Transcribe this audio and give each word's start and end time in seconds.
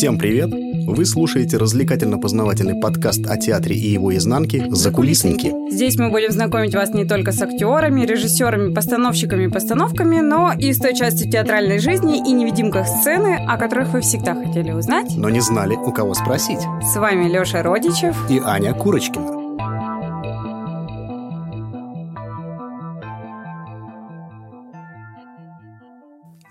Всем 0.00 0.16
привет! 0.16 0.48
Вы 0.86 1.04
слушаете 1.04 1.58
развлекательно-познавательный 1.58 2.80
подкаст 2.80 3.20
о 3.26 3.36
театре 3.36 3.76
и 3.76 3.90
его 3.90 4.16
изнанке 4.16 4.64
«Закулисники». 4.70 5.52
Здесь 5.70 5.98
мы 5.98 6.08
будем 6.08 6.30
знакомить 6.32 6.74
вас 6.74 6.94
не 6.94 7.04
только 7.04 7.32
с 7.32 7.42
актерами, 7.42 8.06
режиссерами, 8.06 8.72
постановщиками 8.72 9.44
и 9.44 9.48
постановками, 9.48 10.20
но 10.20 10.54
и 10.58 10.72
с 10.72 10.78
той 10.78 10.94
частью 10.94 11.30
театральной 11.30 11.80
жизни 11.80 12.16
и 12.16 12.32
невидимках 12.32 12.86
сцены, 12.86 13.44
о 13.46 13.58
которых 13.58 13.92
вы 13.92 14.00
всегда 14.00 14.34
хотели 14.34 14.70
узнать. 14.70 15.14
Но 15.18 15.28
не 15.28 15.40
знали, 15.40 15.76
у 15.76 15.92
кого 15.92 16.14
спросить. 16.14 16.60
С 16.82 16.96
вами 16.96 17.30
Лёша 17.30 17.62
Родичев 17.62 18.16
и 18.30 18.40
Аня 18.42 18.72
Курочкина. 18.72 19.38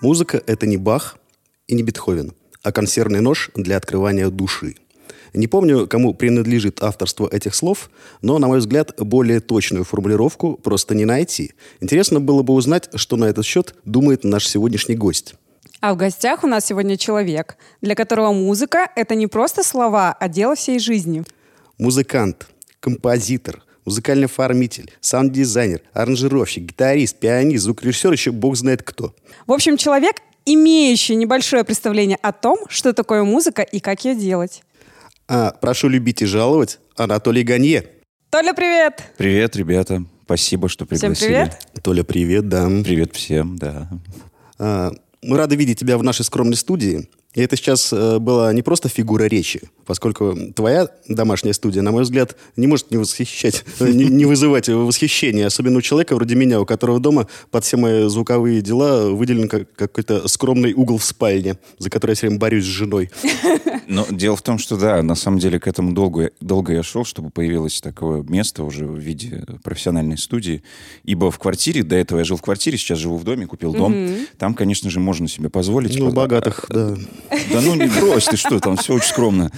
Музыка— 0.04 0.40
это 0.46 0.68
не 0.68 0.78
Бах 0.78 1.18
и 1.68 1.74
не 1.74 1.82
Бетховен, 1.82 2.34
а 2.64 2.72
консервный 2.72 3.22
нож 3.22 3.52
для 3.56 3.78
открывания 3.78 4.30
души. 4.30 4.76
Не 5.34 5.48
помню, 5.48 5.88
кому 5.88 6.14
принадлежит 6.14 6.82
авторство 6.82 7.28
этих 7.32 7.54
слов, 7.54 7.90
но, 8.22 8.40
на 8.40 8.48
мой 8.48 8.60
взгляд, 8.60 8.94
более 8.98 9.40
точную 9.40 9.84
формулировку 9.84 10.56
просто 10.56 10.96
не 10.96 11.06
найти. 11.06 11.54
Интересно 11.82 12.20
было 12.20 12.42
бы 12.42 12.54
узнать, 12.54 12.90
что 12.96 13.16
на 13.16 13.26
этот 13.26 13.46
счет 13.46 13.76
думает 13.86 14.24
наш 14.24 14.48
сегодняшний 14.48 14.96
гость. 14.96 15.36
А 15.82 15.94
в 15.94 15.98
гостях 15.98 16.44
у 16.44 16.48
нас 16.48 16.66
сегодня 16.66 16.98
человек, 16.98 17.58
для 17.82 17.96
которого 17.96 18.34
музыка— 18.34 18.90
это 18.96 19.16
не 19.16 19.28
просто 19.28 19.64
слова, 19.64 20.16
а 20.20 20.28
дело 20.28 20.56
всей 20.56 20.80
жизни. 20.80 21.24
Музыкант, 21.78 22.48
композитор, 22.82 23.64
музыкальный 23.86 24.26
оформитель, 24.26 24.92
саунд-дизайнер, 25.00 25.82
аранжировщик, 25.94 26.64
гитарист, 26.64 27.18
пианист, 27.20 27.64
звукорежиссер, 27.64 28.12
еще 28.12 28.32
бог 28.32 28.58
знает 28.58 28.84
кто. 28.84 29.16
В 29.48 29.54
общем, 29.54 29.78
человек, 29.78 30.18
имеющий 30.54 31.16
небольшое 31.16 31.64
представление 31.64 32.18
о 32.22 32.32
том, 32.32 32.58
что 32.70 32.94
такое 32.94 33.24
музыка 33.24 33.62
и 33.62 33.80
как 33.80 34.04
ее 34.06 34.16
делать. 34.16 34.64
А, 35.28 35.52
прошу 35.52 35.90
любить 35.90 36.22
и 36.22 36.26
жаловать, 36.26 36.80
Анатолий 36.96 37.44
Ганье. 37.44 37.88
Толя, 38.30 38.54
привет! 38.54 39.04
Привет, 39.18 39.56
ребята. 39.56 40.04
Спасибо, 40.26 40.70
что 40.70 40.86
пригласили. 40.86 41.14
Всем 41.14 41.28
привет. 41.28 41.84
Толя, 41.84 42.04
привет, 42.04 42.50
да. 42.50 42.68
Привет 42.84 43.16
всем, 43.16 43.58
да. 43.58 43.90
А, 44.58 44.92
мы 45.22 45.38
рады 45.38 45.56
видеть 45.56 45.80
тебя 45.80 45.98
в 45.98 46.04
нашей 46.04 46.26
скромной 46.26 46.56
студии. 46.56 47.10
И 47.36 47.42
это 47.42 47.56
сейчас 47.56 47.94
э, 47.94 48.18
была 48.18 48.52
не 48.54 48.64
просто 48.64 48.90
фигура 48.90 49.26
речи, 49.26 49.62
поскольку 49.90 50.38
твоя 50.56 50.88
домашняя 51.08 51.52
студия, 51.52 51.82
на 51.82 51.92
мой 51.92 52.04
взгляд, 52.04 52.38
не 52.56 52.68
может 52.68 52.92
не 52.92 52.98
восхищать, 52.98 53.66
не, 53.80 54.06
не 54.06 54.26
вызывать 54.26 54.70
восхищения, 54.70 55.48
особенно 55.48 55.80
у 55.80 55.82
человека 55.82 56.14
вроде 56.14 56.36
меня, 56.36 56.62
у 56.62 56.66
которого 56.68 57.00
дома 57.00 57.28
под 57.50 57.66
все 57.66 57.76
мои 57.76 58.08
звуковые 58.08 58.62
дела 58.62 59.10
выделен 59.10 59.50
как, 59.50 59.74
какой-то 59.74 60.28
скромный 60.28 60.74
угол 60.74 61.00
в 61.00 61.04
спальне, 61.04 61.58
за 61.80 61.90
который 61.90 62.12
я 62.12 62.16
все 62.16 62.28
время 62.28 62.40
борюсь 62.40 62.66
с 62.66 62.68
женой. 62.68 63.10
Но 63.88 64.06
дело 64.12 64.36
в 64.36 64.44
том, 64.44 64.60
что 64.60 64.78
да, 64.78 65.02
на 65.02 65.16
самом 65.16 65.40
деле 65.40 65.60
к 65.60 65.68
этому 65.68 65.94
долго, 65.94 66.30
долго 66.40 66.74
я 66.74 66.84
шел, 66.84 67.04
чтобы 67.04 67.32
появилось 67.32 67.82
такое 67.82 68.22
место 68.22 68.64
уже 68.64 68.86
в 68.86 68.96
виде 68.96 69.44
профессиональной 69.64 70.20
студии. 70.20 70.62
Ибо 71.04 71.32
в 71.32 71.40
квартире, 71.40 71.82
до 71.82 71.96
этого 71.96 72.20
я 72.20 72.26
жил 72.26 72.38
в 72.38 72.44
квартире, 72.44 72.78
сейчас 72.78 73.00
живу 73.00 73.18
в 73.18 73.24
доме, 73.24 73.48
купил 73.48 73.74
дом. 73.74 73.94
Мгм. 73.94 74.16
Там, 74.38 74.54
конечно 74.54 74.92
же, 74.92 75.00
можно 75.00 75.28
себе 75.28 75.50
позволить. 75.50 75.98
Ну, 75.98 76.12
богатых, 76.12 76.68
да. 76.70 76.96
Да 77.52 77.62
ну 77.62 77.74
не 77.74 77.88
брось, 77.88 78.26
ты 78.26 78.38
что, 78.38 78.60
там 78.60 78.78
все 78.78 78.94
очень 78.94 79.08
скромно. 79.08 79.52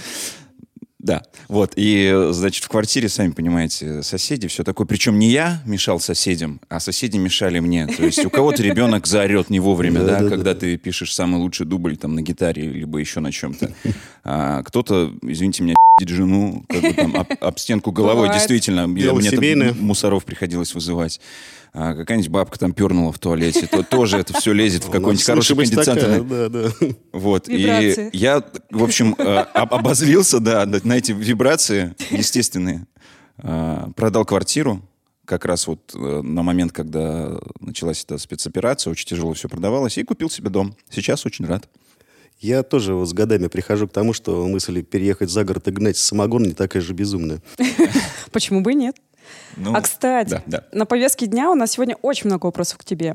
Да, 1.02 1.22
вот, 1.48 1.72
и, 1.74 2.28
значит, 2.30 2.62
в 2.62 2.68
квартире, 2.68 3.08
сами 3.08 3.32
понимаете, 3.32 4.04
соседи, 4.04 4.46
все 4.46 4.62
такое. 4.62 4.86
Причем 4.86 5.18
не 5.18 5.30
я 5.30 5.60
мешал 5.66 5.98
соседям, 5.98 6.60
а 6.68 6.78
соседи 6.78 7.16
мешали 7.16 7.58
мне. 7.58 7.88
То 7.88 8.04
есть 8.04 8.24
у 8.24 8.30
кого-то 8.30 8.62
ребенок 8.62 9.08
заорет 9.08 9.50
не 9.50 9.58
вовремя, 9.58 10.04
да, 10.04 10.18
когда 10.28 10.54
ты 10.54 10.76
пишешь 10.76 11.12
самый 11.12 11.40
лучший 11.40 11.66
дубль 11.66 11.96
там 11.96 12.14
на 12.14 12.22
гитаре, 12.22 12.68
либо 12.68 12.98
еще 12.98 13.18
на 13.18 13.32
чем-то. 13.32 13.72
А 14.24 14.62
кто-то, 14.62 15.12
извините 15.22 15.64
меня, 15.64 15.74
жену, 16.00 16.64
как 16.68 16.82
бы 16.82 16.92
там 16.94 17.16
об, 17.16 17.26
об 17.40 17.58
стенку 17.58 17.92
головой, 17.92 18.22
Бывает. 18.28 18.32
действительно. 18.34 18.92
Дело 18.92 19.18
мне 19.18 19.30
там 19.30 19.38
семейное. 19.38 19.72
мусоров 19.74 20.24
приходилось 20.24 20.74
вызывать. 20.74 21.20
А 21.74 21.94
какая-нибудь 21.94 22.28
бабка 22.30 22.58
там 22.58 22.72
пернула 22.74 23.12
в 23.12 23.18
туалете, 23.18 23.66
то 23.66 23.82
тоже 23.82 24.18
это 24.18 24.34
все 24.38 24.52
лезет 24.52 24.84
в 24.84 24.90
какой-нибудь 24.90 25.24
хороший 25.24 25.56
такая, 25.66 26.20
Да, 26.22 26.48
да. 26.48 26.70
Вот. 27.12 27.48
Вибрации. 27.48 28.10
И 28.12 28.16
я, 28.18 28.42
в 28.70 28.82
общем, 28.84 29.14
э, 29.16 29.22
об- 29.38 29.72
обозлился, 29.74 30.38
да, 30.40 30.66
на 30.66 30.92
эти 30.98 31.12
вибрации 31.12 31.94
естественные. 32.10 32.86
Э, 33.38 33.86
Продал 33.96 34.24
квартиру. 34.26 34.82
Как 35.24 35.44
раз 35.46 35.66
вот 35.66 35.92
э, 35.94 36.20
на 36.22 36.42
момент, 36.42 36.72
когда 36.72 37.38
началась 37.60 38.02
эта 38.04 38.18
спецоперация, 38.18 38.90
очень 38.90 39.06
тяжело 39.06 39.32
все 39.34 39.48
продавалось, 39.48 39.96
и 39.96 40.02
купил 40.02 40.28
себе 40.28 40.50
дом. 40.50 40.74
Сейчас 40.90 41.24
очень 41.24 41.46
рад. 41.46 41.68
Я 42.42 42.64
тоже 42.64 42.94
вот 42.94 43.08
с 43.08 43.12
годами 43.12 43.46
прихожу 43.46 43.86
к 43.86 43.92
тому, 43.92 44.12
что 44.12 44.44
мысль 44.48 44.82
переехать 44.82 45.30
за 45.30 45.44
город 45.44 45.68
и 45.68 45.70
гнать 45.70 45.96
самогон 45.96 46.42
не 46.42 46.54
такая 46.54 46.82
же 46.82 46.92
безумная. 46.92 47.40
Почему 48.32 48.62
бы 48.62 48.72
и 48.72 48.74
нет? 48.74 48.96
Ну, 49.56 49.74
а 49.74 49.80
кстати, 49.80 50.30
да, 50.30 50.42
да. 50.46 50.64
на 50.72 50.86
повестке 50.86 51.26
дня 51.26 51.50
у 51.50 51.54
нас 51.54 51.72
сегодня 51.72 51.96
очень 52.02 52.26
много 52.26 52.46
вопросов 52.46 52.78
к 52.78 52.84
тебе. 52.84 53.14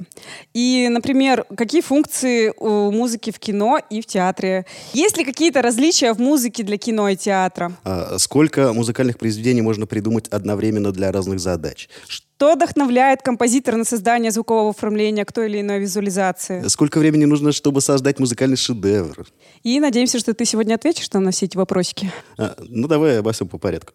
И, 0.54 0.88
например, 0.90 1.46
какие 1.56 1.82
функции 1.82 2.54
у 2.58 2.92
музыки 2.92 3.32
в 3.32 3.40
кино 3.40 3.80
и 3.90 4.02
в 4.02 4.06
театре? 4.06 4.66
Есть 4.94 5.18
ли 5.18 5.26
какие-то 5.26 5.62
различия 5.62 6.14
в 6.14 6.20
музыке 6.20 6.64
для 6.64 6.78
кино 6.78 7.10
и 7.10 7.16
театра? 7.16 7.74
А 7.84 8.18
сколько 8.20 8.74
музыкальных 8.74 9.18
произведений 9.18 9.62
можно 9.62 9.88
придумать 9.88 10.28
одновременно 10.30 10.92
для 10.92 11.12
разных 11.12 11.40
задач? 11.40 11.90
Что 12.38 12.54
вдохновляет 12.54 13.24
композитора 13.24 13.78
на 13.78 13.84
создание 13.84 14.32
звукового 14.32 14.70
оформления 14.70 15.26
к 15.26 15.32
той 15.32 15.50
или 15.50 15.62
иной 15.62 15.80
визуализации? 15.80 16.68
Сколько 16.68 17.00
времени 17.00 17.26
нужно, 17.26 17.52
чтобы 17.52 17.82
создать 17.82 18.20
музыкальный 18.20 18.58
шедевр? 18.58 19.26
И 19.64 19.80
надеемся, 19.80 20.20
что 20.20 20.36
ты 20.36 20.46
сегодня 20.46 20.76
ответишь 20.76 21.12
нам 21.14 21.24
на 21.24 21.32
все 21.32 21.48
эти 21.48 21.58
вопросики. 21.58 22.12
А, 22.38 22.56
ну, 22.60 22.88
давай 22.88 23.20
обо 23.20 23.32
всем 23.32 23.48
по 23.48 23.58
порядку. 23.58 23.94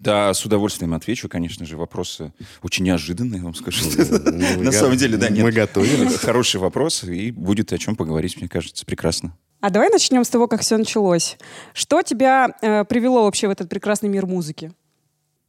Да, 0.00 0.32
с 0.32 0.44
удовольствием 0.44 0.94
отвечу. 0.94 1.28
Конечно 1.28 1.66
же, 1.66 1.76
вопросы 1.76 2.32
очень 2.62 2.84
неожиданные, 2.84 3.38
я 3.38 3.44
вам 3.44 3.54
скажу. 3.54 3.84
мы 3.96 4.56
На 4.58 4.64
го- 4.70 4.72
самом 4.72 4.96
деле, 4.96 5.16
да, 5.16 5.28
нет. 5.28 5.42
мы 5.44 5.50
готовились. 5.52 6.16
Хороший 6.16 6.60
вопрос, 6.60 7.04
и 7.04 7.30
будет 7.30 7.72
о 7.72 7.78
чем 7.78 7.96
поговорить, 7.96 8.36
мне 8.38 8.48
кажется. 8.48 8.84
Прекрасно. 8.86 9.36
А 9.60 9.70
давай 9.70 9.88
начнем 9.90 10.24
с 10.24 10.28
того, 10.28 10.46
как 10.46 10.60
все 10.60 10.76
началось. 10.76 11.36
Что 11.74 12.02
тебя 12.02 12.54
э, 12.62 12.84
привело 12.84 13.24
вообще 13.24 13.48
в 13.48 13.50
этот 13.50 13.68
прекрасный 13.68 14.08
мир 14.08 14.24
музыки? 14.26 14.72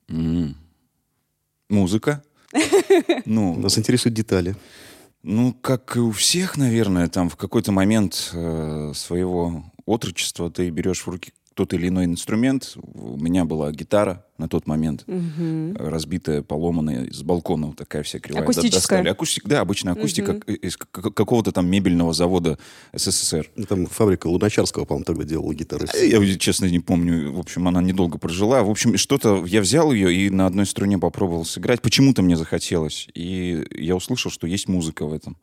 М. 0.09 0.55
Музыка. 1.69 2.23
Ну, 3.25 3.55
Нас 3.59 3.77
интересуют 3.77 4.15
детали. 4.15 4.55
Ну, 5.21 5.53
как 5.53 5.95
и 5.97 5.99
у 5.99 6.11
всех, 6.11 6.57
наверное, 6.57 7.07
там 7.07 7.29
в 7.29 7.35
какой-то 7.35 7.71
момент 7.71 8.31
э, 8.33 8.93
своего 8.95 9.63
отрочества 9.85 10.49
ты 10.49 10.69
берешь 10.69 11.01
в 11.05 11.09
руки 11.09 11.33
тот 11.59 11.73
или 11.73 11.89
иной 11.89 12.05
инструмент. 12.05 12.77
У 12.93 13.17
меня 13.17 13.43
была 13.43 13.69
гитара 13.73 14.23
на 14.37 14.47
тот 14.47 14.65
момент, 14.65 15.03
э, 15.07 15.73
разбитая, 15.77 16.41
поломанная, 16.41 17.11
с 17.11 17.21
балкона 17.21 17.67
вот 17.67 17.75
такая 17.75 18.03
вся 18.03 18.19
кривая. 18.19 18.43
Акустическая? 18.43 18.99
Достали. 18.99 19.09
Акустик, 19.09 19.45
да, 19.45 19.59
обычная 19.59 19.91
акустика 19.91 20.35
к- 20.39 20.49
из 20.49 20.77
какого-то 20.77 21.51
там 21.51 21.69
мебельного 21.69 22.13
завода 22.13 22.57
СССР. 22.93 23.49
Ну, 23.57 23.65
Там 23.65 23.85
фабрика 23.87 24.27
Луначарского, 24.27 24.85
по-моему, 24.85 25.03
тогда 25.03 25.25
делала 25.25 25.53
гитары. 25.53 25.85
Я, 26.01 26.37
честно, 26.37 26.65
не 26.67 26.79
помню. 26.79 27.33
В 27.33 27.39
общем, 27.39 27.67
она 27.67 27.81
недолго 27.81 28.17
прожила. 28.17 28.63
В 28.63 28.69
общем, 28.69 28.95
что-то... 28.95 29.43
Я 29.45 29.59
взял 29.59 29.91
ее 29.91 30.13
и 30.13 30.29
на 30.29 30.45
одной 30.47 30.65
струне 30.65 30.97
попробовал 30.97 31.43
сыграть. 31.43 31.81
Почему-то 31.81 32.21
мне 32.21 32.37
захотелось. 32.37 33.09
И 33.13 33.65
я 33.75 33.97
услышал, 33.97 34.31
что 34.31 34.47
есть 34.47 34.69
музыка 34.69 35.05
в 35.05 35.11
этом. 35.11 35.35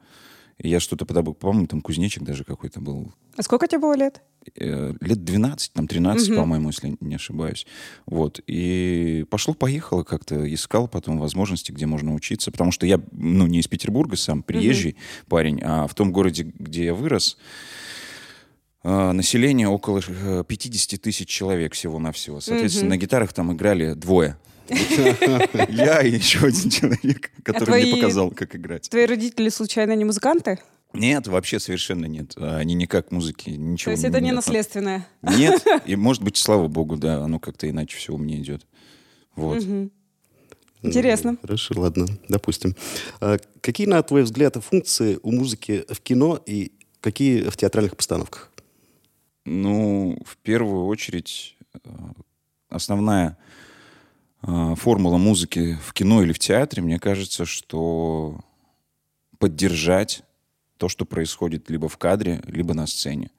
Я 0.59 0.81
что-то 0.81 1.05
подобрал. 1.05 1.35
По-моему, 1.35 1.67
там 1.67 1.81
кузнечик 1.83 2.23
даже 2.23 2.45
какой-то 2.45 2.81
был. 2.81 3.13
А 3.37 3.43
сколько 3.43 3.67
тебе 3.69 3.81
было 3.81 3.95
лет? 3.95 4.23
Э, 4.59 4.95
лет 5.01 5.25
12, 5.25 5.73
там 5.75 5.87
13, 5.87 6.31
Мгм. 6.31 6.39
по-моему, 6.39 6.69
если 6.69 6.97
не 7.01 7.17
ошибаюсь. 7.17 7.67
Вот. 8.07 8.41
И 8.47 9.27
пошло-поехало 9.29 10.03
как-то. 10.03 10.53
Искал 10.53 10.89
потом 10.89 11.19
возможности, 11.19 11.73
где 11.73 11.85
можно 11.85 12.15
учиться. 12.15 12.51
Потому 12.51 12.73
что 12.73 12.87
я, 12.87 13.01
ну, 13.13 13.47
не 13.47 13.59
из 13.61 13.69
Петербурга 13.69 14.17
сам, 14.17 14.43
приезжий 14.43 14.97
парень, 15.29 15.61
а 15.63 15.87
в 15.87 15.95
том 15.95 16.11
городе, 16.13 16.51
где 16.59 16.87
я 16.87 16.95
вырос, 16.95 17.37
население 18.87 19.69
около 19.69 20.01
э, 20.07 20.45
50 20.47 21.01
тысяч 21.01 21.29
человек 21.29 21.75
всего-навсего. 21.75 22.41
Соответственно, 22.41 22.91
на 22.91 22.97
гитарах 22.97 23.33
там 23.33 23.53
играли 23.53 23.95
двое. 23.95 24.37
Я 24.69 26.03
и 26.03 26.13
еще 26.13 26.47
один 26.47 26.71
человек, 26.71 27.31
который 27.43 27.83
мне 27.83 27.95
показал, 27.95 28.31
как 28.31 28.55
играть. 28.57 28.89
Твои 28.89 29.07
родители 29.07 29.49
случайно 29.49 29.95
не 29.95 30.05
музыканты? 30.05 30.59
Нет, 30.93 31.27
вообще 31.27 31.61
совершенно 31.61 32.07
нет. 32.07 32.35
Они 32.37 32.75
никак 32.75 33.13
музыки, 33.13 33.51
ничего 33.51 33.91
То 33.91 33.91
есть 33.93 34.05
это 34.05 34.21
не 34.21 34.33
наследственное? 34.33 35.07
Нет, 35.23 35.65
и 35.85 35.97
может 35.97 36.23
быть, 36.23 36.37
слава 36.37 36.69
богу, 36.69 36.97
да, 36.97 37.23
оно 37.23 37.39
как-то 37.39 37.69
иначе 37.69 37.97
все 37.97 38.15
у 38.15 38.19
меня 38.19 38.39
идет. 38.39 38.67
Вот. 39.35 39.63
Интересно. 40.83 41.33
Ну, 41.33 41.39
Хорошо, 41.43 41.75
ладно, 41.77 42.07
допустим. 42.29 42.77
А 43.21 43.39
какие, 43.61 43.87
на 43.87 44.03
твой 44.03 44.23
взгляд, 44.23 44.57
функции 44.57 45.19
у 45.23 45.33
музыки 45.33 45.85
в 45.89 46.01
кино 46.01 46.41
и 46.47 46.73
какие 47.01 47.43
в 47.43 47.57
театральных 47.57 47.97
постановках? 47.97 48.53
Ну, 49.47 50.19
в 50.25 50.37
первую 50.39 50.87
очередь, 50.87 51.57
э, 51.73 51.79
основная 52.69 53.39
э, 54.43 54.75
формула 54.77 55.19
музыки 55.19 55.79
в 55.83 55.93
кино 55.93 56.23
или 56.23 56.33
в 56.33 56.39
театре, 56.39 56.83
мне 56.83 56.99
кажется, 56.99 57.45
что 57.45 58.41
поддержать 59.39 60.23
то, 60.79 60.89
что 60.89 61.05
происходит 61.05 61.71
либо 61.71 61.89
в 61.89 61.97
кадре, 61.97 62.43
либо 62.47 62.75
на 62.75 62.87
сцене. 62.87 63.31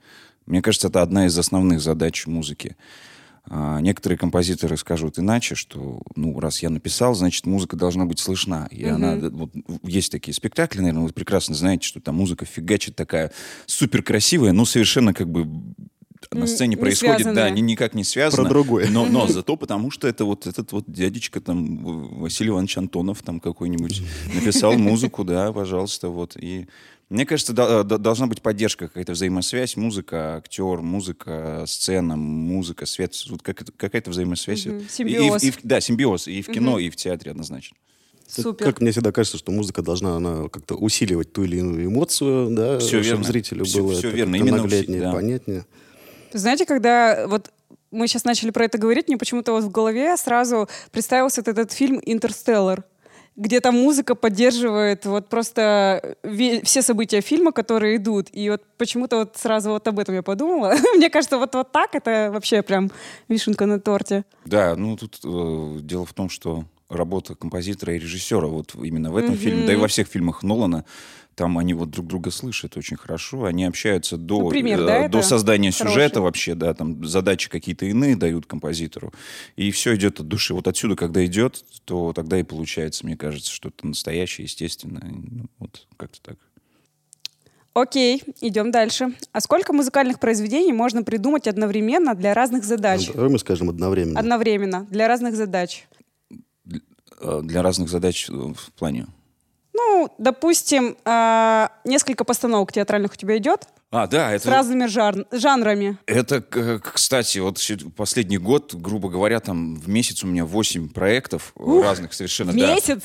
Мне 0.45 0.61
кажется, 0.61 0.87
это 0.87 1.01
одна 1.01 1.25
из 1.25 1.37
основных 1.37 1.81
задач 1.81 2.25
музыки. 2.25 2.77
А 3.49 3.79
некоторые 3.79 4.17
композиторы 4.17 4.75
скажут 4.75 5.19
иначе, 5.19 5.55
что, 5.55 6.01
ну, 6.15 6.37
раз 6.39 6.61
я 6.61 6.69
написал, 6.69 7.15
значит, 7.15 7.45
музыка 7.45 7.75
должна 7.75 8.05
быть 8.05 8.19
слышна. 8.19 8.67
И 8.71 8.83
mm-hmm. 8.83 8.89
она, 8.89 9.29
вот, 9.29 9.51
есть 9.83 10.11
такие 10.11 10.33
спектакли, 10.33 10.79
наверное, 10.79 11.03
вы 11.03 11.13
прекрасно 11.13 11.55
знаете, 11.55 11.87
что 11.87 12.01
там 12.01 12.15
музыка 12.15 12.45
фигачит 12.45 12.95
такая 12.95 13.31
супер 13.65 14.03
красивая, 14.03 14.51
но 14.51 14.65
совершенно 14.65 15.13
как 15.13 15.29
бы 15.29 15.47
на 16.31 16.47
сцене 16.47 16.69
не 16.69 16.75
происходит, 16.75 17.15
связанное. 17.17 17.43
да, 17.43 17.49
ни, 17.49 17.61
никак 17.61 17.93
не 17.93 18.03
связано. 18.03 18.43
Про 18.43 18.49
другое. 18.49 18.89
Но, 18.89 19.05
но 19.05 19.27
зато 19.27 19.55
потому, 19.55 19.91
что 19.91 20.07
это 20.07 20.25
вот 20.25 20.47
этот 20.47 20.71
вот 20.71 20.85
дядечка 20.87 21.41
там, 21.41 21.77
Василий 22.19 22.49
Иванович 22.49 22.77
Антонов 22.77 23.21
там 23.21 23.39
какой-нибудь 23.39 24.01
написал 24.33 24.73
музыку, 24.77 25.23
да, 25.23 25.51
пожалуйста, 25.53 26.09
вот. 26.09 26.35
И 26.37 26.67
мне 27.09 27.25
кажется, 27.25 27.53
да, 27.53 27.83
должна 27.83 28.27
быть 28.27 28.41
поддержка, 28.41 28.87
какая-то 28.87 29.13
взаимосвязь, 29.13 29.77
музыка, 29.77 30.37
актер, 30.37 30.81
музыка, 30.81 31.63
сцена, 31.65 32.17
музыка, 32.17 32.85
свет, 32.85 33.13
вот 33.29 33.41
какая-то 33.41 34.11
взаимосвязь. 34.11 34.67
Угу. 34.67 34.81
Симбиоз. 34.89 35.43
И, 35.43 35.49
и, 35.49 35.53
да, 35.63 35.79
симбиоз 35.79 36.27
и 36.27 36.41
в 36.41 36.47
кино, 36.47 36.73
угу. 36.73 36.79
и 36.79 36.89
в 36.89 36.97
театре 36.97 37.31
однозначно. 37.31 37.77
Супер. 38.27 38.65
Как 38.65 38.81
мне 38.81 38.91
всегда 38.91 39.13
кажется, 39.13 39.37
что 39.37 39.53
музыка 39.53 39.81
должна 39.81 40.17
она 40.17 40.49
как-то 40.49 40.75
усиливать 40.75 41.31
ту 41.31 41.45
или 41.45 41.57
иную 41.57 41.85
эмоцию, 41.85 42.53
да, 42.53 42.77
все 42.79 43.01
чтобы 43.01 43.03
верно. 43.03 43.23
зрителю 43.23 43.63
все, 43.63 43.81
было 43.81 43.93
все 43.93 44.09
это 44.09 44.17
верно. 44.17 44.35
Именно 44.35 44.57
нагляднее, 44.57 45.01
да. 45.01 45.13
понятнее. 45.13 45.65
Знаете, 46.33 46.65
когда 46.65 47.27
вот 47.27 47.51
мы 47.91 48.07
сейчас 48.07 48.25
начали 48.25 48.51
про 48.51 48.65
это 48.65 48.77
говорить, 48.77 49.07
мне 49.07 49.17
почему-то 49.17 49.53
вот 49.53 49.63
в 49.63 49.71
голове 49.71 50.15
сразу 50.17 50.67
представился 50.91 51.41
вот 51.41 51.47
этот 51.47 51.71
фильм 51.71 52.01
«Интерстеллар», 52.05 52.83
где 53.35 53.61
там 53.61 53.75
музыка 53.75 54.15
поддерживает 54.15 55.05
вот 55.05 55.29
просто 55.29 56.17
все 56.63 56.81
события 56.81 57.21
фильма, 57.21 57.51
которые 57.51 57.97
идут. 57.97 58.29
И 58.33 58.49
вот 58.49 58.63
почему-то 58.77 59.17
вот 59.17 59.37
сразу 59.37 59.69
вот 59.69 59.87
об 59.87 59.99
этом 59.99 60.15
я 60.15 60.23
подумала. 60.23 60.75
Мне 60.95 61.09
кажется, 61.09 61.37
вот, 61.37 61.53
вот 61.53 61.71
так 61.71 61.93
это 61.93 62.31
вообще 62.33 62.63
прям 62.63 62.91
вишенка 63.29 63.67
на 63.67 63.79
торте. 63.79 64.25
Да, 64.45 64.75
ну 64.75 64.97
тут 64.97 65.19
э, 65.23 65.77
дело 65.81 66.05
в 66.05 66.13
том, 66.13 66.29
что 66.29 66.65
работа 66.89 67.35
композитора 67.35 67.95
и 67.95 67.99
режиссера 67.99 68.47
вот 68.47 68.73
именно 68.75 69.11
в 69.11 69.17
этом 69.17 69.33
mm-hmm. 69.33 69.37
фильме, 69.37 69.67
да 69.67 69.73
и 69.73 69.75
во 69.75 69.87
всех 69.87 70.07
фильмах 70.07 70.41
Нолана, 70.41 70.85
там 71.37 71.59
они 71.59 71.75
вот 71.75 71.91
друг 71.91 72.07
друга 72.07 72.31
слышат 72.31 72.77
очень 72.77 72.97
хорошо, 72.97 73.45
они 73.45 73.65
общаются 73.65 74.17
до, 74.17 74.39
ну, 74.39 74.49
пример, 74.49 74.81
э, 74.81 74.85
да, 74.85 75.07
до 75.07 75.21
создания 75.21 75.71
хороший. 75.71 75.93
сюжета 75.93 76.21
вообще, 76.21 76.55
да, 76.55 76.73
там 76.73 77.05
задачи 77.05 77.47
какие-то 77.47 77.85
иные 77.85 78.15
дают 78.15 78.47
композитору, 78.47 79.13
и 79.55 79.69
все 79.69 79.95
идет 79.95 80.19
от 80.19 80.27
души. 80.27 80.55
Вот 80.55 80.67
отсюда, 80.67 80.95
когда 80.95 81.23
идет, 81.23 81.63
то 81.85 82.11
тогда 82.11 82.39
и 82.39 82.43
получается, 82.43 83.05
мне 83.05 83.15
кажется, 83.15 83.51
что-то 83.51 83.85
настоящее, 83.85 84.45
естественное, 84.45 85.13
ну, 85.13 85.45
вот 85.59 85.85
как-то 85.95 86.19
так. 86.23 86.37
Окей, 87.75 88.23
идем 88.41 88.71
дальше. 88.71 89.13
А 89.31 89.39
сколько 89.39 89.73
музыкальных 89.73 90.19
произведений 90.19 90.73
можно 90.73 91.03
придумать 91.03 91.47
одновременно 91.47 92.15
для 92.15 92.33
разных 92.33 92.63
задач? 92.63 93.11
Давай 93.13 93.29
мы 93.29 93.37
скажем 93.37 93.69
одновременно. 93.69 94.19
Одновременно, 94.19 94.87
для 94.89 95.07
разных 95.07 95.35
задач. 95.35 95.87
Э, 97.21 97.41
для 97.43 97.61
разных 97.61 97.89
задач 97.89 98.27
в 98.27 98.71
плане? 98.71 99.05
Ну, 99.77 100.11
допустим, 100.17 100.97
э, 101.05 101.67
несколько 101.85 102.23
постановок 102.23 102.71
театральных 102.71 103.13
у 103.13 103.15
тебя 103.15 103.37
идет. 103.37 103.67
А, 103.91 104.07
да, 104.07 104.31
это... 104.31 104.45
С 104.45 104.47
разными 104.47 104.87
жар... 104.87 105.15
жанрами. 105.31 105.97
Это, 106.07 106.41
кстати, 106.81 107.37
вот 107.37 107.59
последний 107.95 108.39
год, 108.39 108.73
грубо 108.73 109.09
говоря, 109.09 109.39
там 109.39 109.75
в 109.75 109.87
месяц 109.87 110.23
у 110.23 110.27
меня 110.27 110.45
8 110.45 110.89
проектов 110.89 111.53
Ух, 111.55 111.83
разных 111.83 112.13
совершенно. 112.13 112.51
В 112.51 112.55
месяц? 112.55 113.03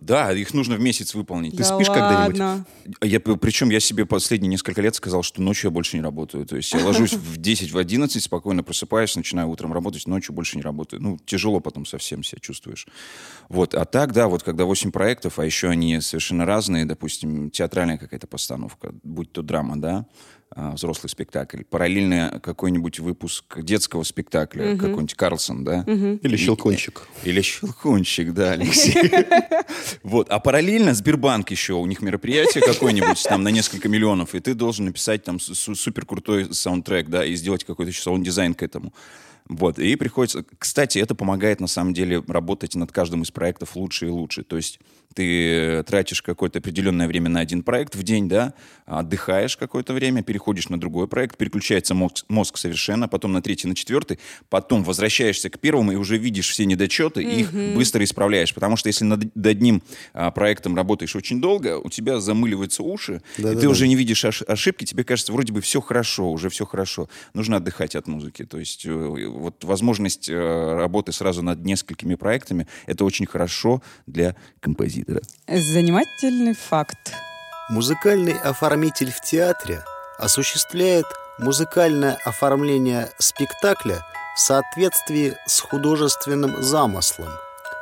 Да, 0.00 0.32
их 0.32 0.54
нужно 0.54 0.76
в 0.76 0.80
месяц 0.80 1.14
выполнить. 1.14 1.52
Ты 1.52 1.58
да 1.58 1.64
спишь 1.64 1.88
когда-нибудь? 1.88 2.66
Я, 3.02 3.20
причем 3.20 3.68
я 3.68 3.80
себе 3.80 4.06
последние 4.06 4.48
несколько 4.48 4.80
лет 4.80 4.94
сказал, 4.94 5.22
что 5.22 5.42
ночью 5.42 5.68
я 5.68 5.70
больше 5.70 5.96
не 5.96 6.02
работаю. 6.02 6.46
То 6.46 6.56
есть 6.56 6.72
я 6.72 6.84
ложусь 6.84 7.12
в 7.12 7.36
10, 7.40 7.70
в 7.70 7.76
11, 7.78 8.22
спокойно 8.22 8.62
просыпаюсь, 8.62 9.14
начинаю 9.14 9.48
утром 9.48 9.72
работать, 9.74 10.06
ночью 10.06 10.34
больше 10.34 10.56
не 10.56 10.62
работаю. 10.62 11.02
Ну, 11.02 11.18
тяжело 11.26 11.60
потом 11.60 11.84
совсем 11.84 12.22
себя 12.22 12.38
чувствуешь. 12.40 12.86
Вот. 13.50 13.74
А 13.74 13.84
так, 13.84 14.12
да, 14.12 14.28
вот 14.28 14.42
когда 14.42 14.64
8 14.64 14.90
проектов, 14.90 15.38
а 15.38 15.44
еще 15.44 15.68
они 15.68 16.00
совершенно 16.00 16.46
разные, 16.46 16.86
допустим, 16.86 17.50
театральная 17.50 17.98
какая-то 17.98 18.26
постановка, 18.26 18.94
будь 19.02 19.32
то 19.32 19.42
драма, 19.42 19.78
да, 19.78 20.06
взрослый 20.56 21.08
спектакль, 21.08 21.62
параллельно 21.62 22.40
какой-нибудь 22.42 22.98
выпуск 22.98 23.60
детского 23.60 24.02
спектакля, 24.02 24.72
угу. 24.72 24.78
какой-нибудь 24.78 25.14
Карлсон, 25.14 25.64
да? 25.64 25.84
Угу. 25.86 26.20
Или 26.22 26.36
Щелкунчик. 26.36 27.06
Или 27.24 27.40
Щелкунчик, 27.40 28.32
да, 28.32 28.52
Алексей. 28.52 29.10
Вот. 30.02 30.28
А 30.30 30.40
параллельно 30.40 30.94
Сбербанк 30.94 31.50
еще, 31.50 31.74
у 31.74 31.86
них 31.86 32.02
мероприятие 32.02 32.62
какое-нибудь 32.62 33.22
там 33.24 33.42
на 33.42 33.48
несколько 33.48 33.88
миллионов, 33.88 34.34
и 34.34 34.40
ты 34.40 34.54
должен 34.54 34.86
написать 34.86 35.24
там 35.24 35.38
супер 35.38 36.04
крутой 36.04 36.52
саундтрек, 36.52 37.08
да, 37.08 37.24
и 37.24 37.34
сделать 37.34 37.64
какой-то 37.64 37.90
еще 37.90 38.02
саунд-дизайн 38.02 38.54
к 38.54 38.62
этому. 38.62 38.92
Вот, 39.48 39.78
и 39.78 39.96
приходится... 39.96 40.44
Кстати, 40.58 40.98
это 40.98 41.14
помогает, 41.14 41.60
на 41.60 41.66
самом 41.66 41.92
деле, 41.92 42.22
работать 42.28 42.74
над 42.74 42.92
каждым 42.92 43.22
из 43.22 43.30
проектов 43.30 43.74
лучше 43.74 44.06
и 44.06 44.10
лучше. 44.10 44.44
То 44.44 44.56
есть 44.56 44.80
ты 45.14 45.82
тратишь 45.84 46.22
какое-то 46.22 46.60
определенное 46.60 47.08
время 47.08 47.28
на 47.28 47.40
один 47.40 47.62
проект 47.62 47.96
в 47.96 48.02
день, 48.02 48.28
да, 48.28 48.54
отдыхаешь 48.86 49.56
какое-то 49.56 49.92
время, 49.92 50.22
переходишь 50.22 50.68
на 50.68 50.78
другой 50.78 51.08
проект, 51.08 51.36
переключается 51.36 51.94
мозг, 51.94 52.24
мозг 52.28 52.56
совершенно, 52.56 53.08
потом 53.08 53.32
на 53.32 53.42
третий, 53.42 53.66
на 53.66 53.74
четвертый, 53.74 54.18
потом 54.48 54.84
возвращаешься 54.84 55.50
к 55.50 55.58
первому 55.58 55.92
и 55.92 55.96
уже 55.96 56.16
видишь 56.16 56.50
все 56.50 56.64
недочеты, 56.64 57.22
и 57.22 57.40
их 57.40 57.52
быстро 57.52 58.04
исправляешь. 58.04 58.54
Потому 58.54 58.76
что 58.76 58.88
если 58.88 59.04
над, 59.04 59.34
над 59.34 59.46
одним 59.46 59.82
а, 60.12 60.30
проектом 60.30 60.76
работаешь 60.76 61.16
очень 61.16 61.40
долго, 61.40 61.78
у 61.78 61.90
тебя 61.90 62.20
замыливаются 62.20 62.82
уши, 62.82 63.22
да, 63.38 63.52
и 63.52 63.54
да, 63.54 63.60
ты 63.60 63.66
да. 63.66 63.70
уже 63.70 63.88
не 63.88 63.96
видишь 63.96 64.24
ошибки, 64.24 64.84
тебе 64.84 65.02
кажется, 65.04 65.32
вроде 65.32 65.52
бы 65.52 65.60
все 65.60 65.80
хорошо, 65.80 66.30
уже 66.30 66.50
все 66.50 66.66
хорошо. 66.66 67.08
Нужно 67.34 67.56
отдыхать 67.56 67.96
от 67.96 68.06
музыки. 68.06 68.44
То 68.44 68.58
есть 68.58 68.86
э, 68.86 68.92
вот 68.92 69.64
возможность 69.64 70.28
э, 70.28 70.76
работы 70.76 71.12
сразу 71.12 71.42
над 71.42 71.64
несколькими 71.64 72.14
проектами, 72.14 72.68
это 72.86 73.04
очень 73.04 73.26
хорошо 73.26 73.82
для 74.06 74.36
композитора 74.60 74.99
композитора. 75.00 75.20
Занимательный 75.48 76.54
факт. 76.54 77.12
Музыкальный 77.68 78.34
оформитель 78.34 79.12
в 79.12 79.20
театре 79.20 79.82
осуществляет 80.18 81.06
музыкальное 81.38 82.18
оформление 82.24 83.08
спектакля 83.18 84.04
в 84.36 84.40
соответствии 84.40 85.36
с 85.46 85.60
художественным 85.60 86.62
замыслом, 86.62 87.30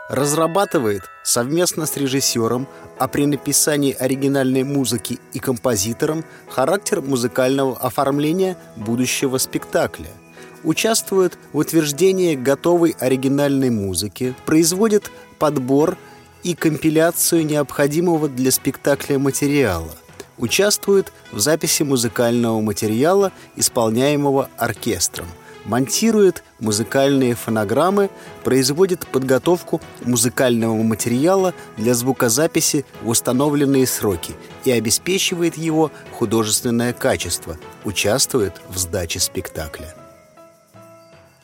разрабатывает 0.08 1.02
совместно 1.24 1.86
с 1.86 1.96
режиссером, 1.96 2.66
а 2.98 3.08
при 3.08 3.26
написании 3.26 3.92
оригинальной 3.92 4.64
музыки 4.64 5.18
и 5.32 5.38
композитором 5.38 6.24
характер 6.48 7.00
музыкального 7.00 7.76
оформления 7.76 8.56
будущего 8.76 9.38
спектакля, 9.38 10.08
участвует 10.64 11.38
в 11.52 11.58
утверждении 11.58 12.34
готовой 12.34 12.96
оригинальной 12.98 13.70
музыки, 13.70 14.34
производит 14.46 15.10
подбор 15.38 15.96
и 16.42 16.54
компиляцию 16.54 17.46
необходимого 17.46 18.28
для 18.28 18.50
спектакля 18.50 19.18
материала. 19.18 19.94
Участвует 20.38 21.12
в 21.32 21.40
записи 21.40 21.82
музыкального 21.82 22.60
материала, 22.60 23.32
исполняемого 23.56 24.48
оркестром. 24.56 25.26
Монтирует 25.64 26.44
музыкальные 26.60 27.34
фонограммы, 27.34 28.08
производит 28.42 29.06
подготовку 29.06 29.82
музыкального 30.04 30.82
материала 30.82 31.52
для 31.76 31.92
звукозаписи 31.94 32.86
в 33.02 33.08
установленные 33.08 33.86
сроки 33.86 34.34
и 34.64 34.70
обеспечивает 34.70 35.58
его 35.58 35.90
художественное 36.12 36.94
качество. 36.94 37.58
Участвует 37.84 38.54
в 38.70 38.78
сдаче 38.78 39.20
спектакля. 39.20 39.97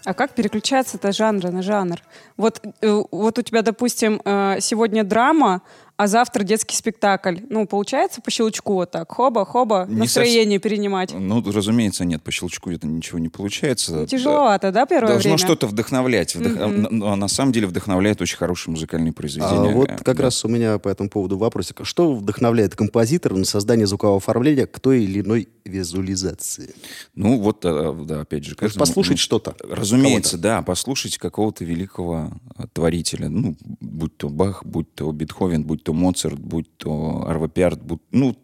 А 0.05 0.13
как 0.13 0.35
переключаться 0.35 0.99
это 0.99 1.13
жанра 1.13 1.51
на 1.51 1.63
жанр? 1.63 1.97
Вот, 2.37 2.61
э, 2.83 3.03
вот 3.11 3.39
у 3.39 3.43
тебя, 3.43 3.63
допустим, 3.63 4.21
э, 4.25 4.59
сегодня 4.61 5.03
драма, 5.03 5.63
а 5.97 6.07
завтра 6.07 6.43
детский 6.43 6.77
спектакль. 6.77 7.39
Ну, 7.51 7.67
получается 7.67 8.21
по 8.21 8.31
щелчку 8.31 8.75
вот 8.75 8.91
так, 8.91 9.13
хоба-хоба, 9.13 9.87
настроение 9.89 10.59
совсем... 10.59 10.61
перенимать? 10.61 11.15
Ну, 11.15 11.43
разумеется, 11.53 12.05
нет, 12.05 12.23
по 12.23 12.33
щелчку 12.33 12.71
это 12.71 12.87
ничего 12.87 13.19
не 13.19 13.29
получается. 13.29 13.95
Ну, 13.95 14.07
тяжеловато, 14.07 14.73
да, 14.73 14.87
первое 14.87 15.13
Должно 15.13 15.35
время? 15.35 15.39
что-то 15.39 15.67
вдохновлять. 15.69 16.35
Вдох... 16.35 16.53
Mm-hmm. 16.53 16.89
Но 16.91 17.13
а 17.13 17.17
на 17.17 17.29
самом 17.29 17.53
деле 17.53 17.69
вдохновляет 17.69 18.21
очень 18.21 18.37
хорошие 18.37 18.73
музыкальные 18.73 19.13
произведения. 19.13 19.71
А 19.71 19.73
вот 19.73 19.89
как 20.03 20.17
да. 20.17 20.25
раз 20.25 20.45
у 20.45 20.49
меня 20.49 20.79
по 20.79 20.89
этому 20.89 21.09
поводу 21.09 21.39
вопросик. 21.39 21.81
Что 21.85 22.15
вдохновляет 22.15 22.75
композитора 22.75 23.37
на 23.37 23.45
создание 23.45 23.87
звукового 23.87 24.17
оформления 24.17 24.67
к 24.67 24.81
той 24.81 25.05
или 25.05 25.21
иной 25.21 25.49
визуализации? 25.65 26.75
Ну, 27.15 27.39
вот, 27.39 27.65
э, 27.65 28.05
да, 28.05 28.23
опять 28.23 28.45
же... 28.45 28.57
Каждому, 28.57 28.81
послушать 28.81 29.13
ну, 29.13 29.19
что-то. 29.19 29.55
Разумеется, 29.69 30.39
да, 30.39 30.63
послушать 30.63 31.19
какого-то 31.19 31.65
великого 31.65 32.33
э, 32.59 32.65
творителя. 32.73 33.29
Ну, 33.29 33.57
будь 33.81 34.17
то 34.17 34.29
Бах, 34.29 34.65
будь 34.65 34.93
то 34.95 35.11
Бетховен, 35.13 35.63
будь 35.63 35.84
то 35.85 35.93
Моцарт, 35.93 36.39
будь 36.41 36.77
то 36.77 37.25
Арва 37.29 37.49
Пиарт, 37.49 37.83
будь, 37.83 38.01
ну, 38.11 38.37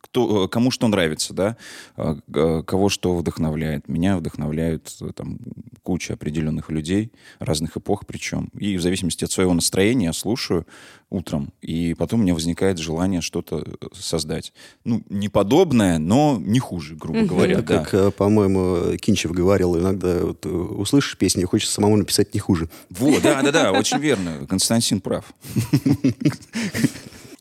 кто, 0.00 0.48
кому 0.48 0.70
что 0.70 0.88
нравится, 0.88 1.34
да, 1.34 1.56
а, 1.96 2.16
кого 2.62 2.88
что 2.88 3.16
вдохновляет. 3.16 3.88
Меня 3.88 4.16
вдохновляют 4.16 4.98
там 5.14 5.38
куча 5.82 6.14
определенных 6.14 6.70
людей, 6.70 7.12
разных 7.38 7.76
эпох 7.76 8.06
причем. 8.06 8.50
И 8.58 8.76
в 8.76 8.82
зависимости 8.82 9.24
от 9.24 9.30
своего 9.30 9.52
настроения 9.54 10.06
я 10.06 10.12
слушаю 10.12 10.66
утром, 11.10 11.52
и 11.60 11.94
потом 11.94 12.20
у 12.20 12.22
меня 12.22 12.34
возникает 12.34 12.78
желание 12.78 13.20
что-то 13.20 13.58
э, 13.58 13.86
создать. 13.94 14.52
Ну, 14.84 15.02
не 15.08 15.28
подобное, 15.28 15.98
но 15.98 16.38
не 16.40 16.60
хуже, 16.60 16.94
грубо 16.94 17.22
говоря. 17.22 17.54
Это 17.54 17.62
да. 17.62 17.78
как, 17.78 17.94
э, 17.94 18.10
по-моему, 18.12 18.96
Кинчев 18.96 19.32
говорил, 19.32 19.76
иногда 19.76 20.18
вот, 20.20 20.46
э, 20.46 20.48
услышишь 20.48 21.18
песню, 21.18 21.42
и 21.42 21.46
хочется 21.46 21.74
самому 21.74 21.96
написать 21.96 22.32
не 22.32 22.40
хуже. 22.40 22.68
Вот, 22.90 23.22
да, 23.22 23.42
да, 23.42 23.50
да, 23.50 23.72
очень 23.78 23.98
верно. 23.98 24.46
Константин 24.48 25.00
прав. 25.00 25.24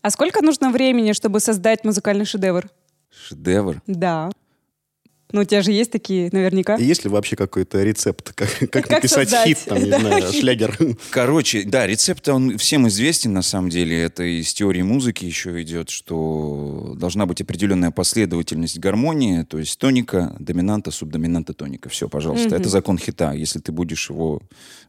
А 0.01 0.09
сколько 0.09 0.41
нужно 0.41 0.71
времени, 0.71 1.11
чтобы 1.13 1.39
создать 1.39 1.83
музыкальный 1.83 2.25
шедевр? 2.25 2.69
Шедевр. 3.11 3.81
Да. 3.85 4.31
Ну, 5.31 5.41
у 5.41 5.43
тебя 5.43 5.61
же 5.61 5.71
есть 5.71 5.91
такие, 5.91 6.29
наверняка. 6.31 6.75
И 6.77 6.83
есть 6.83 7.03
ли 7.03 7.09
вообще 7.09 7.35
какой-то 7.35 7.83
рецепт, 7.83 8.33
как, 8.33 8.49
как, 8.59 8.69
Как 8.71 8.89
написать 8.89 9.29
создать? 9.29 9.47
хит, 9.47 9.57
там, 9.67 9.77
не 9.83 9.89
Да. 9.91 9.99
знаю, 9.99 10.33
шлягер? 10.33 10.77
Короче, 11.11 11.63
да, 11.65 11.85
рецепт, 11.85 12.27
он 12.29 12.57
всем 12.57 12.87
известен, 12.87 13.33
на 13.33 13.43
самом 13.43 13.69
деле. 13.69 14.01
Это 14.01 14.23
из 14.23 14.51
теории 14.53 14.81
музыки 14.81 15.25
еще 15.25 15.61
идет, 15.61 15.91
что 15.91 16.95
должна 16.97 17.27
быть 17.27 17.41
определенная 17.41 17.91
последовательность 17.91 18.79
гармонии, 18.79 19.43
то 19.43 19.59
есть 19.59 19.77
тоника, 19.77 20.35
доминанта, 20.39 20.89
субдоминанта, 20.89 21.53
тоника. 21.53 21.89
Все, 21.89 22.09
пожалуйста. 22.09 22.55
Это 22.55 22.67
закон 22.67 22.97
хита. 22.97 23.33
Если 23.33 23.59
ты 23.59 23.71
будешь 23.71 24.09
его 24.09 24.41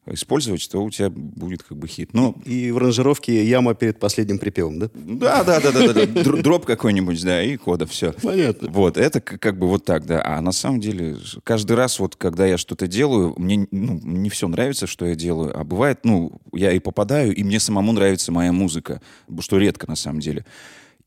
использовать, 0.07 0.67
то 0.71 0.83
у 0.83 0.91
тебя 0.91 1.11
будет 1.11 1.63
как 1.63 1.77
бы 1.77 1.87
хит. 1.87 2.11
Ну, 2.15 2.35
И 2.47 2.71
в 2.71 2.79
аранжировке 2.79 3.45
яма 3.45 3.75
перед 3.75 3.99
последним 3.99 4.39
припевом, 4.39 4.79
да? 4.79 4.91
да, 4.95 5.45
да, 5.45 5.61
да, 5.61 5.71
да, 5.71 5.93
да, 5.93 5.93
да. 5.93 6.07
Др- 6.07 6.43
Дроп 6.43 6.65
какой-нибудь, 6.65 7.23
да, 7.23 7.43
и 7.43 7.57
кода, 7.59 7.87
все. 7.87 8.13
Понятно. 8.23 8.71
Вот, 8.71 8.97
это 8.97 9.21
как 9.21 9.59
бы 9.59 9.69
вот 9.69 9.85
так, 9.85 10.07
да. 10.07 10.23
А 10.37 10.41
на 10.41 10.53
самом 10.53 10.81
деле, 10.81 11.17
каждый 11.43 11.77
раз, 11.77 11.99
вот, 11.99 12.15
когда 12.15 12.47
я 12.47 12.57
что-то 12.57 12.87
делаю, 12.87 13.35
мне 13.37 13.67
ну, 13.73 13.99
не 14.03 14.31
все 14.31 14.47
нравится, 14.47 14.87
что 14.87 15.07
я 15.07 15.17
делаю. 15.17 15.59
А 15.59 15.65
бывает, 15.65 16.01
ну, 16.05 16.41
я 16.53 16.73
и 16.73 16.79
попадаю, 16.79 17.35
и 17.35 17.43
мне 17.43 17.59
самому 17.59 17.91
нравится 17.93 18.31
моя 18.31 18.53
музыка, 18.53 19.01
что 19.41 19.59
редко 19.59 19.89
на 19.89 19.97
самом 19.97 20.21
деле. 20.21 20.45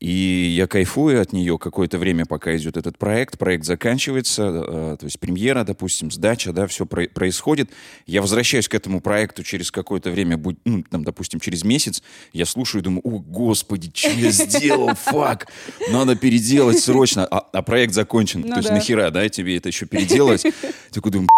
И 0.00 0.54
я 0.56 0.66
кайфую 0.66 1.20
от 1.20 1.32
нее 1.32 1.58
какое-то 1.58 1.98
время, 1.98 2.26
пока 2.26 2.56
идет 2.56 2.76
этот 2.76 2.98
проект. 2.98 3.38
Проект 3.38 3.64
заканчивается, 3.64 4.42
э, 4.42 4.96
то 4.98 5.04
есть 5.04 5.18
премьера, 5.18 5.64
допустим, 5.64 6.10
сдача, 6.10 6.52
да, 6.52 6.66
все 6.66 6.86
происходит. 6.86 7.70
Я 8.06 8.20
возвращаюсь 8.20 8.68
к 8.68 8.74
этому 8.74 9.00
проекту 9.00 9.42
через 9.42 9.70
какое-то 9.70 10.10
время, 10.10 10.36
будь- 10.36 10.58
ну, 10.64 10.82
там, 10.90 11.04
допустим, 11.04 11.40
через 11.40 11.64
месяц. 11.64 12.02
Я 12.32 12.46
слушаю 12.46 12.82
и 12.82 12.84
думаю, 12.84 13.00
о, 13.04 13.18
господи, 13.18 13.90
что 13.94 14.10
я 14.10 14.30
сделал, 14.30 14.94
фак, 14.94 15.48
надо 15.90 16.16
переделать 16.16 16.78
срочно. 16.80 17.26
А, 17.26 17.38
а 17.52 17.62
проект 17.62 17.94
закончен. 17.94 18.40
Ну 18.40 18.48
то 18.48 18.56
есть 18.56 18.68
да. 18.68 18.74
нахера, 18.74 19.10
да, 19.10 19.28
тебе 19.28 19.56
это 19.56 19.68
еще 19.68 19.86
переделать? 19.86 20.44
Такой 20.90 21.12
думаю, 21.12 21.28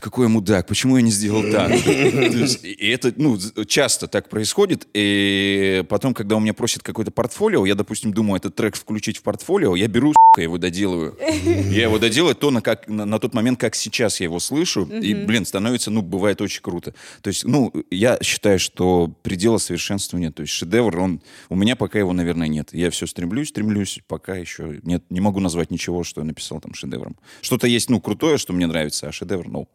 какой 0.00 0.26
я 0.26 0.28
мудак, 0.28 0.66
почему 0.66 0.96
я 0.96 1.02
не 1.02 1.10
сделал 1.10 1.42
так? 1.50 1.70
И 1.86 2.88
это, 2.88 3.12
ну, 3.16 3.38
часто 3.66 4.06
так 4.06 4.28
происходит. 4.28 4.86
И 4.92 5.84
потом, 5.88 6.12
когда 6.12 6.36
у 6.36 6.40
меня 6.40 6.52
просят 6.52 6.82
какое-то 6.82 7.10
портфолио, 7.10 7.64
я, 7.64 7.74
допустим, 7.74 8.12
думаю, 8.12 8.36
этот 8.36 8.54
трек 8.54 8.76
включить 8.76 9.16
в 9.16 9.22
портфолио, 9.22 9.74
я 9.74 9.88
беру, 9.88 10.12
сука, 10.12 10.42
его 10.42 10.58
доделываю. 10.58 11.16
Я 11.46 11.84
его 11.84 11.98
доделаю 11.98 12.34
то, 12.34 12.50
на, 12.50 12.60
как, 12.60 12.88
на, 12.88 13.04
на 13.04 13.18
тот 13.18 13.34
момент, 13.34 13.58
как 13.58 13.74
сейчас 13.74 14.20
я 14.20 14.24
его 14.24 14.38
слышу. 14.38 14.84
И, 14.84 15.14
блин, 15.14 15.44
становится, 15.44 15.90
ну, 15.90 16.02
бывает 16.02 16.40
очень 16.40 16.62
круто. 16.62 16.94
То 17.22 17.28
есть, 17.28 17.44
ну, 17.44 17.72
я 17.90 18.18
считаю, 18.22 18.58
что 18.58 19.12
предела 19.22 19.58
совершенству 19.58 20.18
нет. 20.18 20.34
То 20.34 20.42
есть 20.42 20.52
шедевр, 20.52 20.98
он... 20.98 21.20
У 21.48 21.56
меня 21.56 21.76
пока 21.76 21.98
его, 21.98 22.12
наверное, 22.12 22.48
нет. 22.48 22.68
Я 22.72 22.90
все 22.90 23.06
стремлюсь, 23.06 23.48
стремлюсь, 23.48 24.00
пока 24.06 24.36
еще 24.36 24.80
нет. 24.82 25.02
Не 25.10 25.20
могу 25.20 25.40
назвать 25.40 25.70
ничего, 25.70 26.04
что 26.04 26.20
я 26.20 26.26
написал 26.26 26.60
там 26.60 26.74
шедевром. 26.74 27.16
Что-то 27.40 27.66
есть, 27.66 27.90
ну, 27.90 28.00
крутое, 28.00 28.38
что 28.38 28.52
мне 28.52 28.66
нравится, 28.66 29.08
а 29.08 29.12
шедевр, 29.12 29.48
ну... 29.48 29.68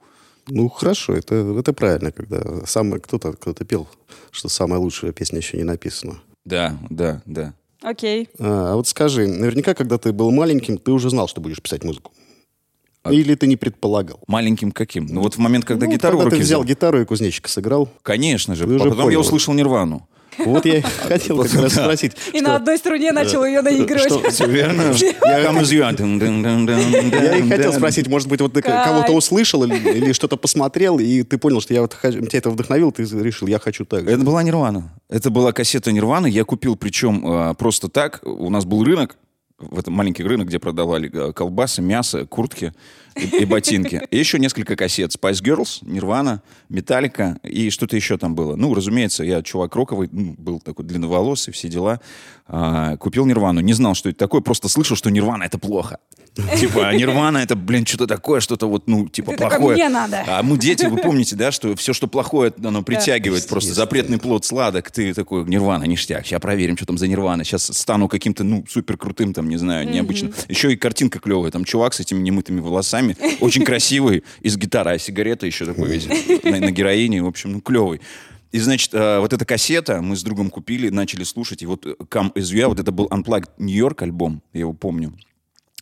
Ну, 0.48 0.70
хорошо, 0.70 1.14
это, 1.14 1.36
это 1.60 1.74
правильно, 1.74 2.12
когда 2.12 2.66
самый, 2.66 3.00
кто-то 3.00 3.34
кто 3.34 3.54
пел, 3.54 3.88
что 4.32 4.50
самая 4.50 4.80
лучшая 4.80 5.12
песня 5.12 5.38
еще 5.38 5.58
не 5.58 5.64
написана. 5.64 6.20
Да, 6.46 6.78
да, 6.90 7.22
да. 7.26 7.54
Окей. 7.82 8.30
А, 8.40 8.74
а 8.74 8.76
вот 8.76 8.88
скажи, 8.88 9.28
наверняка, 9.28 9.74
когда 9.74 9.98
ты 9.98 10.12
был 10.14 10.32
маленьким, 10.32 10.78
ты 10.78 10.92
уже 10.92 11.10
знал, 11.10 11.28
что 11.28 11.42
будешь 11.42 11.62
писать 11.62 11.84
музыку? 11.84 12.12
Или 13.10 13.34
ты 13.34 13.48
не 13.48 13.56
предполагал? 13.56 14.20
Маленьким 14.28 14.72
каким? 14.72 15.08
Ну 15.08 15.22
вот 15.22 15.34
в 15.36 15.38
момент, 15.40 15.66
когда 15.66 15.88
Ну, 15.88 15.92
гитару 15.92 16.18
в 16.18 16.20
когда 16.20 16.30
руки 16.30 16.38
ты 16.38 16.44
взял 16.46 16.62
взял. 16.62 16.68
гитару 16.70 17.02
и 17.02 17.06
кузнечика 17.06 17.50
сыграл, 17.50 17.90
Конечно 18.04 18.54
же. 18.54 18.66
Ты 18.66 18.74
А 18.74 18.76
уже 18.76 18.84
потом 18.90 18.98
я 19.00 19.04
понял. 19.06 19.20
услышал 19.22 19.54
Нирвану. 19.56 20.08
Вот 20.40 20.66
я 20.66 20.78
и 20.80 20.82
хотел 21.08 21.44
как 21.44 21.54
раз 21.54 21.74
спросить. 21.74 22.14
И 22.34 22.42
на 22.42 22.56
одной 22.56 22.78
струне 22.78 23.12
начал 23.12 23.46
ее 23.46 23.62
наигрывать. 23.62 24.34
что- 24.34 24.46
Верно? 24.46 24.82
Come 24.82 25.60
as 25.62 25.72
you 25.72 25.82
are. 25.84 27.24
Я 27.24 27.38
и 27.38 27.50
хотел 27.50 27.74
спросить, 27.74 28.08
может 28.08 28.28
быть, 28.28 28.42
вот 28.42 28.54
ты 28.54 28.62
кого-то 28.62 29.12
услышал 29.14 29.64
или, 29.64 30.12
что-то 30.14 30.38
посмотрел, 30.38 31.00
и 31.00 31.24
ты 31.24 31.38
понял, 31.38 31.62
что 31.62 31.74
я 31.74 31.82
вот 31.82 31.98
тебя 32.02 32.40
это 32.40 32.50
вдохновил, 32.50 32.92
ты 32.92 33.04
решил, 33.04 33.48
я 33.48 33.60
хочу 33.60 33.86
так. 33.86 34.08
Это 34.08 34.20
была 34.24 34.44
Нирвана. 34.44 34.92
Это 35.10 35.30
была 35.30 35.52
кассета 35.52 35.92
Нирваны. 35.92 36.28
Я 36.28 36.44
купил, 36.44 36.76
причем 36.76 37.26
э, 37.26 37.54
просто 37.56 37.90
так. 37.90 38.22
У 38.24 38.50
нас 38.50 38.66
был 38.66 38.84
рынок, 38.84 39.18
в 39.60 39.78
этом 39.78 39.94
маленький 39.94 40.24
рынок, 40.24 40.48
где 40.48 40.60
продавали 40.60 41.10
э, 41.14 41.34
колбасы, 41.34 41.82
мясо, 41.82 42.26
куртки 42.26 42.74
и, 43.16 43.42
и 43.42 43.46
ботинки. 43.46 44.02
И 44.10 44.18
еще 44.18 44.40
несколько 44.40 44.76
кассет. 44.76 45.12
Spice 45.16 45.44
Girls, 45.44 45.80
Нирвана, 45.82 46.42
Металлика 46.70 47.38
и 47.44 47.70
что-то 47.70 47.96
еще 47.96 48.18
там 48.18 48.36
было. 48.36 48.56
Ну, 48.56 48.74
разумеется, 48.74 49.24
я 49.24 49.42
чувак 49.42 49.76
роковый, 49.76 50.10
ну, 50.12 50.36
был 50.38 50.60
такой 50.60 50.86
длинноволосый, 50.86 51.54
все 51.54 51.68
дела. 51.68 52.00
А, 52.48 52.98
купил 52.98 53.26
Нирвану. 53.26 53.62
Не 53.62 53.74
знал, 53.74 53.96
что 53.96 54.10
это 54.10 54.20
такое, 54.20 54.42
просто 54.42 54.68
слышал, 54.68 54.98
что 54.98 55.10
Нирвана— 55.10 55.44
это 55.46 55.58
плохо. 55.58 56.00
Типа, 56.58 56.94
Нирвана— 56.96 57.38
это, 57.40 57.56
блин, 57.56 57.86
что-то 57.86 58.08
такое, 58.08 58.40
что-то 58.40 58.68
вот, 58.68 58.88
ну, 58.88 59.10
типа, 59.10 59.34
плохое. 59.34 59.76
«Мне 59.76 59.90
надо». 59.90 60.24
А 60.28 60.44
мы 60.44 60.58
дети, 60.58 60.86
вы 60.86 60.98
помните, 60.98 61.36
да, 61.36 61.52
что 61.52 61.76
все, 61.76 61.94
что 61.94 62.08
плохое, 62.08 62.54
оно 62.64 62.84
притягивает. 62.84 63.48
Просто 63.48 63.74
запретный 63.74 64.18
плод 64.18 64.46
сладок. 64.46 64.92
Ты 64.92 65.14
такой, 65.14 65.46
Нирвана, 65.46 65.84
ништяк. 65.86 66.26
Сейчас 66.26 66.42
проверим, 66.42 66.78
что 66.78 66.86
там 66.86 66.98
за 66.98 67.08
Нирвана. 67.08 67.44
Сейчас 67.44 67.66
стану 67.66 68.08
каким-то, 68.08 68.44
ну, 68.44 68.66
супер 68.70 68.98
крутым, 68.98 69.34
там, 69.34 69.50
не 69.50 69.58
знаю, 69.58 69.90
необычным. 69.90 70.34
Еще 70.48 70.72
и 70.72 70.78
картинка 70.78 71.20
клевая. 71.20 71.52
Там 71.52 71.66
чувак 71.66 71.94
с 71.94 72.00
этими 72.00 72.22
немытыми 72.22 72.60
волосами, 72.60 73.01
очень 73.40 73.64
красивый, 73.64 74.24
и 74.42 74.50
с 74.50 74.58
гитарой, 74.58 74.96
а 74.96 75.00
сигарета 75.00 75.46
еще 75.46 75.66
такой 75.66 75.90
весь 75.90 76.08
на, 76.44 76.60
на 76.60 76.72
героине. 76.72 77.24
В 77.24 77.28
общем, 77.28 77.54
ну, 77.54 77.62
клевый. 77.62 78.02
И, 78.52 78.60
значит, 78.60 78.94
э, 78.94 79.20
вот 79.20 79.32
эта 79.32 79.46
кассета 79.46 80.02
мы 80.02 80.16
с 80.16 80.24
другом 80.24 80.50
купили, 80.50 80.90
начали 80.90 81.24
слушать. 81.24 81.62
И 81.62 81.66
вот 81.66 81.86
э, 81.86 81.96
Come 82.10 82.34
As 82.34 82.54
You 82.54 82.68
вот 82.68 82.80
это 82.80 82.92
был 82.92 83.08
Unplugged 83.08 83.50
York 83.60 84.02
альбом, 84.02 84.42
я 84.54 84.62
его 84.62 84.74
помню. 84.74 85.14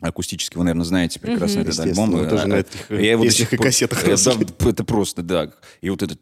Акустически, 0.02 0.56
вы, 0.56 0.64
наверное, 0.64 0.86
знаете 0.86 1.20
прекрасно 1.20 1.60
этот 1.60 1.74
Естественно, 1.74 2.04
альбом. 2.04 2.20
вы 2.20 2.30
тоже 2.30 2.44
А, 2.44 2.48
на 2.48 2.54
этих, 2.60 2.90
я 2.90 3.12
его 3.12 3.26
до 3.26 3.32
сих 3.32 3.50
пор- 3.50 3.60
кассетах 3.60 4.06
да, 4.06 4.70
это 4.70 4.84
просто, 4.86 5.24
да. 5.24 5.52
И 5.82 5.90
вот 5.90 6.02
этот 6.04 6.22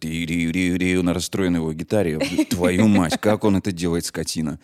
на 1.03 1.13
расстроенной 1.13 1.59
его 1.59 1.71
гитаре. 1.73 2.17
Твою 2.49 2.87
мать, 2.87 3.19
как 3.21 3.43
он 3.43 3.57
это 3.57 3.71
делает, 3.71 4.05
скотина. 4.05 4.59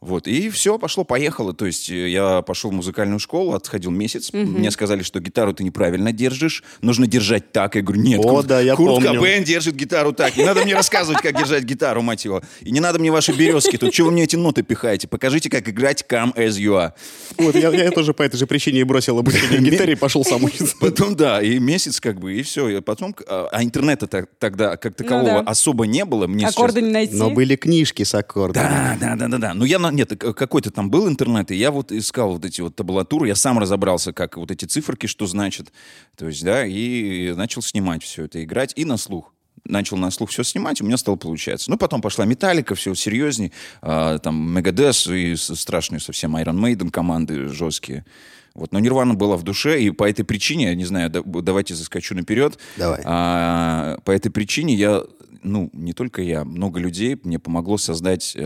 Вот, 0.00 0.28
и 0.28 0.48
все, 0.50 0.78
пошло-поехало. 0.78 1.52
То 1.54 1.66
есть 1.66 1.90
э, 1.90 2.08
я 2.08 2.42
пошел 2.42 2.70
в 2.70 2.74
музыкальную 2.74 3.18
школу, 3.18 3.54
отходил 3.54 3.90
месяц. 3.90 4.32
Мне 4.32 4.70
сказали, 4.70 5.02
что 5.02 5.18
гитару 5.18 5.52
ты 5.52 5.64
неправильно 5.64 6.12
держишь. 6.12 6.62
Нужно 6.82 7.08
держать 7.08 7.50
так. 7.50 7.74
Я 7.74 7.82
говорю, 7.82 8.02
нет, 8.02 8.20
О, 8.20 8.28
Курт, 8.28 8.46
да, 8.46 8.60
я 8.60 8.76
Курт 8.76 8.94
помню. 8.94 9.14
Кобейн 9.14 9.42
держит 9.42 9.74
гитару 9.74 10.12
так. 10.12 10.36
Не 10.36 10.44
надо 10.44 10.62
мне 10.62 10.74
рассказывать, 10.74 11.20
как 11.20 11.36
держать 11.36 11.64
гитару, 11.64 12.02
мать 12.02 12.24
его. 12.24 12.42
И 12.60 12.70
не 12.70 12.78
надо 12.78 13.00
мне 13.00 13.10
ваши 13.10 13.32
березки. 13.32 13.76
Тут 13.76 13.92
что 13.92 14.04
вы 14.04 14.12
мне 14.12 14.22
эти 14.22 14.36
ноты 14.36 14.62
пихаете? 14.62 15.08
Покажите, 15.08 15.50
как 15.50 15.68
играть 15.68 16.04
Come 16.08 16.32
As 16.36 16.60
You 16.60 16.74
Are. 16.74 16.92
Вот, 17.36 17.56
я, 17.56 17.70
я 17.70 17.90
тоже 17.90 18.14
по 18.14 18.22
этой 18.22 18.36
же 18.36 18.46
причине 18.46 18.80
и 18.80 18.84
бросил 18.84 19.18
обучение 19.18 19.58
гитаре 19.60 19.94
и 19.94 19.96
пошел 19.96 20.24
сам 20.24 20.44
учиться. 20.44 20.76
Потом, 20.80 21.16
да, 21.16 21.42
и 21.42 21.58
месяц 21.58 22.00
как 22.00 22.20
бы, 22.20 22.34
и 22.34 22.42
все. 22.42 22.68
И 22.68 22.80
потом, 22.80 23.16
а 23.26 23.48
а 23.50 23.62
интернета 23.64 24.06
тогда 24.38 24.76
как 24.76 24.94
такового 24.94 25.42
да. 25.42 25.50
особо 25.50 25.86
не 25.86 26.04
было. 26.04 26.26
Мне 26.26 26.46
Аккорды 26.46 26.80
сейчас- 26.80 26.86
не 26.86 26.92
найти. 26.92 27.14
Но 27.16 27.30
были 27.30 27.56
книжки 27.56 28.04
с 28.04 28.14
аккордами. 28.14 28.62
Да, 28.64 28.96
да, 29.00 29.16
да, 29.16 29.28
да, 29.28 29.38
да. 29.38 29.54
Ну, 29.54 29.64
я, 29.64 29.78
на- 29.78 29.87
нет, 29.90 30.10
к- 30.18 30.32
какой-то 30.32 30.70
там 30.70 30.90
был 30.90 31.08
интернет, 31.08 31.50
и 31.50 31.56
я 31.56 31.70
вот 31.70 31.92
искал 31.92 32.32
вот 32.32 32.44
эти 32.44 32.60
вот 32.60 32.76
табулатуры, 32.76 33.28
я 33.28 33.34
сам 33.34 33.58
разобрался, 33.58 34.12
как 34.12 34.36
вот 34.36 34.50
эти 34.50 34.64
циферки, 34.64 35.06
что 35.06 35.26
значит. 35.26 35.72
То 36.16 36.26
есть, 36.26 36.44
да, 36.44 36.64
и 36.66 37.32
начал 37.34 37.62
снимать 37.62 38.02
все 38.02 38.24
это, 38.24 38.42
играть, 38.42 38.72
и 38.76 38.84
на 38.84 38.96
слух. 38.96 39.32
Начал 39.64 39.96
на 39.96 40.10
слух 40.10 40.30
все 40.30 40.44
снимать, 40.44 40.80
у 40.80 40.84
меня 40.84 40.96
стало 40.96 41.16
получаться. 41.16 41.70
Ну, 41.70 41.76
потом 41.76 42.00
пошла 42.00 42.24
Металлика, 42.24 42.74
все 42.74 42.94
серьезней. 42.94 43.52
а, 43.82 44.18
там 44.18 44.54
Megadeth 44.54 45.06
и 45.08 45.34
страшные 45.36 46.00
совсем 46.00 46.36
Iron 46.36 46.58
Maiden 46.58 46.90
команды 46.90 47.48
жесткие. 47.48 48.04
Вот, 48.54 48.72
но 48.72 48.78
Нирвана 48.78 49.14
была 49.14 49.36
в 49.36 49.42
душе, 49.42 49.80
и 49.82 49.90
по 49.90 50.08
этой 50.08 50.24
причине, 50.24 50.64
я 50.66 50.74
не 50.74 50.84
знаю, 50.84 51.10
да- 51.10 51.22
давайте 51.24 51.74
заскочу 51.74 52.14
наперед. 52.14 52.58
Давай. 52.76 53.00
А, 53.04 53.98
по 54.04 54.10
этой 54.10 54.30
причине 54.30 54.74
я, 54.74 55.02
ну, 55.44 55.70
не 55.72 55.92
только 55.92 56.22
я, 56.22 56.44
много 56.44 56.80
людей 56.80 57.16
мне 57.22 57.38
помогло 57.38 57.78
создать 57.78 58.36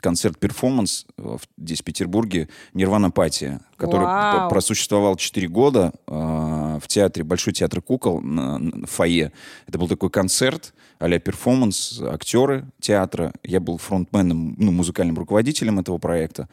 концерт-перформанс 0.00 1.06
э, 1.16 1.22
в- 1.22 1.40
здесь, 1.62 1.80
в 1.80 1.84
Петербурге, 1.84 2.48
«Нирвана 2.74 3.10
Патия», 3.10 3.60
который 3.76 4.04
Вау. 4.04 4.48
просуществовал 4.50 5.16
4 5.16 5.48
года 5.48 5.92
э, 6.06 6.10
в 6.12 6.86
театре, 6.86 7.24
Большой 7.24 7.52
театр 7.52 7.80
кукол 7.82 8.20
на, 8.20 8.58
на- 8.58 8.86
в 8.86 8.90
фойе. 8.90 9.32
Это 9.66 9.78
был 9.78 9.88
такой 9.88 10.10
концерт 10.10 10.74
а-ля 10.98 11.18
перформанс, 11.18 12.00
актеры 12.02 12.66
театра. 12.80 13.32
Я 13.44 13.60
был 13.60 13.78
фронтменом, 13.78 14.54
ну, 14.58 14.72
музыкальным 14.72 15.16
руководителем 15.16 15.78
этого 15.78 15.98
проекта. 15.98 16.48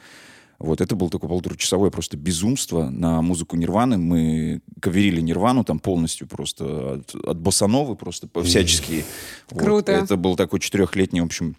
Вот, 0.59 0.81
это 0.81 0.95
было 0.95 1.09
такое 1.09 1.29
полуторачасовое 1.29 1.89
просто 1.91 2.17
безумство 2.17 2.89
на 2.89 3.21
музыку 3.21 3.57
Нирваны. 3.57 3.97
Мы 3.97 4.61
каверили 4.79 5.21
Нирвану 5.21 5.63
там 5.63 5.79
полностью 5.79 6.27
просто 6.27 6.95
от, 6.95 7.15
от 7.15 7.37
босановы 7.37 7.95
просто 7.95 8.29
всячески. 8.43 9.03
Вот. 9.49 9.63
Круто. 9.63 9.91
Это 9.91 10.15
был 10.15 10.35
такой 10.35 10.59
четырехлетний, 10.59 11.19
в 11.19 11.25
общем, 11.25 11.57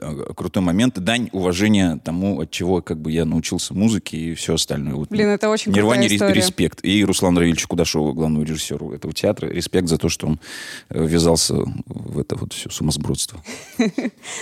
э, 0.00 0.32
крутой 0.36 0.62
момент. 0.62 0.98
Дань 1.00 1.28
уважения 1.32 2.00
тому, 2.04 2.40
от 2.40 2.50
чего 2.52 2.82
как 2.82 3.00
бы 3.00 3.10
я 3.10 3.24
научился 3.24 3.74
музыке 3.74 4.16
и 4.16 4.34
все 4.34 4.54
остальное. 4.54 4.94
Вот, 4.94 5.08
Блин, 5.08 5.28
это 5.28 5.48
очень 5.48 5.72
Нирване 5.72 6.08
крутая 6.08 6.28
история. 6.28 6.34
респект. 6.34 6.84
И 6.84 7.04
Руслану 7.04 7.40
Равильевичу 7.40 7.66
Кудашову, 7.66 8.12
главному 8.12 8.44
режиссеру 8.44 8.92
этого 8.92 9.12
театра, 9.12 9.48
респект 9.48 9.88
за 9.88 9.98
то, 9.98 10.08
что 10.08 10.28
он 10.28 10.40
э, 10.88 11.04
ввязался 11.04 11.56
в 11.86 12.18
это 12.18 12.36
вот 12.36 12.52
все 12.52 12.70
сумасбродство. 12.70 13.42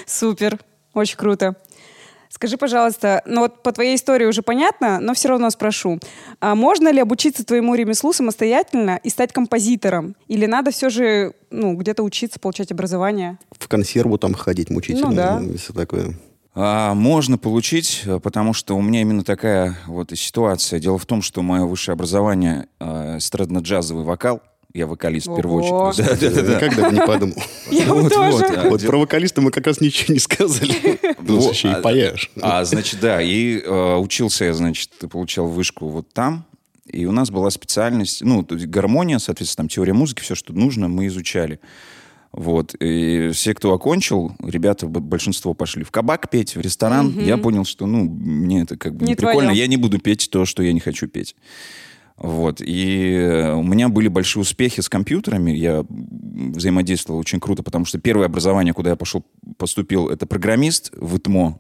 Супер, 0.06 0.58
очень 0.92 1.16
круто. 1.16 1.56
Скажи, 2.34 2.56
пожалуйста, 2.56 3.22
ну 3.26 3.42
вот 3.42 3.62
по 3.62 3.72
твоей 3.72 3.94
истории 3.94 4.24
уже 4.24 4.40
понятно, 4.40 5.00
но 5.00 5.12
все 5.12 5.28
равно 5.28 5.50
спрошу. 5.50 5.98
А 6.40 6.54
можно 6.54 6.90
ли 6.90 6.98
обучиться 6.98 7.44
твоему 7.44 7.74
ремеслу 7.74 8.14
самостоятельно 8.14 8.98
и 9.02 9.10
стать 9.10 9.34
композитором? 9.34 10.16
Или 10.28 10.46
надо 10.46 10.70
все 10.70 10.88
же 10.88 11.34
ну, 11.50 11.74
где-то 11.74 12.02
учиться, 12.02 12.40
получать 12.40 12.72
образование? 12.72 13.38
В 13.50 13.68
консерву 13.68 14.16
там 14.16 14.32
ходить 14.32 14.70
мучительно. 14.70 15.10
Ну 15.10 15.14
да. 15.14 15.42
и 15.42 15.58
Все 15.58 15.74
такое. 15.74 16.14
А, 16.54 16.94
можно 16.94 17.36
получить, 17.36 18.02
э, 18.06 18.18
потому 18.18 18.54
что 18.54 18.78
у 18.78 18.80
меня 18.80 19.02
именно 19.02 19.24
такая 19.24 19.76
вот 19.86 20.10
ситуация. 20.14 20.80
Дело 20.80 20.96
в 20.96 21.04
том, 21.04 21.20
что 21.20 21.42
мое 21.42 21.66
высшее 21.66 21.92
образование 21.92 22.66
э, 22.80 23.18
эстрадно-джазовый 23.18 24.04
вокал. 24.04 24.40
Я 24.74 24.86
вокалист 24.86 25.26
в 25.26 25.36
первую 25.36 25.62
очередь. 25.62 26.06
Да, 26.06 26.16
да, 26.16 26.30
да, 26.30 26.42
да. 26.42 26.54
Никогда 26.56 26.88
бы 26.88 26.94
не 26.94 27.06
подумал. 27.06 27.36
Я 27.70 27.92
Вот, 27.92 28.12
тоже. 28.12 28.30
вот, 28.30 28.56
а, 28.56 28.68
Вот 28.70 28.86
про 28.86 28.98
вокалиста 28.98 29.42
мы 29.42 29.50
как 29.50 29.66
раз 29.66 29.80
ничего 29.80 30.14
не 30.14 30.20
сказали. 30.20 30.72
Плюс 31.26 31.44
Вот, 31.44 31.54
еще 31.54 31.68
и 31.68 31.72
а- 31.72 31.80
паяешь. 31.80 32.30
А, 32.40 32.64
значит, 32.64 33.00
да, 33.00 33.20
и 33.20 33.58
э, 33.58 33.96
учился 33.96 34.46
я, 34.46 34.54
значит, 34.54 34.90
получал 35.10 35.46
вышку 35.46 35.88
вот 35.88 36.08
там, 36.14 36.46
и 36.86 37.04
у 37.06 37.12
нас 37.12 37.30
была 37.30 37.50
специальность, 37.50 38.22
ну, 38.22 38.46
гармония, 38.48 39.18
соответственно, 39.18 39.64
там 39.64 39.68
теория 39.68 39.92
музыки, 39.92 40.20
все, 40.20 40.34
что 40.34 40.52
нужно, 40.52 40.88
мы 40.88 41.06
изучали. 41.06 41.60
Вот. 42.32 42.74
И 42.80 43.30
все, 43.34 43.54
кто 43.54 43.74
окончил, 43.74 44.34
ребята, 44.42 44.86
большинство 44.86 45.52
пошли 45.54 45.84
в 45.84 45.90
кабак 45.90 46.30
петь, 46.30 46.56
в 46.56 46.60
ресторан. 46.60 47.18
Я 47.20 47.36
понял, 47.36 47.64
что, 47.64 47.86
ну, 47.86 48.04
мне 48.04 48.62
это 48.62 48.76
как 48.76 48.94
бы 48.96 49.04
Не 49.04 49.12
не 49.12 49.16
прикольно. 49.16 49.50
Я 49.50 49.66
не 49.66 49.76
буду 49.76 49.98
петь 49.98 50.28
то, 50.30 50.44
что 50.46 50.62
я 50.62 50.72
не 50.72 50.80
хочу 50.80 51.08
петь. 51.08 51.36
Вот. 52.22 52.62
И 52.64 53.50
у 53.52 53.64
меня 53.64 53.88
были 53.88 54.06
большие 54.06 54.42
успехи 54.42 54.80
с 54.80 54.88
компьютерами. 54.88 55.50
Я 55.50 55.84
взаимодействовал 55.88 57.18
очень 57.18 57.40
круто, 57.40 57.64
потому 57.64 57.84
что 57.84 57.98
первое 57.98 58.26
образование, 58.26 58.72
куда 58.72 58.90
я 58.90 58.96
пошел, 58.96 59.24
поступил, 59.58 60.08
это 60.08 60.24
программист 60.24 60.92
в 60.96 61.16
ИТМО. 61.16 61.58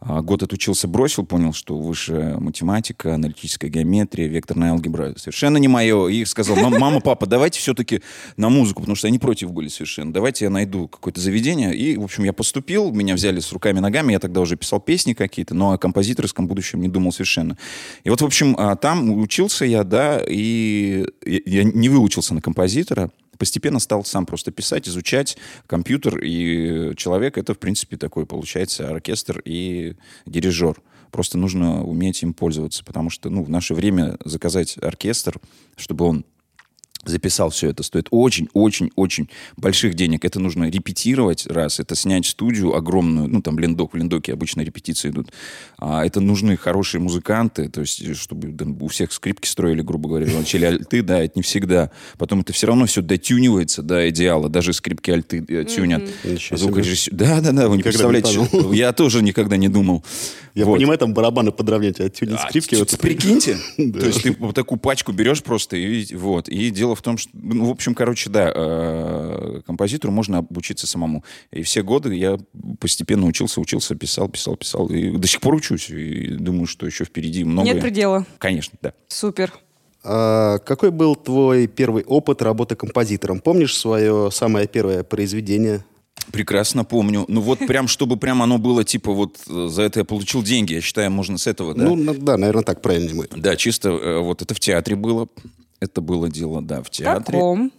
А, 0.00 0.22
Год 0.22 0.42
отучился, 0.42 0.88
бросил, 0.88 1.24
понял, 1.24 1.52
что 1.52 1.78
высшая 1.78 2.38
математика, 2.38 3.14
аналитическая 3.14 3.68
геометрия, 3.68 4.28
векторная 4.28 4.72
алгебра 4.72 5.14
совершенно 5.16 5.56
не 5.56 5.68
мое. 5.68 6.08
И 6.08 6.24
сказал, 6.24 6.56
«Мам- 6.56 6.78
мама, 6.78 7.00
папа, 7.00 7.26
давайте 7.26 7.60
все-таки 7.60 8.02
на 8.36 8.48
музыку, 8.48 8.82
потому 8.82 8.96
что 8.96 9.08
они 9.08 9.18
против 9.18 9.52
были 9.52 9.68
совершенно. 9.68 10.12
Давайте 10.12 10.44
я 10.44 10.50
найду 10.50 10.88
какое-то 10.88 11.20
заведение. 11.20 11.74
И, 11.74 11.96
в 11.96 12.04
общем, 12.04 12.24
я 12.24 12.32
поступил, 12.32 12.92
меня 12.92 13.14
взяли 13.14 13.40
с 13.40 13.52
руками 13.52 13.78
и 13.78 13.80
ногами, 13.80 14.12
я 14.12 14.18
тогда 14.18 14.40
уже 14.40 14.56
писал 14.56 14.80
песни 14.80 15.14
какие-то, 15.14 15.54
но 15.54 15.72
о 15.72 15.78
композиторском 15.78 16.46
будущем 16.46 16.80
не 16.80 16.88
думал 16.88 17.12
совершенно. 17.12 17.56
И 18.04 18.10
вот, 18.10 18.20
в 18.20 18.24
общем, 18.24 18.54
а, 18.58 18.76
там 18.76 19.10
учился 19.18 19.64
я, 19.64 19.84
да, 19.84 20.22
и 20.26 21.06
я 21.24 21.64
не 21.64 21.88
выучился 21.88 22.34
на 22.34 22.40
композитора, 22.40 23.10
постепенно 23.38 23.78
стал 23.78 24.04
сам 24.04 24.26
просто 24.26 24.50
писать, 24.50 24.88
изучать 24.88 25.36
компьютер, 25.66 26.18
и 26.22 26.94
человек 26.96 27.38
это, 27.38 27.54
в 27.54 27.58
принципе, 27.58 27.96
такой, 27.96 28.26
получается, 28.26 28.88
оркестр 28.88 29.40
и 29.44 29.94
дирижер. 30.26 30.80
Просто 31.10 31.38
нужно 31.38 31.84
уметь 31.84 32.22
им 32.22 32.34
пользоваться, 32.34 32.84
потому 32.84 33.10
что, 33.10 33.30
ну, 33.30 33.42
в 33.42 33.48
наше 33.48 33.74
время 33.74 34.16
заказать 34.24 34.76
оркестр, 34.78 35.40
чтобы 35.76 36.04
он 36.04 36.24
записал 37.06 37.50
все 37.50 37.70
это, 37.70 37.82
стоит 37.82 38.08
очень-очень-очень 38.10 39.28
больших 39.56 39.94
денег. 39.94 40.24
Это 40.24 40.40
нужно 40.40 40.68
репетировать 40.68 41.46
раз, 41.46 41.80
это 41.80 41.94
снять 41.96 42.26
студию 42.26 42.74
огромную, 42.74 43.28
ну, 43.28 43.42
там, 43.42 43.58
лендок, 43.58 43.92
в 43.92 43.96
лендоке 43.96 44.32
обычно 44.32 44.62
репетиции 44.62 45.10
идут. 45.10 45.30
А, 45.78 46.04
это 46.04 46.20
нужны 46.20 46.56
хорошие 46.56 47.00
музыканты, 47.00 47.68
то 47.68 47.80
есть, 47.80 48.16
чтобы 48.16 48.52
там, 48.52 48.76
у 48.82 48.88
всех 48.88 49.12
скрипки 49.12 49.46
строили, 49.46 49.82
грубо 49.82 50.08
говоря, 50.08 50.26
начали 50.32 50.64
альты, 50.64 51.02
да, 51.02 51.20
это 51.22 51.32
не 51.36 51.42
всегда. 51.42 51.90
Потом 52.18 52.40
это 52.40 52.52
все 52.52 52.66
равно 52.66 52.86
все 52.86 53.02
дотюнивается 53.02 53.82
до 53.82 54.08
идеала, 54.10 54.48
даже 54.48 54.72
скрипки 54.72 55.10
альты 55.10 55.44
э, 55.48 55.64
тюнят. 55.64 56.02
Ничего 56.24 56.56
себе. 56.58 56.68
Звукорежиссер- 56.68 57.14
Да, 57.14 57.40
да, 57.40 57.52
да, 57.52 57.68
вы 57.68 57.76
не 57.76 57.82
представляете. 57.82 58.48
Я 58.72 58.92
тоже 58.92 59.22
никогда 59.22 59.56
не 59.56 59.68
думал. 59.68 60.04
Я 60.54 60.64
Вот. 60.64 60.78
понимаю, 60.78 60.98
там 60.98 61.12
барабаны 61.12 61.52
подровнять, 61.52 62.00
а 62.00 62.08
тюнинг 62.08 62.40
А, 62.42 62.48
скрипки... 62.48 62.76
вот 62.76 62.98
Прикиньте. 62.98 63.58
То 63.76 64.06
есть 64.06 64.22
ты 64.22 64.34
вот 64.38 64.54
такую 64.54 64.78
пачку 64.78 65.12
берешь 65.12 65.42
просто 65.42 65.76
и 65.76 66.14
вот. 66.14 66.48
И 66.48 66.70
дело 66.70 66.94
в 66.96 67.02
том, 67.02 67.18
что, 67.18 67.30
ну, 67.34 67.66
в 67.66 67.70
общем, 67.70 67.94
короче, 67.94 68.30
да, 68.30 68.52
э, 68.54 69.60
композитору 69.66 70.12
можно 70.12 70.38
обучиться 70.38 70.86
самому. 70.86 71.24
И 71.52 71.62
все 71.62 71.82
годы 71.82 72.14
я 72.14 72.38
постепенно 72.80 73.26
учился, 73.26 73.60
учился, 73.60 73.94
писал, 73.94 74.28
писал, 74.28 74.56
писал. 74.56 74.88
И 74.88 75.16
до 75.16 75.28
сих 75.28 75.40
пор 75.40 75.54
учусь. 75.54 75.90
И 75.90 76.28
думаю, 76.28 76.66
что 76.66 76.86
еще 76.86 77.04
впереди 77.04 77.44
много. 77.44 77.68
Нет 77.68 77.80
предела. 77.80 78.26
Конечно, 78.38 78.78
да. 78.82 78.92
Супер. 79.08 79.52
А 80.02 80.58
какой 80.58 80.90
был 80.90 81.16
твой 81.16 81.66
первый 81.66 82.04
опыт 82.04 82.40
работы 82.40 82.76
композитором? 82.76 83.40
Помнишь 83.40 83.76
свое 83.76 84.30
самое 84.30 84.68
первое 84.68 85.02
произведение? 85.02 85.84
Прекрасно 86.32 86.84
помню. 86.84 87.24
Ну 87.28 87.40
вот 87.40 87.58
прям, 87.58 87.88
чтобы 87.88 88.16
прям 88.16 88.42
оно 88.42 88.58
было, 88.58 88.84
типа, 88.84 89.12
вот 89.12 89.38
э, 89.48 89.68
за 89.68 89.82
это 89.82 90.00
я 90.00 90.04
получил 90.04 90.42
деньги. 90.42 90.74
Я 90.74 90.80
считаю, 90.80 91.10
можно 91.10 91.38
с 91.38 91.46
этого, 91.46 91.74
да? 91.74 91.84
Ну, 91.84 92.14
да, 92.14 92.36
наверное, 92.36 92.64
так 92.64 92.82
правильнее 92.82 93.14
будет. 93.14 93.32
Да, 93.36 93.56
чисто 93.56 93.90
э, 93.90 94.18
вот 94.18 94.42
это 94.42 94.54
в 94.54 94.60
театре 94.60 94.96
было. 94.96 95.28
Это 95.80 96.00
было 96.00 96.28
дело, 96.28 96.62
да, 96.62 96.82
в 96.82 96.90
театре. 96.90 97.38
Каком? 97.38 97.72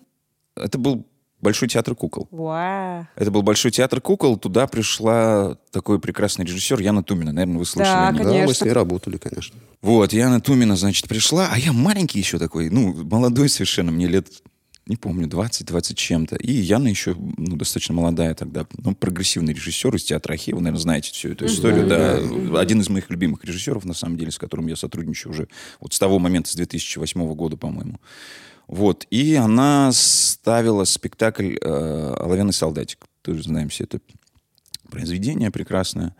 Это 0.55 0.77
был 0.77 1.05
Большой 1.39 1.67
театр 1.67 1.93
кукол. 1.93 2.27
Вау. 2.31 3.07
Это 3.15 3.29
был 3.29 3.43
Большой 3.43 3.69
театр 3.69 4.01
кукол. 4.01 4.37
Туда 4.37 4.65
пришла 4.65 5.55
такой 5.71 5.99
прекрасный 5.99 6.45
режиссер 6.45 6.79
Яна 6.79 7.03
Тумина. 7.03 7.31
Наверное, 7.31 7.59
вы 7.59 7.65
слышали 7.65 7.93
Да, 7.93 8.07
о 8.07 8.11
ней. 8.11 8.17
Да, 8.17 8.23
мы 8.23 8.31
Конечно. 8.31 8.53
с 8.55 8.61
ней 8.61 8.71
работали, 8.71 9.17
конечно. 9.17 9.59
Вот, 9.83 10.13
Яна 10.13 10.41
Тумина, 10.41 10.75
значит, 10.75 11.07
пришла, 11.07 11.49
а 11.51 11.59
я 11.59 11.73
маленький 11.73 12.17
еще 12.17 12.39
такой, 12.39 12.71
ну, 12.71 12.91
молодой 13.05 13.49
совершенно, 13.49 13.91
мне 13.91 14.07
лет, 14.07 14.27
не 14.87 14.95
помню, 14.95 15.27
20-20 15.27 15.93
чем-то. 15.95 16.35
И 16.37 16.51
Яна 16.51 16.87
еще, 16.87 17.15
ну, 17.15 17.55
достаточно 17.55 17.93
молодая 17.93 18.33
тогда, 18.33 18.65
ну, 18.77 18.95
прогрессивный 18.95 19.53
режиссер 19.53 19.95
из 19.95 20.03
театра 20.03 20.33
Архива, 20.33 20.59
наверное, 20.59 20.79
знаете 20.79 21.11
всю 21.11 21.29
эту 21.29 21.45
историю, 21.45 21.87
да. 21.87 22.59
Один 22.59 22.81
из 22.81 22.89
моих 22.89 23.09
любимых 23.09 23.43
режиссеров, 23.43 23.85
на 23.85 23.93
самом 23.93 24.17
деле, 24.17 24.31
с 24.31 24.37
которым 24.37 24.67
я 24.67 24.75
сотрудничаю 24.75 25.31
уже 25.31 25.47
вот 25.79 25.93
с 25.93 25.99
того 25.99 26.19
момента, 26.19 26.49
с 26.49 26.55
2008 26.55 27.33
года, 27.33 27.57
по-моему. 27.57 27.99
Вот, 28.67 29.05
и 29.09 29.35
она 29.35 29.91
ставила 29.93 30.83
спектакль 30.83 31.55
э, 31.61 32.15
«Оловянный 32.19 32.53
солдатик». 32.53 33.05
Тоже 33.21 33.43
знаем 33.43 33.69
все 33.69 33.85
это 33.85 33.99
произведение 34.89 35.51
прекрасное. 35.51 36.15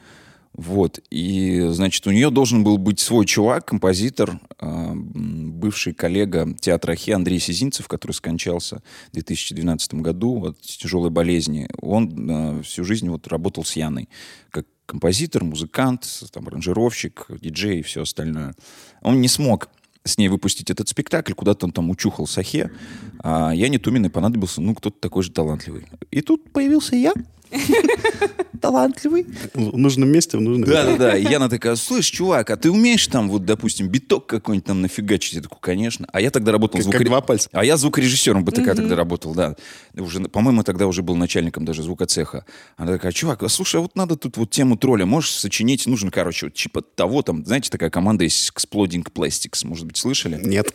Вот. 0.57 0.99
И, 1.11 1.67
значит, 1.69 2.05
у 2.07 2.11
нее 2.11 2.31
должен 2.31 2.63
был 2.63 2.79
быть 2.79 2.99
свой 2.99 3.27
чувак, 3.27 3.65
композитор, 3.65 4.39
м, 4.59 5.51
бывший 5.53 5.93
коллега 5.93 6.51
театра 6.59 6.93
Ахи 6.93 7.11
Андрей 7.11 7.39
Сизинцев, 7.39 7.87
который 7.87 8.13
скончался 8.13 8.81
в 9.09 9.13
2012 9.13 10.01
году 10.01 10.47
от 10.47 10.59
тяжелой 10.61 11.11
болезни. 11.11 11.69
Он 11.79 12.29
э, 12.29 12.63
всю 12.63 12.83
жизнь 12.83 13.07
вот 13.07 13.27
работал 13.27 13.63
с 13.63 13.75
Яной 13.75 14.09
как 14.49 14.65
композитор, 14.87 15.43
музыкант, 15.43 16.07
там, 16.31 16.47
аранжировщик, 16.47 17.27
диджей 17.29 17.79
и 17.79 17.83
все 17.83 18.01
остальное. 18.01 18.55
Он 19.01 19.21
не 19.21 19.27
смог 19.27 19.69
с 20.03 20.17
ней 20.17 20.29
выпустить 20.29 20.71
этот 20.71 20.87
спектакль, 20.89 21.33
куда-то 21.33 21.65
он 21.67 21.71
там 21.71 21.89
учухал 21.89 22.25
Сахе, 22.25 22.71
а 23.19 23.53
Яне 23.53 23.77
Туминой 23.77 24.09
понадобился, 24.09 24.61
ну, 24.61 24.73
кто-то 24.73 24.97
такой 24.99 25.21
же 25.21 25.31
талантливый. 25.31 25.85
И 26.09 26.21
тут 26.21 26.51
появился 26.51 26.95
я, 26.95 27.13
талантливый, 28.61 29.25
В 29.53 29.77
нужном 29.77 30.09
месте, 30.09 30.37
в 30.37 30.41
нужном 30.41 30.67
да, 30.69 30.85
да, 30.85 30.97
да. 30.97 31.17
И 31.17 31.23
Яна 31.23 31.49
такая, 31.49 31.75
слышь, 31.75 32.07
чувак, 32.07 32.49
а 32.49 32.57
ты 32.57 32.71
умеешь 32.71 33.05
там, 33.07 33.29
вот, 33.29 33.45
допустим, 33.45 33.87
биток 33.87 34.25
какой-нибудь 34.25 34.65
там 34.65 34.81
нафигачить? 34.81 35.33
Я 35.33 35.41
такой, 35.41 35.59
конечно. 35.61 36.07
А 36.11 36.21
я 36.21 36.31
тогда 36.31 36.51
работал 36.51 36.81
Как- 36.81 36.91
как 36.91 37.05
два 37.05 37.21
пальца. 37.21 37.49
А 37.51 37.63
я 37.63 37.77
звукорежиссером 37.77 38.43
БТК 38.43 38.75
тогда 38.75 38.95
работал, 38.95 39.33
да. 39.33 39.55
Уже, 39.95 40.21
по-моему, 40.21 40.63
тогда 40.63 40.87
уже 40.87 41.01
был 41.03 41.15
начальником 41.15 41.65
даже 41.65 41.83
звукоцеха. 41.83 42.45
Она 42.77 42.93
такая, 42.93 43.11
чувак, 43.11 43.43
а 43.43 43.49
слушай, 43.49 43.77
а 43.77 43.81
вот 43.81 43.95
надо 43.95 44.15
тут 44.15 44.37
вот 44.37 44.49
тему 44.49 44.77
тролля, 44.77 45.05
можешь 45.05 45.31
сочинить? 45.31 45.85
Нужно, 45.87 46.11
короче, 46.11 46.47
вот 46.47 46.55
типа 46.55 46.81
того, 46.81 47.21
там, 47.21 47.45
знаете, 47.45 47.69
такая 47.69 47.89
команда 47.89 48.23
есть 48.23 48.51
Exploding 48.55 49.05
Plastics, 49.11 49.65
может 49.65 49.85
быть, 49.85 49.97
слышали? 49.97 50.39
Нет. 50.43 50.73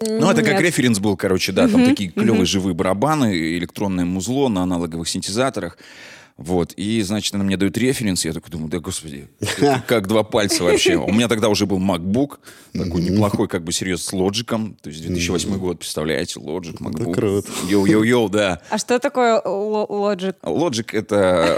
Ну, 0.00 0.28
это 0.30 0.42
как 0.42 0.54
Нет. 0.54 0.62
референс 0.62 0.98
был, 0.98 1.16
короче, 1.16 1.52
да, 1.52 1.68
там 1.68 1.84
такие 1.84 2.10
клевые 2.10 2.44
живые 2.44 2.74
барабаны, 2.74 3.56
электронное 3.56 4.04
музло 4.04 4.48
на 4.48 4.62
аналоговых 4.62 5.08
синтезаторах. 5.08 5.78
Вот, 6.36 6.72
и, 6.72 7.00
значит, 7.02 7.32
она 7.36 7.44
мне 7.44 7.56
дает 7.56 7.78
референс, 7.78 8.24
я 8.24 8.32
такой 8.32 8.50
думаю, 8.50 8.68
да, 8.68 8.80
господи, 8.80 9.28
как 9.86 10.08
два 10.08 10.24
пальца 10.24 10.64
вообще. 10.64 10.96
У 10.96 11.12
меня 11.12 11.28
тогда 11.28 11.48
уже 11.48 11.64
был 11.64 11.78
MacBook, 11.78 12.38
такой 12.72 13.02
неплохой, 13.02 13.46
как 13.46 13.62
бы, 13.62 13.72
серьез, 13.72 14.02
с 14.04 14.12
Logic 14.12 14.52
ом, 14.52 14.76
то 14.82 14.90
есть 14.90 15.00
2008 15.02 15.56
год, 15.58 15.78
представляете, 15.78 16.40
Logic, 16.40 16.76
MacBook. 16.78 17.14
круто. 17.14 17.48
Йоу-йоу-йоу, 17.68 18.28
да. 18.30 18.60
А 18.68 18.78
что 18.78 18.98
такое 18.98 19.40
Lo- 19.44 19.86
Logic? 19.88 20.34
Logic 20.42 20.86
это... 20.92 21.54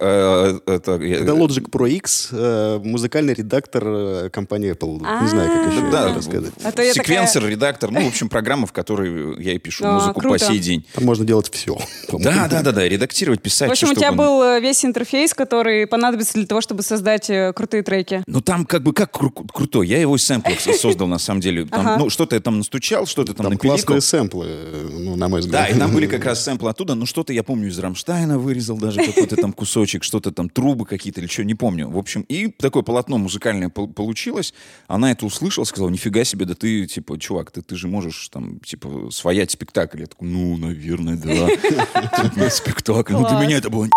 э, 0.00 0.60
это- 0.66 0.92
Logic 0.96 1.70
Pro 1.70 1.88
X, 1.90 2.28
э, 2.32 2.78
музыкальный 2.84 3.32
редактор 3.32 3.84
э, 3.86 4.30
компании 4.30 4.72
Apple. 4.72 5.00
Не 5.22 5.28
знаю, 5.28 5.50
как 5.50 5.72
еще 5.72 5.90
Да. 5.90 6.70
А 6.76 6.82
я 6.82 6.92
секвенсор, 6.92 7.46
редактор, 7.46 7.90
ну, 7.90 8.02
в 8.04 8.08
общем, 8.08 8.28
программа, 8.28 8.66
в 8.66 8.72
которой 8.72 9.42
я 9.42 9.54
и 9.54 9.58
пишу 9.58 9.84
А, 9.86 9.94
музыку 9.94 10.20
по 10.20 10.38
сей 10.38 10.58
день. 10.58 10.84
Там 10.92 11.04
можно 11.04 11.24
делать 11.24 11.50
все. 11.50 11.78
Да, 12.12 12.48
да, 12.48 12.62
да, 12.62 12.72
да, 12.72 12.86
редактировать, 12.86 13.40
писать, 13.40 13.74
что 13.76 14.09
угодно. 14.12 14.22
был 14.24 14.42
э, 14.42 14.60
весь 14.60 14.84
интерфейс, 14.84 15.34
который 15.34 15.86
понадобится 15.86 16.34
для 16.34 16.46
того, 16.46 16.60
чтобы 16.60 16.82
создать 16.82 17.30
э, 17.30 17.52
крутые 17.54 17.82
треки. 17.82 18.22
Ну 18.26 18.40
там 18.40 18.64
как 18.64 18.82
бы 18.82 18.92
как 18.92 19.14
кру- 19.16 19.48
крутой. 19.52 19.88
Я 19.88 19.98
его 19.98 20.16
из 20.16 20.24
сэмплов 20.24 20.60
создал 20.60 21.06
на 21.08 21.18
самом 21.18 21.40
деле. 21.40 21.66
Там, 21.66 21.80
Ага. 21.80 21.96
Ну 21.98 22.10
что-то 22.10 22.36
я 22.36 22.40
там 22.40 22.58
настучал, 22.58 23.06
что-то 23.06 23.34
там, 23.34 23.44
Там 23.44 23.52
напиликал. 23.54 23.78
классные 23.78 24.00
сэмплы, 24.00 24.48
ну, 24.92 25.16
на 25.16 25.28
мой 25.28 25.40
взгляд. 25.40 25.68
Да, 25.68 25.74
и 25.74 25.78
там 25.78 25.92
были 25.92 26.06
как 26.06 26.24
раз 26.24 26.42
сэмплы 26.44 26.70
оттуда, 26.70 26.94
но 26.94 27.06
что-то 27.06 27.32
я 27.32 27.42
помню 27.42 27.68
из 27.68 27.78
Рамштайна 27.78 28.38
вырезал 28.38 28.76
даже 28.78 29.02
какой-то 29.04 29.36
там 29.36 29.52
кусочек, 29.52 30.04
что-то 30.04 30.32
там 30.32 30.48
трубы 30.48 30.84
какие-то 30.86 31.20
или 31.20 31.28
что, 31.28 31.44
не 31.44 31.54
помню. 31.54 31.88
В 31.88 31.98
общем, 31.98 32.22
и 32.28 32.48
такое 32.48 32.82
полотно 32.82 33.18
музыкальное 33.18 33.68
пол- 33.68 33.88
получилось. 33.88 34.54
Она 34.88 35.10
это 35.12 35.26
услышала, 35.26 35.64
сказала, 35.64 35.90
нифига 35.90 36.24
себе, 36.24 36.44
да 36.46 36.54
ты, 36.54 36.86
типа, 36.86 37.18
чувак, 37.18 37.50
ты, 37.50 37.62
ты 37.62 37.76
же 37.76 37.88
можешь 37.88 38.28
там, 38.28 38.60
типа, 38.60 39.08
своять 39.10 39.50
спектакль. 39.50 40.00
Я 40.00 40.06
такой, 40.06 40.28
ну, 40.28 40.56
наверное, 40.56 41.16
да. 41.16 41.48
Типа, 42.30 42.50
Спектакль. 42.50 43.12
Ну, 43.12 43.26
для 43.28 43.38
меня 43.38 43.56
это 43.58 43.70
было 43.70 43.88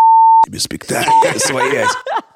тебе 0.46 0.60
спектакль 0.60 1.10
своять. 1.38 1.90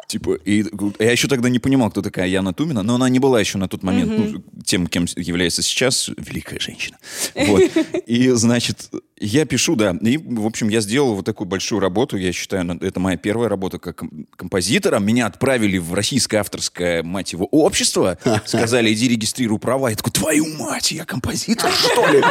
Типа, 0.08 0.36
и 0.46 0.64
я 1.00 1.12
еще 1.12 1.28
тогда 1.28 1.50
не 1.50 1.60
понимал, 1.60 1.92
кто 1.92 2.02
такая 2.02 2.28
Яна 2.28 2.54
Тумина, 2.54 2.82
но 2.82 2.96
она 2.96 3.10
не 3.10 3.20
была 3.20 3.42
еще 3.42 3.58
на 3.58 3.68
тот 3.68 3.84
момент 3.84 4.10
ну, 4.18 4.44
тем, 4.64 4.88
кем 4.88 5.06
является 5.18 5.62
сейчас, 5.62 6.10
великая 6.16 6.62
женщина. 6.62 6.98
Вот. 7.36 7.64
И, 8.06 8.30
значит, 8.30 8.90
я 9.20 9.44
пишу, 9.44 9.76
да. 9.76 9.94
И, 10.02 10.18
в 10.18 10.46
общем, 10.46 10.70
я 10.70 10.80
сделал 10.80 11.14
вот 11.14 11.26
такую 11.26 11.46
большую 11.50 11.82
работу. 11.82 12.16
Я 12.16 12.32
считаю, 12.32 12.80
это 12.82 13.02
моя 13.02 13.18
первая 13.18 13.50
работа 13.50 13.80
как 13.80 13.98
ком- 13.98 14.28
композитора. 14.34 15.00
Меня 15.00 15.26
отправили 15.26 15.78
в 15.78 15.94
российское 15.94 16.38
авторское, 16.38 17.04
мать 17.04 17.34
его, 17.34 17.46
общество. 17.46 18.18
Сказали, 18.46 18.94
иди 18.94 19.10
регистрируй 19.10 19.60
права. 19.60 19.90
Я 19.90 19.98
такой, 19.98 20.14
твою 20.14 20.48
мать, 20.56 20.94
я 20.94 21.04
композитор, 21.04 21.70
что 21.70 22.08
ли? 22.08 22.24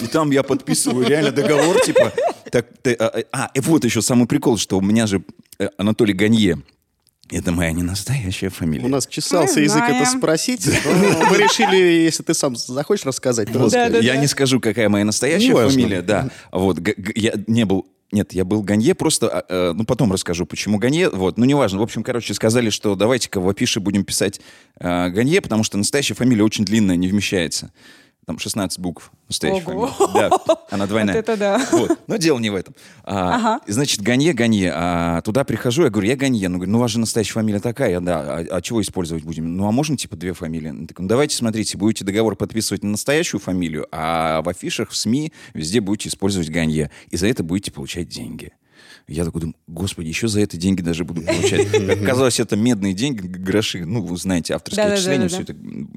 И 0.00 0.06
там 0.06 0.30
я 0.30 0.44
подписываю 0.44 1.08
реально 1.08 1.32
договор, 1.32 1.80
типа... 1.80 2.12
Так, 2.50 2.66
ты, 2.82 2.94
а, 2.94 3.22
а, 3.32 3.50
и 3.54 3.60
вот 3.60 3.84
еще 3.84 4.02
самый 4.02 4.26
прикол, 4.26 4.58
что 4.58 4.78
у 4.78 4.80
меня 4.80 5.06
же 5.06 5.22
э, 5.58 5.68
Анатолий 5.78 6.14
Ганье. 6.14 6.58
Это 7.30 7.52
моя 7.52 7.70
не 7.70 7.84
настоящая 7.84 8.48
фамилия. 8.48 8.84
У 8.84 8.88
нас 8.88 9.06
чесался 9.06 9.60
Мы 9.60 9.64
язык 9.64 9.84
это 9.84 10.04
знаем. 10.04 10.18
спросить. 10.18 10.66
но 10.84 11.26
Мы 11.30 11.36
решили, 11.36 11.76
если 11.76 12.24
ты 12.24 12.34
сам 12.34 12.56
захочешь 12.56 13.06
рассказать, 13.06 13.52
то 13.52 13.58
Вот, 13.60 13.66
расскажи. 13.66 13.92
да, 13.92 13.98
я 14.00 14.14
да. 14.14 14.20
не 14.20 14.26
скажу, 14.26 14.58
какая 14.58 14.88
моя 14.88 15.04
настоящая 15.04 15.54
фамилия, 15.54 16.02
да. 16.02 16.30
Вот, 16.50 16.78
я 17.14 17.34
не 17.46 17.64
был 17.64 17.86
нет, 18.12 18.32
я 18.32 18.44
был 18.44 18.62
Ганье, 18.62 18.94
просто, 18.96 19.28
а, 19.28 19.44
э, 19.48 19.72
ну, 19.72 19.84
потом 19.84 20.12
расскажу, 20.12 20.44
почему 20.44 20.78
Ганье, 20.78 21.10
вот, 21.10 21.38
ну, 21.38 21.44
неважно. 21.44 21.78
В 21.78 21.82
общем, 21.82 22.02
короче, 22.02 22.34
сказали, 22.34 22.70
что 22.70 22.96
давайте-ка 22.96 23.40
в 23.40 23.48
афише 23.48 23.78
будем 23.78 24.04
писать 24.04 24.40
э, 24.80 25.08
Ганье, 25.10 25.40
потому 25.40 25.62
что 25.62 25.78
настоящая 25.78 26.14
фамилия 26.14 26.42
очень 26.42 26.64
длинная, 26.64 26.96
не 26.96 27.06
вмещается. 27.06 27.72
Там 28.26 28.38
16 28.38 28.78
букв 28.78 29.10
настоящая 29.28 29.72
Ого. 29.72 29.90
Да, 30.14 30.30
она 30.70 30.86
двойная. 30.88 31.14
Вот 31.14 31.20
это 31.20 31.36
да. 31.36 31.66
Вот. 31.72 31.98
Но 32.06 32.16
дело 32.16 32.38
не 32.38 32.50
в 32.50 32.54
этом. 32.54 32.74
А, 33.02 33.34
Ага. 33.34 33.60
Значит, 33.66 34.02
Ганье, 34.02 34.32
Ганье. 34.32 34.72
А, 34.74 35.20
туда 35.22 35.42
прихожу, 35.44 35.84
я 35.84 35.90
говорю, 35.90 36.08
я 36.08 36.16
Ганье. 36.16 36.48
Ну, 36.48 36.58
говорю, 36.58 36.72
ну, 36.72 36.78
у 36.78 36.80
вас 36.80 36.90
же 36.92 37.00
настоящая 37.00 37.32
фамилия 37.32 37.60
такая, 37.60 37.98
да. 38.00 38.20
А, 38.20 38.46
а 38.56 38.60
чего 38.62 38.80
использовать 38.82 39.24
будем? 39.24 39.56
Ну, 39.56 39.66
а 39.66 39.72
можно, 39.72 39.96
типа, 39.96 40.16
две 40.16 40.32
фамилии? 40.32 40.86
Такой, 40.86 41.02
ну, 41.02 41.08
давайте, 41.08 41.36
смотрите, 41.36 41.76
будете 41.78 42.04
договор 42.04 42.36
подписывать 42.36 42.84
на 42.84 42.90
настоящую 42.90 43.40
фамилию, 43.40 43.86
а 43.90 44.42
в 44.42 44.48
афишах, 44.48 44.90
в 44.90 44.96
СМИ 44.96 45.32
везде 45.54 45.80
будете 45.80 46.08
использовать 46.08 46.50
Ганье. 46.50 46.90
И 47.10 47.16
за 47.16 47.26
это 47.26 47.42
будете 47.42 47.72
получать 47.72 48.08
деньги. 48.08 48.52
Я 49.08 49.24
такой 49.24 49.40
думаю, 49.40 49.56
господи, 49.66 50.06
еще 50.06 50.28
за 50.28 50.40
это 50.40 50.56
деньги 50.56 50.82
даже 50.82 51.04
буду 51.04 51.22
получать. 51.22 51.68
Как 51.70 52.02
оказалось, 52.02 52.38
это 52.38 52.54
медные 52.54 52.92
деньги, 52.92 53.26
гроши. 53.26 53.84
Ну, 53.84 54.02
вы 54.02 54.16
знаете, 54.16 54.54
авторские 54.54 54.86
отчисления, 54.86 55.28
все 55.28 55.42
это 55.42 55.56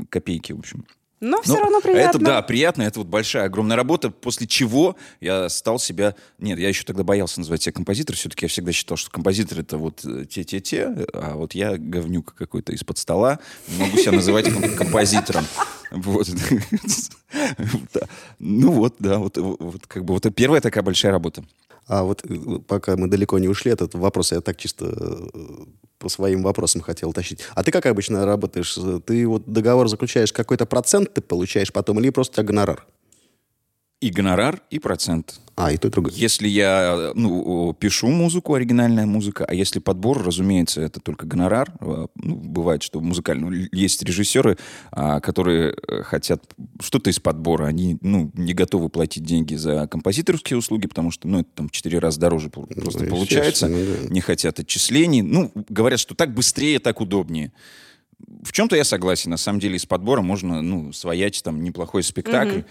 копейки, 0.10 0.52
в 0.54 0.60
общем. 0.60 0.86
Но 1.24 1.42
все 1.42 1.54
Ну, 1.54 1.60
равно 1.62 1.80
приятно. 1.80 2.10
Это, 2.18 2.20
да, 2.20 2.42
приятно. 2.42 2.82
Это 2.82 3.00
вот 3.00 3.08
большая, 3.08 3.46
огромная 3.46 3.78
работа, 3.78 4.10
после 4.10 4.46
чего 4.46 4.98
я 5.22 5.48
стал 5.48 5.80
себя... 5.80 6.16
Нет, 6.38 6.60
я 6.60 6.68
еще 6.68 6.84
тогда 6.84 7.04
боялся 7.04 7.40
называть 7.40 7.62
себя 7.64 7.72
композитор. 7.72 8.18
Все-таки 8.18 8.44
я 8.44 8.50
всегда 8.50 8.74
считал, 8.74 8.98
что 8.98 9.10
композитор— 9.10 9.60
это 9.62 9.78
вот 9.78 10.04
э, 10.04 10.26
те-те-те, 10.26 10.94
а 11.14 11.36
вот 11.38 11.56
я 11.56 11.78
говнюк 11.78 12.36
какой-то 12.36 12.74
из-под 12.74 12.98
стола. 12.98 13.40
Могу 13.80 13.98
себя 13.98 14.12
называть 14.12 14.52
ком- 14.54 14.76
композитором. 14.76 15.46
Вот. 15.92 16.28
Ну 18.40 18.72
вот, 18.72 18.96
да, 19.00 19.20
вот, 19.20 19.38
вот 19.38 19.88
как 19.88 20.04
бы 20.04 20.14
вот 20.16 20.26
первая 20.36 20.60
такая 20.60 20.84
большая 20.84 21.14
работа. 21.14 21.46
А 21.88 22.04
вот 22.04 22.24
э, 22.26 22.60
пока 22.68 22.98
мы 22.98 23.08
далеко 23.08 23.40
не 23.40 23.48
ушли, 23.48 23.72
этот 23.72 23.94
вопрос 23.96 24.32
я 24.32 24.42
так 24.42 24.58
чисто 24.58 24.86
э, 24.88 25.66
по 26.04 26.10
своим 26.10 26.44
вопросам 26.44 26.82
хотел 26.82 27.10
уточнить. 27.10 27.40
А 27.56 27.64
ты 27.64 27.72
как 27.72 27.86
обычно 27.86 28.26
работаешь? 28.26 28.78
Ты 29.06 29.26
вот 29.28 29.46
договор 29.48 29.88
заключаешь, 29.88 30.34
какой-то 30.34 30.66
процент 30.66 31.14
ты 31.14 31.22
получаешь 31.22 31.72
потом 31.72 32.00
или 32.00 32.10
просто 32.10 32.42
у 32.42 32.46
гонорар? 32.46 32.86
И 34.02 34.10
гонорар, 34.10 34.62
и 34.70 34.80
процент. 34.80 35.40
А, 35.56 35.72
и 35.72 35.78
то, 35.78 35.88
и 35.88 35.92
другое. 35.92 36.12
Если 36.16 36.48
я 36.48 37.12
ну, 37.14 37.74
пишу 37.74 38.08
музыку, 38.08 38.56
оригинальная 38.56 39.06
музыка, 39.06 39.46
а 39.48 39.54
если 39.54 39.80
подбор, 39.80 40.24
разумеется, 40.24 40.82
это 40.82 41.00
только 41.00 41.28
гонорар. 41.28 41.72
Э, 41.80 42.08
Ну, 42.16 42.36
бывает, 42.36 42.82
что 42.82 43.00
музыкально 43.02 43.50
ну, 43.50 43.68
есть 43.72 44.02
режиссеры, 44.02 44.58
а, 44.92 45.20
которые 45.20 45.76
э, 45.88 46.02
хотят 46.04 46.44
что-то 46.80 47.12
из 47.12 47.20
подбора. 47.20 47.66
Они 47.66 47.98
ну, 48.02 48.32
не 48.34 48.54
готовы 48.54 48.90
платить 48.90 49.24
деньги 49.24 49.54
за 49.56 49.88
композиторские 49.88 50.58
услуги, 50.58 50.88
потому 50.88 51.12
что 51.12 51.28
ну, 51.28 51.42
это 51.42 51.50
там 51.54 51.68
в 51.70 51.72
четыре 51.72 52.00
раза 52.00 52.20
дороже 52.20 52.50
пол- 52.50 52.66
просто 52.66 53.06
получается. 53.06 53.68
естественно, 53.68 54.08
да. 54.08 54.14
Не 54.14 54.22
хотят 54.22 54.60
отчислений. 54.60 55.22
Ну, 55.22 55.52
говорят, 55.70 56.00
что 56.00 56.16
так 56.16 56.34
быстрее, 56.34 56.80
так 56.80 57.00
удобнее. 57.00 57.52
В 58.42 58.52
чем-то 58.54 58.76
я 58.76 58.84
согласен. 58.84 59.30
На 59.32 59.38
самом 59.38 59.60
деле 59.60 59.76
из 59.76 59.86
подбора 59.86 60.22
можно 60.22 60.62
ну, 60.62 60.92
своять 60.94 61.44
там 61.44 61.62
неплохой 61.64 62.02
спектакль. 62.04 62.62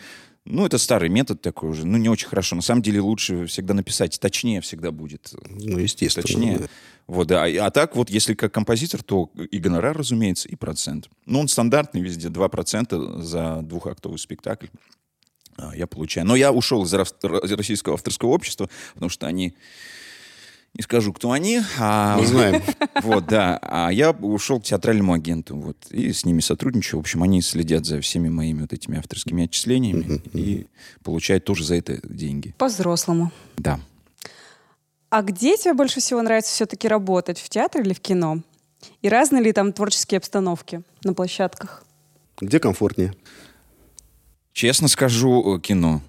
Ну, 0.44 0.66
это 0.66 0.78
старый 0.78 1.09
метод 1.09 1.40
такой 1.40 1.70
уже. 1.70 1.87
Ну, 1.87 1.98
не 1.98 2.09
очень 2.09 2.26
хорошо. 2.26 2.57
На 2.57 2.62
самом 2.62 2.83
деле 2.83 3.00
лучше 3.00 3.46
всегда 3.46 3.74
написать. 3.74 4.18
Точнее 4.18 4.61
всегда 4.61 4.90
будет. 4.90 5.33
Ну, 5.48 5.78
естественно. 5.78 6.22
Точнее. 6.22 6.59
да. 6.59 6.66
Вот, 7.07 7.28
да. 7.28 7.44
А, 7.44 7.66
а 7.66 7.70
так 7.70 7.94
вот, 7.94 8.11
если 8.11 8.35
как 8.35 8.52
композитор, 8.52 9.02
то 9.05 9.31
и 9.50 9.59
гонорар, 9.59 9.96
разумеется, 9.96 10.48
и 10.48 10.57
процент. 10.57 11.09
Ну, 11.26 11.40
он 11.40 11.48
стандартный 11.48 12.00
везде. 12.00 12.28
2% 12.28 13.22
за 13.22 13.61
двухактовый 13.62 14.18
спектакль 14.18 14.66
а, 15.57 15.76
я 15.76 15.87
получаю. 15.87 16.26
Но 16.26 16.35
я 16.35 16.50
ушел 16.52 16.85
из 16.85 16.92
российского 16.92 17.94
авторского 17.94 18.31
общества, 18.31 18.68
потому 18.94 19.11
что 19.11 19.26
они... 19.26 19.55
Не 20.74 20.82
скажу, 20.82 21.12
кто 21.12 21.32
они. 21.32 21.61
А, 21.78 22.16
Мы 22.18 22.26
знаем. 22.26 22.62
Вот, 23.02 23.26
да. 23.26 23.58
А 23.62 23.90
я 23.90 24.12
ушел 24.12 24.61
к 24.61 24.64
театральному 24.64 25.12
агенту. 25.12 25.56
Вот, 25.56 25.76
и 25.90 26.12
с 26.12 26.24
ними 26.24 26.40
сотрудничаю. 26.40 26.98
В 26.98 27.02
общем, 27.02 27.22
они 27.22 27.42
следят 27.42 27.85
за 27.85 28.00
всеми 28.00 28.28
моими 28.28 28.62
вот 28.62 28.72
этими 28.72 28.98
авторскими 28.98 29.44
отчислениями 29.44 30.22
и 30.32 30.66
получают 31.02 31.44
тоже 31.44 31.64
за 31.64 31.74
это 31.76 32.00
деньги. 32.06 32.54
По-взрослому. 32.58 33.32
Да. 33.56 33.80
А 35.11 35.22
где 35.22 35.56
тебе 35.58 35.74
больше 35.74 36.00
всего 36.00 36.22
нравится 36.22 36.52
все-таки 36.54 36.88
работать? 36.88 37.38
В 37.38 37.48
театре 37.50 37.85
или 37.85 37.92
в 37.92 38.00
кино? 38.00 38.40
И 39.02 39.08
разные 39.08 39.42
ли 39.42 39.52
там 39.52 39.72
творческие 39.72 40.18
обстановки 40.18 40.82
на 41.04 41.12
площадках? 41.12 41.85
Где 42.40 42.58
комфортнее? 42.58 43.14
Честно 44.52 44.88
скажу, 44.88 45.56
э, 45.56 45.61
кино. 45.61 46.00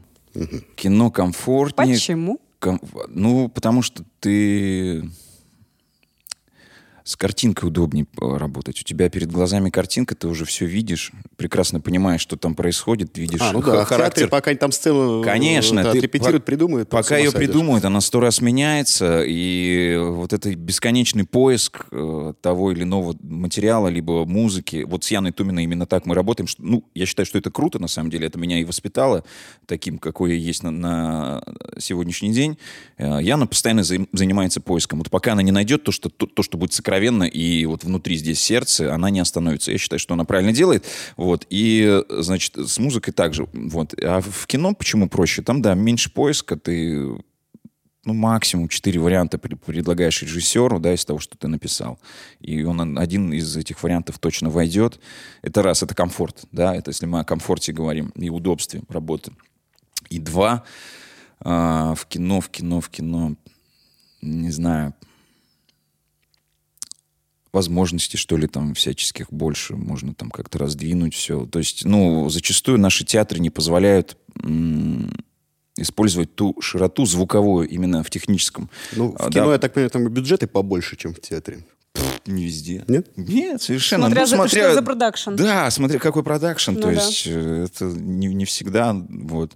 Кино 0.76 1.12
комфортнее. 1.12 1.96
Почему? 1.96 2.40
Ну, 3.08 3.50
потому 3.50 3.82
что 3.82 4.04
ты 4.20 5.10
с 7.04 7.16
картинкой 7.16 7.68
удобнее 7.68 8.06
э, 8.22 8.38
работать. 8.38 8.80
У 8.80 8.84
тебя 8.84 9.10
перед 9.10 9.32
глазами 9.32 9.70
картинка, 9.70 10.16
ты 10.16 10.28
уже 10.28 10.46
все 10.46 10.66
видишь, 10.66 11.12
прекрасно 11.36 11.82
понимаешь, 11.82 12.22
что 12.22 12.38
там 12.38 12.56
происходит, 12.56 13.18
видишь 13.18 13.42
А, 13.42 13.52
ну 13.52 13.62
да, 13.62 13.84
в 13.86 13.90
театре, 13.90 14.28
пока 14.28 14.52
они 14.52 14.58
там 14.58 14.72
сцену 14.72 15.22
э, 15.22 15.24
Конечно, 15.24 15.84
да, 15.84 15.92
ты 15.92 15.98
отрепетируют, 15.98 16.44
по- 16.44 16.48
придумают. 16.48 16.90
Пока 16.90 17.18
ее 17.18 17.32
сойдешь. 17.32 17.48
придумают, 17.50 17.84
она 17.86 18.00
сто 18.02 18.20
раз 18.20 18.40
меняется, 18.42 19.24
и 19.26 19.98
вот 20.00 20.32
это 20.34 20.56
бесконечный 20.56 21.26
поиск 21.26 21.86
э, 21.92 22.34
того 22.42 22.72
или 22.72 22.84
иного 22.84 23.16
материала, 23.22 23.88
либо 23.90 24.26
музыки. 24.26 24.84
Вот 24.88 25.04
с 25.04 25.12
Яной 25.12 25.32
Туминой 25.32 25.64
именно 25.66 25.86
так 25.86 26.06
мы 26.06 26.16
работаем. 26.16 26.48
Что, 26.48 26.64
ну, 26.64 26.86
я 26.96 27.06
считаю, 27.06 27.26
что 27.26 27.38
это 27.38 27.52
круто, 27.52 27.80
на 27.80 27.88
самом 27.88 28.10
деле. 28.12 28.28
Это 28.28 28.40
меня 28.40 28.60
и 28.60 28.64
воспитало 28.64 29.24
таким, 29.66 29.98
какой 29.98 30.32
я 30.32 30.38
есть 30.38 30.64
на, 30.64 30.72
на 30.72 31.44
сегодняшний 31.80 32.32
день. 32.32 32.58
Э, 32.98 33.20
Яна 33.22 33.46
постоянно 33.48 33.82
заим- 33.82 34.08
занимается 34.14 34.62
поиском. 34.62 35.00
Вот 35.00 35.10
пока 35.10 35.34
она 35.34 35.42
не 35.42 35.52
найдет 35.52 35.84
то, 35.84 35.92
что, 35.92 36.10
то, 36.10 36.26
то, 36.28 36.44
что 36.44 36.58
будет 36.58 36.72
сокровенно, 36.94 37.24
и 37.24 37.66
вот 37.66 37.84
внутри 37.84 38.18
здесь 38.18 38.40
сердце, 38.40 38.94
она 38.94 39.10
не 39.10 39.20
остановится. 39.20 39.72
Я 39.72 39.78
считаю, 39.78 40.00
что 40.00 40.14
она 40.14 40.26
правильно 40.26 40.54
делает. 40.54 40.86
Вот. 41.18 41.48
И, 41.50 42.04
значит, 42.10 42.56
с 42.56 42.78
музыкой 42.78 43.14
также. 43.14 43.48
Вот. 43.54 43.96
А 44.04 44.22
в 44.22 44.46
кино 44.46 44.74
почему 44.76 45.10
проще? 45.10 45.42
Там, 45.42 45.62
да, 45.62 45.74
меньше 45.74 46.12
поиска, 46.12 46.56
ты 46.56 47.18
ну, 48.06 48.14
максимум 48.14 48.68
четыре 48.68 49.00
варианта 49.00 49.38
предлагаешь 49.40 50.22
режиссеру, 50.22 50.80
да, 50.80 50.94
из 50.94 51.06
того, 51.06 51.20
что 51.20 51.38
ты 51.38 51.48
написал. 51.48 51.98
И 52.42 52.64
он 52.64 52.98
один 52.98 53.34
из 53.34 53.58
этих 53.58 53.82
вариантов 53.82 54.20
точно 54.20 54.50
войдет. 54.50 55.00
Это 55.42 55.64
раз, 55.64 55.84
это 55.84 55.96
комфорт, 55.96 56.44
да, 56.52 56.76
это 56.76 56.92
если 56.92 57.08
мы 57.08 57.22
о 57.22 57.24
комфорте 57.24 57.72
говорим 57.74 58.12
и 58.16 58.30
удобстве 58.30 58.82
работы. 58.90 59.32
И 60.10 60.20
два, 60.20 60.64
а, 61.40 61.96
в 61.96 62.06
кино, 62.06 62.40
в 62.40 62.50
кино, 62.50 62.82
в 62.82 62.90
кино, 62.90 63.36
не 64.22 64.52
знаю, 64.52 64.94
возможностей, 67.54 68.18
что 68.18 68.36
ли, 68.36 68.48
там 68.48 68.74
всяческих 68.74 69.32
больше, 69.32 69.76
можно 69.76 70.14
там 70.14 70.32
как-то 70.32 70.58
раздвинуть 70.58 71.14
все. 71.14 71.46
То 71.46 71.60
есть, 71.60 71.86
ну, 71.86 72.28
зачастую 72.30 72.80
наши 72.80 73.06
театры 73.06 73.40
не 73.40 73.52
позволяют 73.52 74.18
м, 74.44 75.14
использовать 75.78 76.34
ту 76.36 76.60
широту 76.60 77.06
звуковую 77.06 77.70
именно 77.70 78.04
в 78.04 78.10
техническом. 78.10 78.70
Ну, 78.96 79.16
А, 79.20 79.28
в 79.28 79.32
кино, 79.32 79.46
да. 79.48 79.52
я 79.54 79.58
так 79.60 79.74
понимаю, 79.74 79.92
там 79.92 80.08
и 80.08 80.10
бюджеты 80.10 80.48
побольше, 80.48 80.96
чем 80.98 81.14
в 81.14 81.22
театре. 81.22 81.64
Не 82.26 82.46
везде. 82.46 82.84
Нет? 82.88 83.12
Нет, 83.18 83.62
совершенно. 83.62 84.06
Смотря 84.06 84.22
Ну, 84.22 84.28
за- 84.28 84.36
смотря- 84.38 84.64
что 84.64 84.74
за 84.74 84.82
продакшн. 84.82 85.36
Да, 85.36 85.70
смотря 85.70 86.00
какой 86.00 86.24
продакшн. 86.24 86.72
Ну 86.72 86.80
то 86.82 86.88
да. 86.88 86.94
есть 86.94 87.24
э, 87.28 87.68
это 87.72 87.86
не, 87.86 88.28
не 88.34 88.46
всегда 88.46 88.94
вот. 89.10 89.52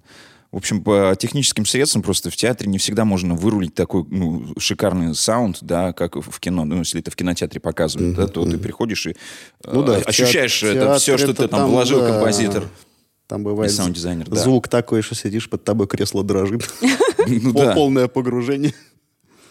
В 0.51 0.57
общем, 0.57 0.81
по 0.81 1.13
техническим 1.19 1.65
средствам 1.65 2.03
просто 2.03 2.29
в 2.29 2.35
театре 2.35 2.69
не 2.69 2.77
всегда 2.77 3.03
можно 3.03 3.35
вырулить 3.35 3.73
такой 3.73 4.05
ну, 4.09 4.53
шикарный 4.57 5.13
саунд, 5.13 5.57
да, 5.61 5.91
как 5.91 6.15
в 6.15 6.39
кино. 6.39 6.63
Ну, 6.63 6.79
если 6.79 7.01
это 7.01 7.11
в 7.11 7.15
кинотеатре 7.15 7.59
показывают, 7.59 8.15
да, 8.15 8.27
то 8.27 8.45
ты 8.45 8.57
приходишь 8.57 9.07
и 9.07 9.09
э, 9.11 9.13
Ну 9.65 9.83
да, 9.83 9.97
ощущаешь 9.97 10.63
теат- 10.63 10.75
это 10.75 10.97
все, 10.99 11.17
что 11.17 11.27
театре-то 11.27 11.43
ты 11.43 11.49
там 11.49 11.69
вложил, 11.69 11.99
да, 11.99 12.13
композитор. 12.13 12.69
Там 13.27 13.43
бывает 13.43 13.73
саунд-дизайнер, 13.73 14.29
да. 14.29 14.37
звук 14.37 14.69
такой, 14.69 15.01
что 15.01 15.13
сидишь, 15.13 15.49
под 15.49 15.65
тобой 15.65 15.87
кресло 15.87 16.23
дрожит. 16.23 16.69
Ну. 17.29 17.73
Полное 17.73 18.07
погружение. 18.07 18.73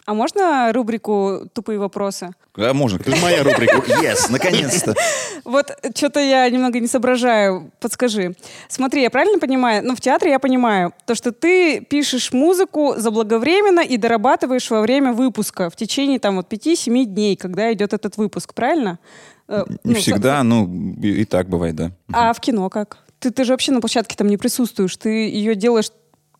А 0.06 0.14
можно 0.14 0.72
рубрику 0.72 1.48
«Тупые 1.52 1.80
вопросы»? 1.80 2.30
Да, 2.56 2.72
можно. 2.72 2.98
Это 2.98 3.16
моя 3.16 3.42
рубрика. 3.42 3.78
Yes, 4.02 4.30
наконец-то. 4.30 4.94
Вот 5.44 5.70
что-то 5.94 6.18
я 6.18 6.48
немного 6.50 6.80
не 6.80 6.88
соображаю. 6.88 7.70
Подскажи. 7.78 8.34
Смотри, 8.68 9.02
я 9.02 9.10
правильно 9.10 9.38
понимаю? 9.38 9.84
Ну, 9.84 9.94
в 9.94 10.00
театре 10.00 10.32
я 10.32 10.40
понимаю, 10.40 10.92
то, 11.04 11.14
что 11.14 11.30
ты 11.30 11.80
пишешь 11.80 12.32
музыку 12.32 12.94
заблаговременно 12.96 13.80
и 13.80 13.96
дорабатываешь 13.96 14.68
во 14.70 14.80
время 14.80 15.12
выпуска 15.12 15.70
в 15.70 15.76
течение 15.76 16.18
там 16.18 16.36
вот 16.36 16.52
5-7 16.52 17.04
дней, 17.04 17.36
когда 17.36 17.72
идет 17.72 17.92
этот 17.92 18.16
выпуск, 18.16 18.54
правильно? 18.54 18.98
Э, 19.46 19.64
Не 19.84 19.94
ну, 19.94 20.00
всегда, 20.00 20.42
ну, 20.42 20.66
и 21.00 21.22
и 21.22 21.24
так 21.24 21.48
бывает, 21.48 21.76
да. 21.76 21.92
А 22.12 22.32
в 22.32 22.40
кино 22.40 22.68
как? 22.68 22.98
Ты, 23.20 23.30
ты 23.30 23.44
же 23.44 23.52
вообще 23.52 23.72
на 23.72 23.80
площадке 23.80 24.16
там 24.16 24.28
не 24.28 24.36
присутствуешь. 24.36 24.96
Ты 24.96 25.28
ее 25.30 25.54
делаешь 25.54 25.90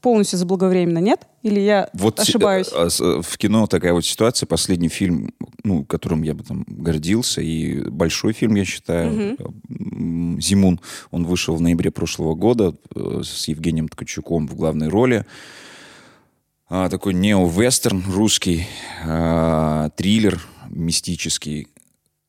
полностью 0.00 0.38
заблаговременно, 0.38 0.98
нет? 0.98 1.26
Или 1.42 1.60
я 1.60 1.88
Вот 1.94 2.20
ошибаюсь? 2.20 2.68
э, 2.72 2.88
с- 2.90 3.00
э, 3.00 3.20
в 3.22 3.38
кино 3.38 3.66
такая 3.66 3.92
вот 3.92 4.04
ситуация. 4.04 4.46
Последний 4.46 4.88
фильм, 4.88 5.30
ну, 5.64 5.84
которым 5.84 6.22
я 6.22 6.34
бы 6.34 6.44
там 6.44 6.64
гордился, 6.68 7.40
и 7.40 7.88
большой 7.88 8.32
фильм, 8.32 8.54
я 8.56 8.64
считаю, 8.64 9.36
м, 9.68 10.40
«Зимун», 10.40 10.80
он 11.10 11.24
вышел 11.26 11.56
в 11.56 11.60
ноябре 11.60 11.90
прошлого 11.90 12.34
года 12.34 12.74
с 12.94 13.48
Евгением 13.48 13.88
Ткачуком 13.88 14.46
в 14.48 14.54
главной 14.54 14.88
роли. 14.88 15.24
А, 16.68 16.88
такой 16.88 17.14
нео-вестерн 17.14 18.02
русский, 18.12 18.66
а, 19.04 19.90
триллер 19.90 20.40
мистический. 20.68 21.68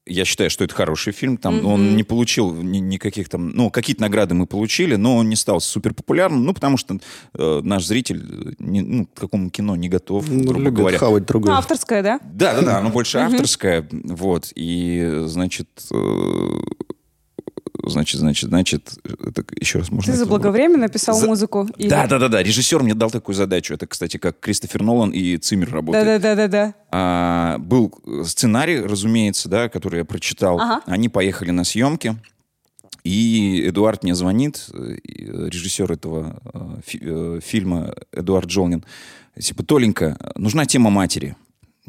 Я 0.08 0.26
считаю, 0.26 0.50
что 0.50 0.64
это 0.64 0.74
хороший 0.74 1.14
фильм. 1.14 1.38
Там 1.38 1.66
он 1.66 1.96
не 1.96 2.04
получил 2.04 2.54
ни- 2.54 2.78
никаких 2.80 3.30
там... 3.30 3.50
Ну, 3.50 3.70
какие-то 3.70 4.02
награды 4.02 4.34
мы 4.36 4.46
получили, 4.46 4.96
но 4.96 5.18
он 5.18 5.30
не 5.30 5.36
стал 5.36 5.60
супер 5.62 5.94
популярным, 5.94 6.46
ну, 6.46 6.54
потому 6.54 6.78
что 6.78 6.98
э, 7.34 7.62
наш 7.64 7.86
зритель 7.86 8.56
не- 8.60 8.82
ну, 8.82 9.06
к 9.06 9.20
такому 9.20 9.50
кино 9.50 9.76
не 9.76 9.90
готов, 9.90 10.28
Ну, 10.30 10.44
грубо 10.44 10.60
любит 10.60 10.74
говоря. 10.80 10.98
хавать 10.98 11.22
Ну, 11.24 11.28
другое. 11.28 11.54
авторская, 11.56 12.02
да? 12.04 12.20
Да, 12.24 12.54
да, 12.56 12.62
да, 12.62 12.78
оно 12.80 12.90
больше 12.90 13.18
авторское, 13.18 13.88
вот, 13.92 14.52
и, 14.56 15.24
значит, 15.26 15.68
э, 15.92 16.50
значит, 17.86 18.20
значит, 18.20 18.50
значит, 18.50 18.94
это 19.04 19.44
еще 19.60 19.80
раз 19.80 19.92
можно... 19.92 20.12
Ты 20.12 20.18
заблаговременно 20.20 20.88
писал 20.90 21.16
За- 21.20 21.28
музыку? 21.28 21.70
Или- 21.78 21.90
Да, 21.90 22.08
да, 22.08 22.20
да, 22.20 22.28
да. 22.28 22.44
Режиссер 22.44 22.84
мне 22.84 22.94
дал 22.94 23.10
такую 23.12 23.36
задачу. 23.36 23.74
Это, 23.74 23.88
кстати, 23.88 24.18
как 24.18 24.40
Кристофер 24.40 24.84
Нолан 24.84 25.12
и 25.12 25.38
Циммер 25.38 25.72
работают. 25.72 26.06
Да-да-да-да-да. 26.06 26.74
А, 26.92 27.58
был 27.60 27.94
сценарий, 28.26 28.80
разумеется, 28.82 29.50
да, 29.50 29.70
который 29.70 30.00
я 30.00 30.06
прочитал. 30.06 30.60
Ага. 30.60 30.82
Они 30.86 31.10
поехали 31.10 31.52
на 31.52 31.64
съемки. 31.64 32.18
И 33.04 33.64
Эдуард 33.70 34.04
мне 34.04 34.16
звонит, 34.16 34.66
э, 34.74 34.98
э, 35.08 35.50
режиссер 35.50 35.90
этого 35.92 36.42
э, 36.54 36.60
фи- 36.86 37.00
э, 37.02 37.40
фильма 37.42 37.94
Эдуард 38.12 38.48
Джолнин. 38.50 38.84
Типа, 39.40 39.64
Толенька, 39.64 40.18
нужна 40.36 40.66
тема 40.66 40.90
матери. 40.90 41.36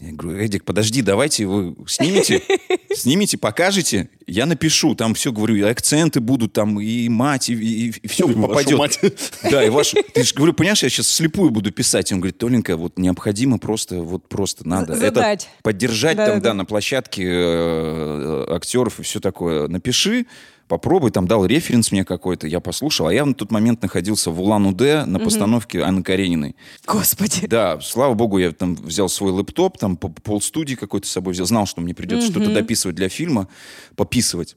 Я 0.00 0.12
говорю, 0.12 0.38
Эдик, 0.38 0.64
подожди, 0.64 1.02
давайте 1.02 1.46
вы 1.46 1.74
снимите, 1.88 2.40
снимите, 2.94 3.36
покажете, 3.36 4.08
я 4.28 4.46
напишу, 4.46 4.94
там 4.94 5.14
все, 5.14 5.32
говорю, 5.32 5.56
и 5.56 5.62
акценты 5.62 6.20
будут, 6.20 6.52
там 6.52 6.78
и 6.80 7.08
мать, 7.08 7.48
и, 7.50 7.92
все 8.06 8.28
И 8.28 8.32
вашу 8.32 8.46
попадет. 8.48 8.78
мать. 8.78 9.00
Да, 9.50 9.64
и 9.64 9.70
вашу. 9.70 9.96
Ты 10.14 10.22
же, 10.22 10.34
говорю, 10.34 10.52
понимаешь, 10.52 10.82
я 10.84 10.88
сейчас 10.88 11.08
слепую 11.08 11.50
буду 11.50 11.72
писать. 11.72 12.12
Он 12.12 12.20
говорит, 12.20 12.38
Толенька, 12.38 12.76
вот 12.76 12.96
необходимо 12.98 13.58
просто, 13.58 13.96
вот 14.02 14.28
просто 14.28 14.68
надо. 14.68 14.94
Задать. 14.94 15.42
Это 15.44 15.62
поддержать 15.62 16.16
Да, 16.16 16.26
там, 16.26 16.34
да, 16.36 16.40
да, 16.40 16.48
да. 16.50 16.54
на 16.54 16.64
площадке 16.64 17.24
э, 17.26 18.46
актеров 18.50 19.00
и 19.00 19.02
все 19.02 19.18
такое. 19.18 19.66
Напиши, 19.66 20.26
попробуй, 20.68 21.10
там 21.10 21.26
дал 21.26 21.44
референс 21.46 21.90
мне 21.90 22.04
какой-то, 22.04 22.46
я 22.46 22.60
послушал. 22.60 23.08
А 23.08 23.14
я 23.14 23.24
на 23.24 23.34
тот 23.34 23.50
момент 23.50 23.82
находился 23.82 24.30
в 24.30 24.40
Улан-Удэ 24.40 25.06
на 25.06 25.18
постановке 25.18 25.80
Анны 25.80 26.02
Карениной. 26.02 26.54
Господи. 26.86 27.46
Да, 27.46 27.80
слава 27.80 28.14
богу, 28.14 28.38
я 28.38 28.52
там 28.52 28.74
взял 28.76 29.08
свой 29.08 29.32
лэптоп, 29.32 29.78
там 29.78 29.96
по- 29.96 30.08
полстудии 30.08 30.74
какой-то 30.74 31.06
с 31.06 31.10
собой 31.10 31.32
взял, 31.32 31.46
знал, 31.46 31.66
что 31.66 31.80
мне 31.80 31.94
придется 31.94 32.30
что-то 32.30 32.52
дописывать 32.52 32.96
для 32.96 33.08
фильма, 33.08 33.48
пописывать. 33.96 34.56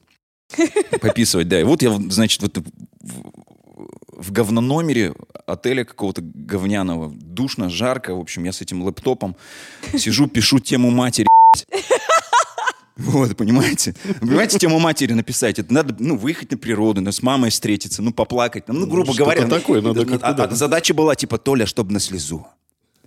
Пописывать, 1.00 1.48
да. 1.48 1.60
И 1.60 1.64
вот 1.64 1.82
я, 1.82 1.92
значит, 2.10 2.42
вот 2.42 2.58
в, 3.00 3.32
в 4.22 4.32
говнономере 4.32 5.14
отеля 5.46 5.84
какого-то 5.84 6.20
говняного, 6.22 7.10
душно, 7.10 7.70
жарко, 7.70 8.14
в 8.14 8.20
общем, 8.20 8.44
я 8.44 8.52
с 8.52 8.60
этим 8.60 8.82
лэптопом 8.82 9.34
сижу, 9.96 10.26
пишу 10.26 10.58
тему 10.58 10.90
матери. 10.90 11.26
Вот, 13.06 13.36
понимаете? 13.36 13.94
Понимаете, 14.20 14.58
тему 14.58 14.78
матери 14.78 15.12
написать. 15.12 15.58
Это 15.58 15.72
надо, 15.72 15.94
ну, 15.98 16.16
выехать 16.16 16.50
на 16.50 16.58
природу, 16.58 17.00
ну, 17.00 17.10
с 17.12 17.22
мамой 17.22 17.50
встретиться, 17.50 18.02
ну, 18.02 18.12
поплакать. 18.12 18.64
Ну, 18.68 18.86
грубо 18.86 19.12
что-то 19.12 19.24
говоря. 19.36 19.48
такое 19.48 19.80
надо 19.82 20.02
а- 20.02 20.04
как-то, 20.04 20.26
а- 20.26 20.32
да. 20.34 20.44
а 20.44 20.54
задача 20.54 20.94
была, 20.94 21.14
типа, 21.14 21.38
Толя, 21.38 21.66
чтобы 21.66 21.92
на 21.92 22.00
слезу. 22.00 22.46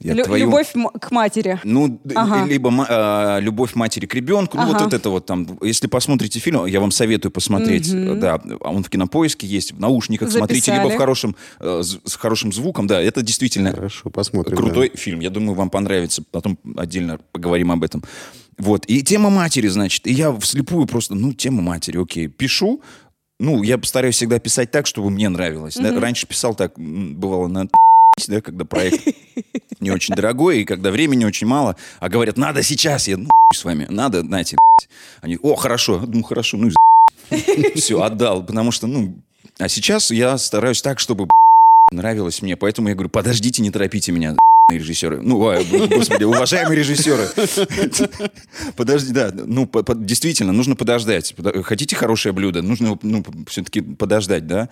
Я 0.02 0.14
Лю- 0.14 0.26
твою- 0.26 0.48
Любовь 0.48 0.72
м- 0.76 0.90
к 0.90 1.10
матери. 1.12 1.58
ну, 1.64 1.88
д- 2.04 2.16
Ага. 2.16 2.46
либо 2.46 2.70
ма- 2.70 2.86
а, 2.90 3.40
любовь 3.40 3.76
матери 3.76 4.06
к 4.06 4.14
ребенку, 4.14 4.58
ну 4.58 4.66
вот, 4.66 4.76
Ага. 4.76 4.84
вот 4.84 4.94
это 4.94 5.10
вот 5.10 5.26
там. 5.26 5.58
Если 5.62 5.88
посмотрите 5.88 6.38
фильм, 6.42 6.66
я 6.66 6.82
вам 6.82 6.92
советую 6.92 7.32
посмотреть. 7.32 7.90
Да, 8.20 8.42
а 8.60 8.72
он 8.72 8.84
в 8.84 8.90
кинопоиске 8.90 9.48
есть, 9.48 9.72
в 9.72 9.80
наушниках 9.80 10.30
смотрите, 10.34 10.72
либо 10.74 10.82
в 10.82 10.86
Записали. 10.88 11.00
хорошем 11.00 11.36
э, 11.62 11.82
з- 11.82 12.00
с 12.04 12.16
хорошим 12.16 12.52
звуком. 12.52 12.88
Да, 12.88 13.00
это 13.02 13.22
действительно 13.22 13.72
Хорошо, 13.72 14.10
посмотрим. 14.10 14.58
крутой 14.58 14.92
фильм. 14.96 15.22
Я 15.22 15.30
думаю, 15.30 15.54
вам 15.56 15.70
понравится. 15.70 16.24
Потом 16.30 16.58
отдельно 16.76 17.20
поговорим 17.32 17.72
об 17.72 17.82
этом. 17.82 18.04
Вот. 18.58 18.86
И 18.88 19.02
тема 19.04 19.30
матери, 19.30 19.68
значит. 19.68 20.08
И 20.08 20.13
я 20.13 20.32
вслепую 20.38 20.86
просто, 20.88 21.15
ну, 21.15 21.34
тема 21.34 21.62
матери, 21.62 22.02
окей. 22.02 22.28
Пишу. 22.28 22.82
Ну, 23.39 23.63
я 23.63 23.78
постараюсь 23.78 24.15
всегда 24.15 24.39
писать 24.39 24.72
так, 24.72 24.88
чтобы 24.88 25.10
мне 25.10 25.28
нравилось. 25.28 25.76
Да, 25.76 26.00
Раньше 26.00 26.26
писал 26.26 26.56
так, 26.56 26.74
бывало, 26.78 27.48
на 27.48 27.68
да, 28.28 28.41
когда 28.41 28.65
проект 28.65 29.08
не 29.80 29.91
очень 29.91 30.15
дорогой, 30.15 30.62
и 30.62 30.65
когда 30.65 30.91
времени 30.91 31.26
очень 31.26 31.48
мало, 31.48 31.76
а 32.00 32.10
говорят, 32.10 32.38
надо 32.38 32.63
сейчас, 32.63 33.08
я, 33.08 33.18
ну, 33.18 33.30
с 33.54 33.63
вами, 33.63 33.88
надо, 33.89 34.22
знаете, 34.22 34.58
они, 35.22 35.38
о, 35.41 35.56
хорошо, 35.56 36.02
ну, 36.08 36.24
хорошо, 36.24 36.58
ну, 36.58 36.72
все, 37.76 38.02
отдал, 38.02 38.46
потому 38.46 38.72
что, 38.72 38.88
ну, 38.88 39.18
а 39.60 39.68
сейчас 39.68 40.12
я 40.12 40.38
стараюсь 40.38 40.82
так, 40.82 41.00
чтобы 41.00 41.28
нравилось 41.91 42.41
мне, 42.41 42.56
поэтому 42.56 42.88
я 42.88 42.96
говорю, 42.96 43.10
подождите, 43.10 43.62
не 43.62 43.72
торопите 43.72 44.12
меня, 44.12 44.36
режиссеры. 44.71 45.21
Ну, 45.21 45.39
ой, 45.39 45.63
господи, 45.89 46.23
уважаемые 46.23 46.80
режиссеры. 46.80 47.28
Подожди, 48.75 49.13
да, 49.13 49.32
ну, 49.34 49.69
действительно, 49.95 50.51
нужно 50.51 50.75
подождать. 50.75 51.34
Подо- 51.38 51.62
Хотите 51.63 51.95
хорошее 51.95 52.34
блюдо, 52.34 52.62
нужно, 52.62 52.97
ну, 53.01 53.23
все-таки 53.47 53.82
подождать, 53.82 54.47
да? 54.47 54.69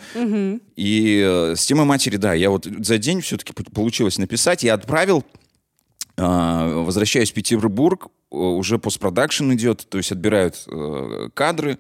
И 0.76 1.24
э, 1.26 1.56
с 1.56 1.66
темой 1.66 1.86
матери, 1.86 2.18
да, 2.18 2.34
я 2.34 2.50
вот 2.50 2.66
за 2.66 2.98
день 2.98 3.22
все-таки 3.22 3.54
получилось 3.54 4.18
написать, 4.18 4.64
я 4.64 4.74
отправил, 4.74 5.24
а, 6.18 6.84
возвращаюсь 6.84 7.32
в 7.32 7.34
Петербург, 7.34 8.08
э, 8.32 8.36
уже 8.36 8.80
постпродакшн 8.80 9.54
идет, 9.54 9.86
то 9.90 9.98
есть 10.00 10.12
отбирают 10.12 10.64
э, 10.68 11.30
кадры, 11.34 11.78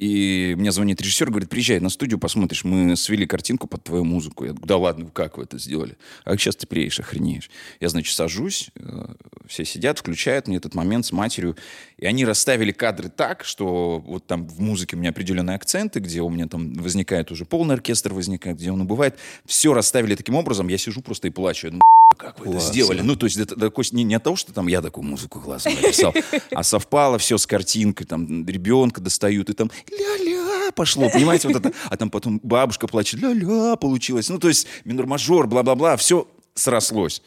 И 0.00 0.54
мне 0.56 0.72
звонит 0.72 0.98
режиссер, 1.02 1.28
говорит, 1.28 1.50
приезжай 1.50 1.78
на 1.78 1.90
студию, 1.90 2.18
посмотришь, 2.18 2.64
мы 2.64 2.96
свели 2.96 3.26
картинку 3.26 3.66
под 3.66 3.84
твою 3.84 4.02
музыку. 4.02 4.46
Я 4.46 4.52
говорю, 4.52 4.66
да 4.66 4.78
ладно, 4.78 5.10
как 5.12 5.36
вы 5.36 5.44
это 5.44 5.58
сделали? 5.58 5.98
А 6.24 6.34
сейчас 6.38 6.56
ты 6.56 6.66
приедешь, 6.66 7.00
охренеешь. 7.00 7.50
Я, 7.80 7.90
значит, 7.90 8.16
сажусь, 8.16 8.70
э, 8.76 9.14
все 9.46 9.66
сидят, 9.66 9.98
включают 9.98 10.48
мне 10.48 10.56
этот 10.56 10.74
момент 10.74 11.04
с 11.04 11.12
матерью, 11.12 11.54
и 12.00 12.06
они 12.06 12.24
расставили 12.24 12.72
кадры 12.72 13.08
так, 13.10 13.44
что 13.44 14.02
вот 14.06 14.26
там 14.26 14.48
в 14.48 14.60
музыке 14.60 14.96
у 14.96 14.98
меня 14.98 15.10
определенные 15.10 15.56
акценты, 15.56 16.00
где 16.00 16.22
у 16.22 16.30
меня 16.30 16.46
там 16.46 16.72
возникает 16.74 17.30
уже 17.30 17.44
полный 17.44 17.74
оркестр 17.74 18.14
возникает, 18.14 18.56
где 18.56 18.72
он 18.72 18.80
убывает. 18.80 19.16
Все 19.44 19.74
расставили 19.74 20.14
таким 20.14 20.34
образом, 20.34 20.68
я 20.68 20.78
сижу 20.78 21.02
просто 21.02 21.28
и 21.28 21.30
плачу. 21.30 21.66
Я 21.66 21.70
думаю, 21.72 21.82
как 22.16 22.38
вы 22.38 22.46
это 22.46 22.52
Классно. 22.52 22.72
сделали? 22.72 23.00
Ну, 23.02 23.16
то 23.16 23.26
есть 23.26 23.36
это, 23.38 23.54
такой- 23.54 23.84
не, 23.92 24.02
не 24.04 24.14
от 24.14 24.22
того, 24.22 24.36
что 24.36 24.52
там 24.52 24.66
я 24.66 24.80
такую 24.82 25.04
музыку 25.04 25.40
классно 25.40 25.70
написал, 25.72 26.14
а 26.50 26.62
совпало 26.62 27.18
все 27.18 27.38
с 27.38 27.46
картинкой, 27.46 28.06
там 28.06 28.46
ребенка 28.46 29.00
достают, 29.00 29.50
и 29.50 29.52
там 29.52 29.70
ля-ля 29.90 30.70
пошло, 30.72 31.08
понимаете, 31.10 31.48
вот 31.48 31.56
это, 31.58 31.72
а 31.88 31.96
там 31.96 32.10
потом 32.10 32.40
бабушка 32.42 32.86
плачет, 32.86 33.20
ля-ля 33.20 33.76
получилось. 33.76 34.28
Ну, 34.28 34.38
то 34.38 34.48
есть 34.48 34.66
минор-мажор, 34.84 35.46
бла-бла-бла, 35.46 35.96
все 35.96 36.26
срослось. 36.54 37.22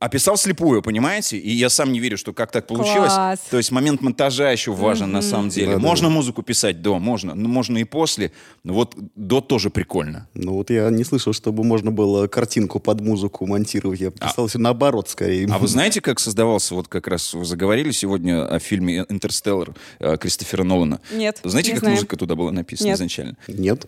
А 0.00 0.08
писал 0.08 0.36
слепую, 0.36 0.80
понимаете? 0.80 1.38
И 1.38 1.50
я 1.50 1.68
сам 1.68 1.92
не 1.92 1.98
верю, 1.98 2.16
что 2.16 2.32
как 2.32 2.52
так 2.52 2.68
получилось. 2.68 3.12
Класс. 3.12 3.40
То 3.50 3.56
есть 3.56 3.72
момент 3.72 4.00
монтажа 4.00 4.52
еще 4.52 4.72
важен 4.72 5.10
на 5.10 5.22
самом 5.22 5.48
деле. 5.48 5.72
Да-да-да. 5.72 5.86
можно 5.88 6.08
музыку 6.08 6.42
писать 6.42 6.82
до, 6.82 7.00
можно. 7.00 7.34
Ну, 7.34 7.48
можно 7.48 7.78
и 7.78 7.84
после. 7.84 8.30
Но 8.62 8.74
вот 8.74 8.94
до 9.16 9.40
тоже 9.40 9.70
прикольно. 9.70 10.28
Ну 10.34 10.52
вот 10.52 10.70
я 10.70 10.88
не 10.90 11.02
слышал, 11.02 11.32
чтобы 11.32 11.64
можно 11.64 11.90
было 11.90 12.28
картинку 12.28 12.78
под 12.78 13.00
музыку 13.00 13.44
монтировать. 13.46 13.98
Я 14.00 14.10
писал 14.12 14.46
все 14.46 14.58
наоборот 14.58 15.08
скорее. 15.08 15.48
А 15.50 15.58
вы 15.58 15.66
знаете, 15.66 16.00
как 16.00 16.20
создавался, 16.20 16.76
вот 16.76 16.86
как 16.86 17.08
раз 17.08 17.34
вы 17.34 17.44
заговорили 17.44 17.90
сегодня 17.90 18.46
о 18.46 18.60
фильме 18.60 19.04
«Интерстеллар» 19.08 19.74
э, 19.98 20.16
Кристофера 20.16 20.62
Нолана? 20.62 21.00
Нет, 21.12 21.40
Знаете, 21.42 21.70
не 21.70 21.74
как 21.74 21.80
знаю. 21.80 21.96
музыка 21.96 22.16
туда 22.16 22.36
была 22.36 22.52
написана 22.52 22.88
Нет. 22.88 22.96
изначально? 22.96 23.36
Нет. 23.48 23.86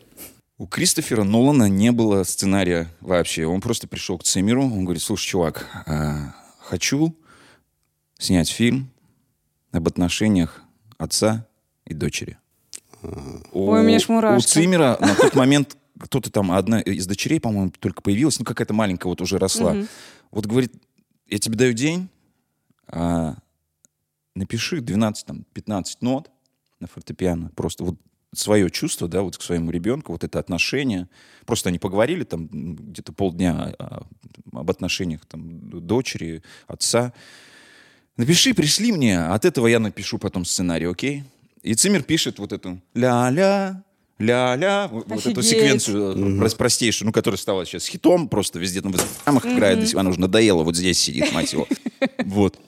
У 0.61 0.67
Кристофера 0.67 1.25
Нолана 1.25 1.71
не 1.71 1.91
было 1.91 2.23
сценария 2.23 2.87
вообще. 3.01 3.47
Он 3.47 3.63
просто 3.63 3.89
пришел 3.89 4.19
к 4.19 4.25
Цимеру, 4.25 4.65
он 4.65 4.85
говорит, 4.85 5.03
слушай, 5.03 5.27
чувак, 5.27 5.67
а, 5.87 6.35
хочу 6.59 7.17
снять 8.19 8.51
фильм 8.51 8.91
об 9.73 9.89
отношениях 9.89 10.63
отца 10.99 11.47
и 11.87 11.95
дочери. 11.95 12.37
Ой, 13.01 13.81
у 13.81 13.83
меня 13.83 14.01
мурашки. 14.07 14.37
У 14.37 14.47
Цимера 14.47 14.99
на 15.01 15.15
тот 15.15 15.35
момент 15.35 15.79
кто-то 15.99 16.31
там, 16.31 16.53
одна 16.53 16.83
из 16.83 17.07
дочерей, 17.07 17.41
по-моему, 17.41 17.71
только 17.71 18.03
появилась, 18.03 18.39
ну 18.39 18.45
какая-то 18.45 18.75
маленькая 18.75 19.09
вот 19.09 19.23
уже 19.23 19.39
росла. 19.39 19.75
Вот 20.31 20.45
говорит, 20.45 20.75
я 21.27 21.39
тебе 21.39 21.57
даю 21.57 21.73
день, 21.73 22.11
а, 22.87 23.37
напиши 24.35 24.83
12, 24.83 25.25
там, 25.25 25.47
15 25.55 26.03
нот 26.03 26.31
на 26.81 26.87
фортепиано, 26.87 27.51
просто 27.57 27.83
вот 27.83 27.97
свое 28.35 28.71
чувство, 28.71 29.09
да, 29.09 29.23
вот 29.23 29.37
к 29.37 29.43
своему 29.43 29.71
ребенку, 29.71 30.13
вот 30.13 30.23
это 30.25 30.39
отношение. 30.39 31.09
Просто 31.47 31.69
они 31.69 31.79
поговорили 31.79 32.23
там 32.25 32.47
где-то 32.49 33.13
полдня 33.13 33.75
а, 33.79 34.03
об 34.53 34.71
отношениях 34.71 35.21
там 35.27 35.59
дочери, 35.87 36.43
отца. 36.69 37.13
Напиши, 38.17 38.55
пришли 38.55 38.93
мне, 38.93 39.19
а 39.19 39.35
от 39.35 39.45
этого 39.45 39.67
я 39.67 39.79
напишу 39.81 40.19
потом 40.19 40.45
сценарий, 40.45 40.87
окей? 40.87 41.25
И 41.63 41.75
Циммер 41.75 42.03
пишет 42.03 42.39
вот 42.39 42.53
эту 42.53 42.81
ля-ля, 42.95 43.83
ля-ля, 44.19 44.89
вот, 44.93 45.09
вот 45.09 45.27
эту 45.27 45.43
секвенцию 45.43 46.15
прос- 46.41 46.57
простейшую, 46.57 47.07
ну, 47.07 47.13
которая 47.13 47.39
стала 47.39 47.65
сейчас 47.67 47.87
хитом, 47.87 48.29
просто 48.29 48.59
везде 48.59 48.81
там 48.81 48.93
в 48.93 48.97
инстаграмах 48.97 49.45
играет, 49.47 49.81
до 49.81 49.87
сих- 49.87 49.97
она 49.99 50.11
уже 50.11 50.21
надоела, 50.21 50.63
вот 50.63 50.77
здесь 50.77 50.99
сидит, 50.99 51.33
мать 51.33 51.53
его. 51.53 51.67
Вот. 52.25 52.59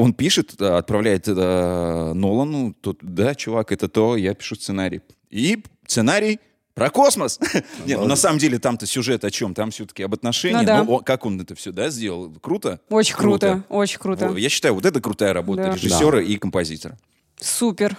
Он 0.00 0.14
пишет, 0.14 0.54
э, 0.58 0.66
отправляет 0.66 1.28
э, 1.28 2.12
Нолану, 2.14 2.72
тот, 2.80 3.00
да, 3.02 3.34
чувак, 3.34 3.70
это 3.70 3.86
то, 3.86 4.16
я 4.16 4.32
пишу 4.34 4.54
сценарий. 4.54 5.02
И 5.28 5.62
сценарий 5.86 6.40
про 6.72 6.88
космос. 6.88 7.38
Нет, 7.84 7.98
ну 7.98 8.06
на 8.06 8.16
самом 8.16 8.38
деле 8.38 8.58
там-то 8.58 8.86
сюжет 8.86 9.26
о 9.26 9.30
чем? 9.30 9.52
Там 9.52 9.70
все-таки 9.70 10.02
об 10.02 10.14
отношениях. 10.14 10.62
Ну 10.62 10.66
да. 10.66 10.84
Ну, 10.84 10.92
о- 10.94 11.00
как 11.00 11.26
он 11.26 11.38
это 11.38 11.54
все, 11.54 11.70
да, 11.70 11.90
сделал? 11.90 12.32
Круто? 12.40 12.80
Очень 12.88 13.14
круто, 13.16 13.62
очень 13.68 13.98
круто. 13.98 14.34
Я 14.38 14.48
считаю, 14.48 14.72
вот 14.74 14.86
это 14.86 15.02
крутая 15.02 15.34
работа 15.34 15.64
Да. 15.64 15.74
режиссера 15.74 16.22
и 16.22 16.36
композитора. 16.36 16.96
Супер. 17.38 17.98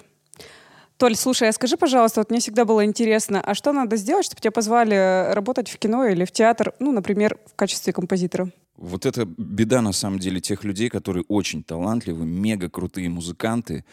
Толь, 0.97 1.15
слушай, 1.15 1.49
а 1.49 1.51
скажи, 1.51 1.77
пожалуйста, 1.77 2.21
вот 2.21 2.31
мне 2.31 2.39
всегда 2.39 2.65
было 2.65 2.83
интересно, 2.83 3.41
а 3.41 3.53
что 3.53 3.73
надо 3.73 3.95
сделать, 3.95 4.25
чтобы 4.25 4.41
тебя 4.41 4.51
позвали 4.51 5.33
работать 5.33 5.69
в 5.69 5.77
кино 5.77 6.07
или 6.07 6.25
в 6.25 6.31
театр, 6.31 6.73
ну, 6.79 6.91
например, 6.91 7.37
в 7.45 7.55
качестве 7.55 7.93
композитора? 7.93 8.49
Вот 8.81 9.05
это 9.05 9.25
беда, 9.25 9.81
на 9.81 9.91
самом 9.91 10.17
деле, 10.17 10.41
тех 10.41 10.63
людей, 10.63 10.89
которые 10.89 11.23
очень 11.27 11.63
талантливы, 11.63 12.25
мега 12.25 12.67
крутые 12.67 13.09
музыканты, 13.09 13.85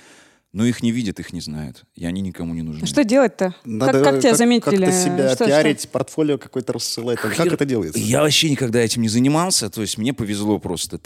но 0.52 0.64
их 0.64 0.82
не 0.82 0.90
видят, 0.92 1.20
их 1.20 1.32
не 1.34 1.40
знают. 1.40 1.84
И 1.94 2.06
они 2.06 2.22
никому 2.22 2.54
не 2.54 2.62
нужны. 2.62 2.80
Ну, 2.80 2.87
Что 2.87 3.04
делать-то? 3.04 3.54
Надо 3.64 4.02
как, 4.02 4.14
как 4.14 4.20
тебя 4.22 4.34
заметили? 4.34 4.87
Как-то 4.87 4.92
себя 4.92 5.34
Что- 5.34 5.44
пиарить, 5.46 5.88
портфолио 5.90 6.38
какое-то 6.38 6.72
рассылать. 6.72 7.18
Как 7.18 7.32
Хер- 7.34 7.52
это 7.52 7.64
делается? 7.66 7.98
Я 8.00 8.22
вообще 8.22 8.50
никогда 8.50 8.80
этим 8.80 9.02
не 9.02 9.08
занимался. 9.08 9.68
То 9.68 9.82
есть 9.82 9.98
мне 9.98 10.14
повезло 10.14 10.58
просто, 10.58 10.98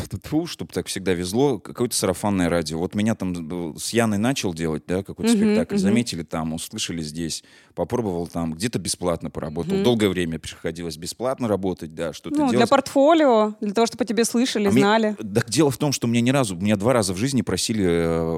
чтобы 0.47 0.73
так 0.73 0.87
всегда 0.87 1.13
везло. 1.13 1.59
Какое-то 1.59 1.95
сарафанное 1.97 2.49
радио. 2.49 2.79
Вот 2.79 2.95
меня 2.95 3.15
там 3.17 3.75
э, 3.75 3.79
с 3.79 3.93
Яной 3.93 4.19
начал 4.19 4.55
делать, 4.55 4.85
да, 4.87 5.03
какой-то 5.03 5.33
Мгм, 5.33 5.41
спектакль. 5.43 5.75
мгм. 5.75 5.83
Заметили 5.83 6.23
там, 6.23 6.55
услышали 6.55 7.03
здесь. 7.03 7.43
Попробовал 7.75 8.29
там, 8.29 8.53
где-то 8.55 8.79
бесплатно 8.79 9.29
поработал. 9.31 9.83
Долгое 9.83 10.09
время 10.09 10.39
приходилось 10.39 10.97
бесплатно 10.97 11.49
работать, 11.49 11.95
да, 11.95 12.13
что-то 12.13 12.37
Ну, 12.37 12.45
для 12.49 12.59
делать. 12.59 12.71
портфолио, 12.71 13.55
для 13.61 13.73
того, 13.73 13.87
чтобы 13.87 14.05
тебе 14.05 14.25
слышали, 14.25 14.69
А 14.69 14.71
мне- 14.71 14.81
знали. 14.83 15.17
Так 15.35 15.51
дело 15.51 15.71
в 15.71 15.79
том, 15.79 15.91
что 15.93 16.07
меня 16.07 16.21
ни 16.21 16.31
разу, 16.31 16.55
меня 16.57 16.77
два 16.77 16.93
раза 16.93 17.13
в 17.13 17.17
жизни 17.17 17.43
просили 17.43 17.85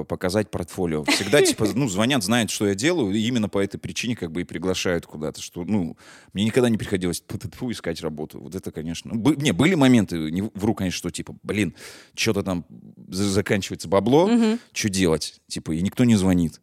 э, 0.01 0.05
показать 0.09 0.51
портфолио. 0.51 1.04
Всегда, 1.09 1.43
типа, 1.43 1.67
ну, 1.75 1.89
звонят, 1.89 2.23
знают, 2.23 2.51
что 2.51 2.67
я 2.67 2.75
делаю, 2.75 3.15
и 3.15 3.21
именно 3.21 3.49
по 3.49 3.59
этой 3.59 3.79
причине 3.79 4.17
как 4.17 4.33
бы 4.33 4.43
и 4.43 4.45
приглашают 4.45 5.07
куда-то, 5.07 5.41
что, 5.41 5.65
ну, 5.65 5.97
мне 6.33 6.45
никогда 6.45 6.69
не 6.69 6.77
приходилось 6.79 7.21
тьфу-тьфу 7.27 7.71
искать 7.71 8.01
работу. 8.01 8.41
Вот 8.41 8.55
это, 8.55 8.71
конечно... 8.71 9.15
бы- 9.15 9.37
не, 9.37 9.53
были 9.53 9.75
моменты, 9.75 10.17
не 10.31 10.43
вру, 10.55 10.75
конечно, 10.75 10.97
что, 10.99 11.11
типа, 11.11 11.37
блин, 11.43 11.75
что-то 12.15 12.43
там 12.43 12.65
за- 13.09 13.29
заканчивается 13.31 13.89
бабло, 13.89 14.29
что 14.73 14.89
делать? 14.89 15.41
Типа, 15.49 15.73
и 15.73 15.81
никто 15.83 16.05
не 16.05 16.17
звонит. 16.17 16.61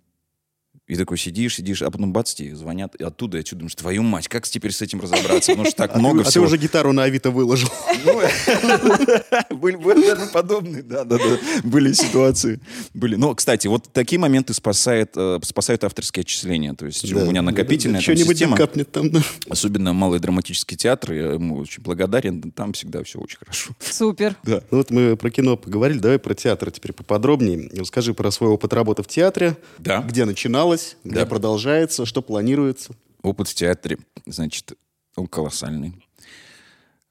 И 0.92 0.98
такой 0.98 1.18
сидишь, 1.18 1.56
сидишь, 1.56 1.82
а 1.84 1.90
потом 1.90 2.12
бац, 2.12 2.34
тебе 2.34 2.54
звонят 2.54 2.96
и 2.96 3.04
оттуда. 3.06 3.38
Я 3.38 3.46
что 3.46 3.56
думаешь, 3.56 3.76
твою 3.76 4.04
мать, 4.04 4.28
как 4.28 4.46
теперь 4.46 4.74
с 4.74 4.82
этим 4.82 5.00
разобраться? 5.00 5.54
Потому 5.54 5.66
что 5.66 5.78
так 5.78 5.96
А 5.96 6.00
много 6.00 6.18
ты, 6.18 6.22
а 6.22 6.24
ты 6.26 6.30
всего. 6.32 6.46
уже 6.48 6.58
гитару 6.58 6.92
на 6.92 7.04
Авито 7.04 7.32
выложил. 7.32 7.70
Ну, 8.04 8.20
Были 9.56 9.78
наверное, 9.78 10.28
подобные, 10.28 10.84
да, 10.84 11.06
да, 11.06 11.18
да, 11.18 11.38
были 11.64 11.94
ситуации. 11.94 12.60
Были. 12.94 13.16
Но, 13.16 13.34
кстати, 13.36 13.68
вот 13.68 13.88
такие 13.94 14.20
моменты 14.20 14.54
спасает, 14.54 15.12
э, 15.16 15.40
спасают 15.44 15.86
авторские 15.86 16.22
отчисления. 16.24 16.74
То 16.74 16.88
есть 16.88 17.10
у 17.14 17.26
меня 17.26 17.42
накопительная 17.42 18.02
Что-нибудь 18.02 18.42
капнет 18.58 18.92
там. 18.92 19.10
да. 19.12 19.22
особенно 19.50 19.94
малый 19.94 20.20
драматический 20.20 20.76
театр, 20.76 21.14
я 21.14 21.32
ему 21.34 21.56
очень 21.60 21.82
благодарен, 21.84 22.52
там 22.52 22.74
всегда 22.74 23.02
все 23.04 23.20
очень 23.20 23.38
хорошо. 23.38 23.72
Супер. 23.80 24.36
Да. 24.44 24.62
Ну 24.72 24.80
вот 24.80 24.92
мы 24.92 25.16
про 25.16 25.30
кино 25.30 25.56
поговорили, 25.56 26.00
давай 26.00 26.20
про 26.20 26.34
театр 26.34 26.70
теперь 26.72 26.92
поподробнее. 26.92 27.70
Расскажи 27.78 28.14
про 28.14 28.30
свой 28.32 28.50
опыт 28.50 28.74
работы 28.74 29.04
в 29.04 29.08
театре. 29.08 29.56
Да. 29.78 30.02
Где 30.02 30.26
начиналось, 30.26 30.81
где 31.04 31.16
Да. 31.22 31.26
продолжается, 31.26 32.06
что 32.06 32.22
планируется. 32.22 32.94
Опыт 33.22 33.48
в 33.48 33.54
театре, 33.54 33.98
значит, 34.26 34.74
он 35.16 35.28
колоссальный. 35.28 35.94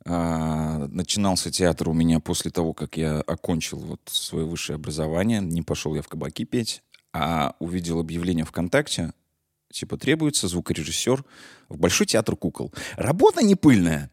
А, 0.05 0.89
начинался 0.89 1.51
театр 1.51 1.89
у 1.89 1.93
меня 1.93 2.21
после 2.21 2.51
того, 2.51 2.73
как 2.73 2.97
я 2.97 3.21
окончил 3.21 3.79
вот 3.79 4.01
свое 4.07 4.47
высшее 4.47 4.77
образование. 4.77 5.41
Не 5.41 5.63
пошел 5.63 5.95
я 5.95 6.03
в 6.03 6.09
кабаки 6.09 6.45
петь, 6.45 6.83
а 7.13 7.55
увидел 7.59 8.01
объявление 8.01 8.45
ВКонтакте, 8.45 9.13
типа 9.71 9.97
требуется 9.99 10.49
звукорежиссер 10.49 11.25
в 11.69 11.77
Большой 11.79 12.07
театр 12.07 12.35
кукол. 12.37 12.73
Работа 12.97 13.43
не 13.43 13.55
пыльная. 13.57 14.11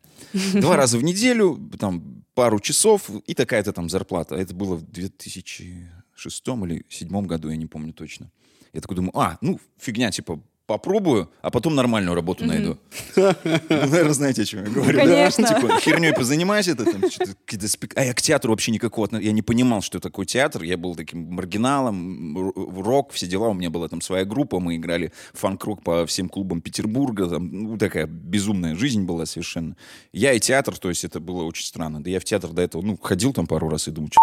Два 0.54 0.76
раза 0.78 0.98
в 0.98 1.04
неделю, 1.04 1.58
там 1.80 2.24
пару 2.34 2.60
часов 2.60 3.10
и 3.26 3.34
такая-то 3.34 3.72
там 3.72 3.90
зарплата. 3.90 4.36
Это 4.36 4.54
было 4.54 4.76
в 4.76 4.84
2006 4.92 6.48
или 6.48 6.84
2007 6.84 7.26
году, 7.26 7.50
я 7.50 7.56
не 7.56 7.66
помню 7.66 7.94
точно. 7.94 8.30
Я 8.78 8.82
такой 8.82 8.96
думаю, 8.96 9.12
а, 9.18 9.38
ну, 9.42 9.60
фигня, 9.80 10.12
типа, 10.12 10.40
попробую, 10.68 11.32
а 11.42 11.50
потом 11.50 11.74
нормальную 11.74 12.14
работу 12.14 12.46
найду. 12.46 12.78
Ну, 13.16 13.34
наверное, 13.70 14.14
знаете, 14.14 14.44
о 14.44 14.46
чем 14.46 14.66
я 14.66 14.70
говорю. 14.70 14.96
да? 15.00 15.04
Конечно. 15.04 15.48
Типа, 15.48 15.80
херней 15.80 16.14
позанимайся, 16.14 16.74
это 16.74 16.86
там 16.86 17.02
какие-то 17.02 17.66
спек- 17.66 17.94
А 17.96 18.04
я 18.04 18.14
к 18.14 18.22
театру 18.22 18.52
вообще 18.52 18.72
никакого... 18.72 19.10
Я 19.18 19.32
не 19.32 19.42
понимал, 19.42 19.82
что 19.82 20.00
такое 20.00 20.28
театр. 20.28 20.62
Я 20.62 20.78
был 20.78 20.94
таким 20.96 21.34
маргиналом, 21.34 22.52
рок, 22.84 23.14
все 23.14 23.26
дела. 23.26 23.48
У 23.48 23.54
меня 23.56 23.72
была 23.72 23.88
там 23.88 24.00
своя 24.00 24.26
группа, 24.26 24.60
мы 24.60 24.76
играли 24.76 25.12
фанк-рок 25.34 25.82
по 25.82 26.06
всем 26.06 26.30
клубам 26.30 26.62
Петербурга. 26.62 27.28
Там, 27.28 27.50
ну, 27.50 27.78
такая 27.80 28.06
безумная 28.06 28.76
жизнь 28.76 29.06
была 29.06 29.26
совершенно. 29.26 29.76
Я 30.14 30.34
и 30.34 30.40
театр, 30.40 30.78
то 30.78 30.90
есть 30.90 31.04
это 31.04 31.20
было 31.20 31.42
очень 31.46 31.66
странно. 31.66 32.04
Да 32.04 32.12
я 32.12 32.20
в 32.20 32.26
театр 32.26 32.52
до 32.52 32.62
этого, 32.62 32.84
ну, 32.84 33.00
ходил 33.02 33.34
там 33.34 33.48
пару 33.48 33.70
раз 33.70 33.88
и 33.88 33.92
думаю, 33.92 34.12
что 34.12 34.20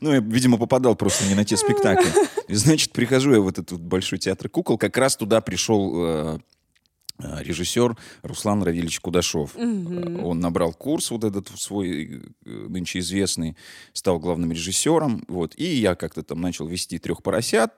ну, 0.00 0.12
я, 0.12 0.20
видимо, 0.20 0.58
попадал 0.58 0.96
просто 0.96 1.26
не 1.26 1.34
на 1.34 1.44
те 1.44 1.56
спектакли. 1.56 2.10
И, 2.48 2.54
значит, 2.54 2.92
прихожу 2.92 3.32
я 3.34 3.40
в 3.40 3.48
этот 3.48 3.72
вот 3.72 3.80
большой 3.80 4.18
театр 4.18 4.48
кукол. 4.48 4.78
Как 4.78 4.96
раз 4.96 5.16
туда 5.16 5.40
пришел 5.40 5.92
э, 5.94 6.38
э, 7.18 7.42
режиссер 7.42 7.96
Руслан 8.22 8.62
Равильевич 8.62 9.00
Кудашов. 9.00 9.56
Э, 9.56 10.22
Он 10.22 10.40
набрал 10.40 10.72
курс 10.72 11.10
вот 11.10 11.24
этот 11.24 11.48
свой, 11.58 12.22
э, 12.44 12.50
нынче 12.50 13.00
известный, 13.00 13.56
стал 13.92 14.18
главным 14.18 14.52
режиссером. 14.52 15.24
Вот. 15.28 15.54
И 15.56 15.64
я 15.64 15.94
как-то 15.94 16.22
там 16.22 16.40
начал 16.40 16.66
вести 16.66 16.98
трех 16.98 17.22
поросят. 17.22 17.72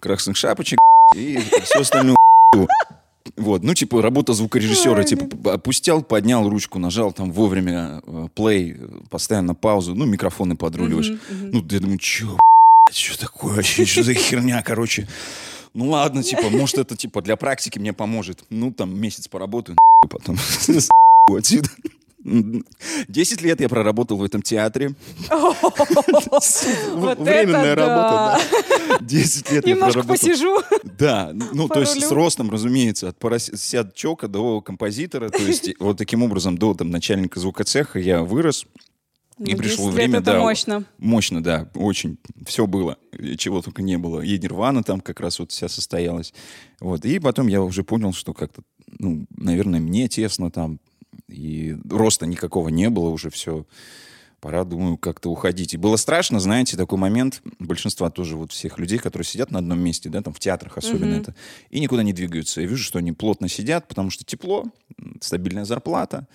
красных 0.00 0.36
шапочек 0.36 0.78
и 1.16 1.38
все 1.64 1.80
остальное. 1.80 2.16
Вот, 3.36 3.62
ну, 3.62 3.74
типа, 3.74 4.02
работа 4.02 4.32
звукорежиссера, 4.32 5.04
типа, 5.04 5.54
опустил, 5.54 6.02
поднял 6.02 6.48
ручку, 6.48 6.78
нажал 6.78 7.12
там 7.12 7.32
вовремя 7.32 8.02
э, 8.06 8.28
play, 8.34 9.06
поставил 9.08 9.42
на 9.42 9.54
паузу, 9.54 9.94
ну, 9.94 10.04
микрофоны 10.04 10.56
подруливаешь. 10.56 11.12
Ну, 11.30 11.64
я 11.70 11.80
думаю, 11.80 11.98
чё, 11.98 12.36
что 12.92 13.18
такое 13.18 13.54
вообще, 13.54 13.84
что 13.84 14.02
за 14.02 14.14
херня, 14.14 14.62
короче. 14.62 15.06
Ну, 15.74 15.90
ладно, 15.90 16.22
типа, 16.22 16.50
может, 16.50 16.78
это, 16.78 16.96
типа, 16.96 17.22
для 17.22 17.36
практики 17.36 17.78
мне 17.78 17.92
поможет. 17.92 18.44
Ну, 18.50 18.72
там, 18.72 18.98
месяц 18.98 19.28
поработаю, 19.28 19.76
потом 20.10 20.36
отсюда. 21.36 21.68
Десять 23.08 23.40
лет 23.42 23.60
я 23.60 23.68
проработал 23.68 24.18
в 24.18 24.24
этом 24.24 24.42
театре. 24.42 24.94
Временная 27.18 27.74
да. 27.76 27.86
работа, 27.86 28.40
10 29.00 29.52
лет 29.52 29.66
я 29.66 29.74
Немножко 29.74 30.00
проработал. 30.02 30.28
посижу. 30.28 30.58
Да, 30.98 31.32
ну 31.32 31.68
то 31.68 31.80
есть 31.80 32.00
с 32.04 32.10
ростом, 32.10 32.50
разумеется, 32.50 33.08
от 33.08 33.18
поросятчока 33.18 34.28
до 34.28 34.60
композитора, 34.60 35.30
то 35.30 35.42
есть 35.42 35.70
вот 35.80 35.96
таким 35.98 36.22
образом 36.22 36.58
до 36.58 36.74
там 36.74 36.90
начальника 36.90 37.40
звукоцеха 37.40 37.98
я 37.98 38.22
вырос. 38.22 38.66
И 39.38 39.52
Ну, 39.52 39.56
пришло 39.56 39.86
10 39.86 39.86
лет 39.86 39.94
время, 39.94 40.18
это 40.18 40.32
да. 40.32 40.38
мощно. 40.40 40.84
Мощно, 40.98 41.42
да, 41.42 41.70
очень. 41.74 42.18
Все 42.44 42.66
было, 42.66 42.98
чего 43.38 43.62
только 43.62 43.80
не 43.80 43.96
было. 43.96 44.20
И 44.20 44.38
Нирвана 44.38 44.82
там 44.82 45.00
как 45.00 45.20
раз 45.20 45.38
вот 45.38 45.50
вся 45.50 45.68
состоялась. 45.68 46.34
Вот. 46.78 47.06
И 47.06 47.18
потом 47.18 47.46
я 47.46 47.62
уже 47.62 47.82
понял, 47.82 48.12
что 48.12 48.34
как-то, 48.34 48.60
ну, 48.98 49.24
наверное, 49.34 49.80
мне 49.80 50.08
тесно 50.08 50.50
там. 50.50 50.78
И 51.28 51.76
роста 51.88 52.26
никакого 52.26 52.68
не 52.68 52.90
было 52.90 53.08
уже 53.08 53.30
все. 53.30 53.64
Пора, 54.40 54.64
думаю, 54.64 54.96
как-то 54.96 55.30
уходить. 55.30 55.74
И 55.74 55.76
было 55.76 55.96
страшно, 55.96 56.40
знаете, 56.40 56.76
такой 56.76 56.98
момент 56.98 57.42
большинства 57.58 58.10
тоже 58.10 58.36
вот 58.36 58.52
всех 58.52 58.78
людей, 58.78 58.98
которые 58.98 59.26
сидят 59.26 59.50
на 59.50 59.58
одном 59.58 59.78
месте, 59.80 60.08
да, 60.08 60.22
там 60.22 60.32
в 60.32 60.38
театрах 60.38 60.78
особенно 60.78 61.14
это, 61.14 61.34
и 61.68 61.78
никуда 61.78 62.02
не 62.02 62.14
двигаются. 62.14 62.62
Я 62.62 62.66
вижу, 62.66 62.82
что 62.82 62.98
они 62.98 63.12
плотно 63.12 63.48
сидят, 63.48 63.86
потому 63.86 64.08
что 64.08 64.24
тепло, 64.24 64.64
стабильная 65.20 65.66
зарплата, 65.66 66.26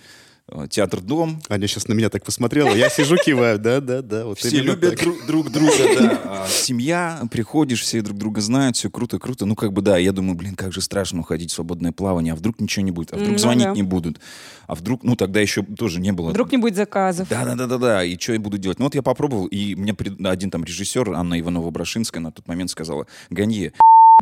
э, 0.48 0.66
театр-дом, 0.68 1.40
Аня 1.48 1.66
сейчас 1.66 1.88
на 1.88 1.92
меня 1.92 2.08
так 2.08 2.24
посмотрела. 2.24 2.74
Я 2.74 2.88
сижу, 2.88 3.16
киваю. 3.16 3.58
Да, 3.58 3.80
да, 3.80 4.02
да. 4.02 4.24
Вот 4.26 4.38
все 4.38 4.60
любят 4.60 4.90
так. 4.90 5.00
друг, 5.00 5.26
друг 5.26 5.50
друга, 5.50 5.72
да. 5.98 6.20
А 6.24 6.46
семья, 6.48 7.22
приходишь, 7.30 7.82
все 7.82 8.02
друг 8.02 8.18
друга 8.18 8.40
знают, 8.40 8.76
все 8.76 8.90
круто, 8.90 9.18
круто. 9.18 9.46
Ну, 9.46 9.54
как 9.54 9.72
бы, 9.72 9.82
да, 9.82 9.98
я 9.98 10.12
думаю, 10.12 10.36
блин, 10.36 10.54
как 10.54 10.72
же 10.72 10.80
страшно 10.80 11.20
уходить 11.20 11.50
в 11.50 11.54
свободное 11.54 11.92
плавание, 11.92 12.32
а 12.32 12.36
вдруг 12.36 12.60
ничего 12.60 12.84
не 12.84 12.90
будет, 12.90 13.12
а 13.12 13.16
вдруг 13.16 13.32
Ну 13.32 13.38
звонить 13.38 13.64
да. 13.64 13.72
не 13.72 13.82
будут, 13.82 14.20
а 14.66 14.74
вдруг, 14.74 15.02
ну, 15.02 15.16
тогда 15.16 15.40
еще 15.40 15.62
тоже 15.62 16.00
не 16.00 16.12
было. 16.12 16.30
Вдруг 16.30 16.52
не 16.52 16.58
будет 16.58 16.76
заказов. 16.76 17.28
Да, 17.28 17.44
да, 17.44 17.54
да, 17.54 17.66
да, 17.66 17.78
да. 17.78 18.04
И 18.04 18.18
что 18.18 18.32
я 18.32 18.40
буду 18.40 18.58
делать? 18.58 18.78
Ну 18.78 18.86
вот 18.86 18.94
я 18.94 19.02
попробовал, 19.02 19.46
и 19.46 19.74
мне 19.74 19.94
один 20.24 20.50
там 20.50 20.64
режиссер, 20.64 21.12
Анна 21.12 21.40
Иванова-Брашинская, 21.40 22.20
на 22.20 22.32
тот 22.32 22.46
момент 22.48 22.70
сказала, 22.70 23.06
Ганье, 23.30 23.72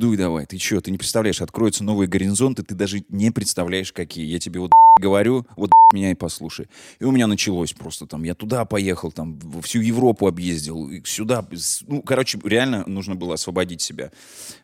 дуй 0.00 0.16
давай, 0.16 0.46
ты 0.46 0.58
что, 0.58 0.80
ты 0.80 0.90
не 0.90 0.98
представляешь, 0.98 1.40
откроются 1.40 1.84
новые 1.84 2.08
горизонты, 2.08 2.62
ты 2.62 2.74
даже 2.74 3.04
не 3.08 3.30
представляешь, 3.30 3.92
какие. 3.92 4.26
Я 4.26 4.38
тебе 4.38 4.60
вот 4.60 4.72
говорю, 5.00 5.46
вот 5.56 5.70
меня 5.92 6.10
и 6.10 6.14
послушай. 6.14 6.68
И 6.98 7.04
у 7.04 7.10
меня 7.10 7.26
началось 7.26 7.72
просто 7.72 8.06
там, 8.06 8.24
я 8.24 8.34
туда 8.34 8.64
поехал, 8.64 9.10
там, 9.10 9.38
во 9.38 9.62
всю 9.62 9.80
Европу 9.80 10.26
объездил, 10.26 10.90
сюда. 11.04 11.46
Ну, 11.86 12.02
короче, 12.02 12.38
реально 12.44 12.84
нужно 12.86 13.14
было 13.14 13.34
освободить 13.34 13.80
себя. 13.80 14.10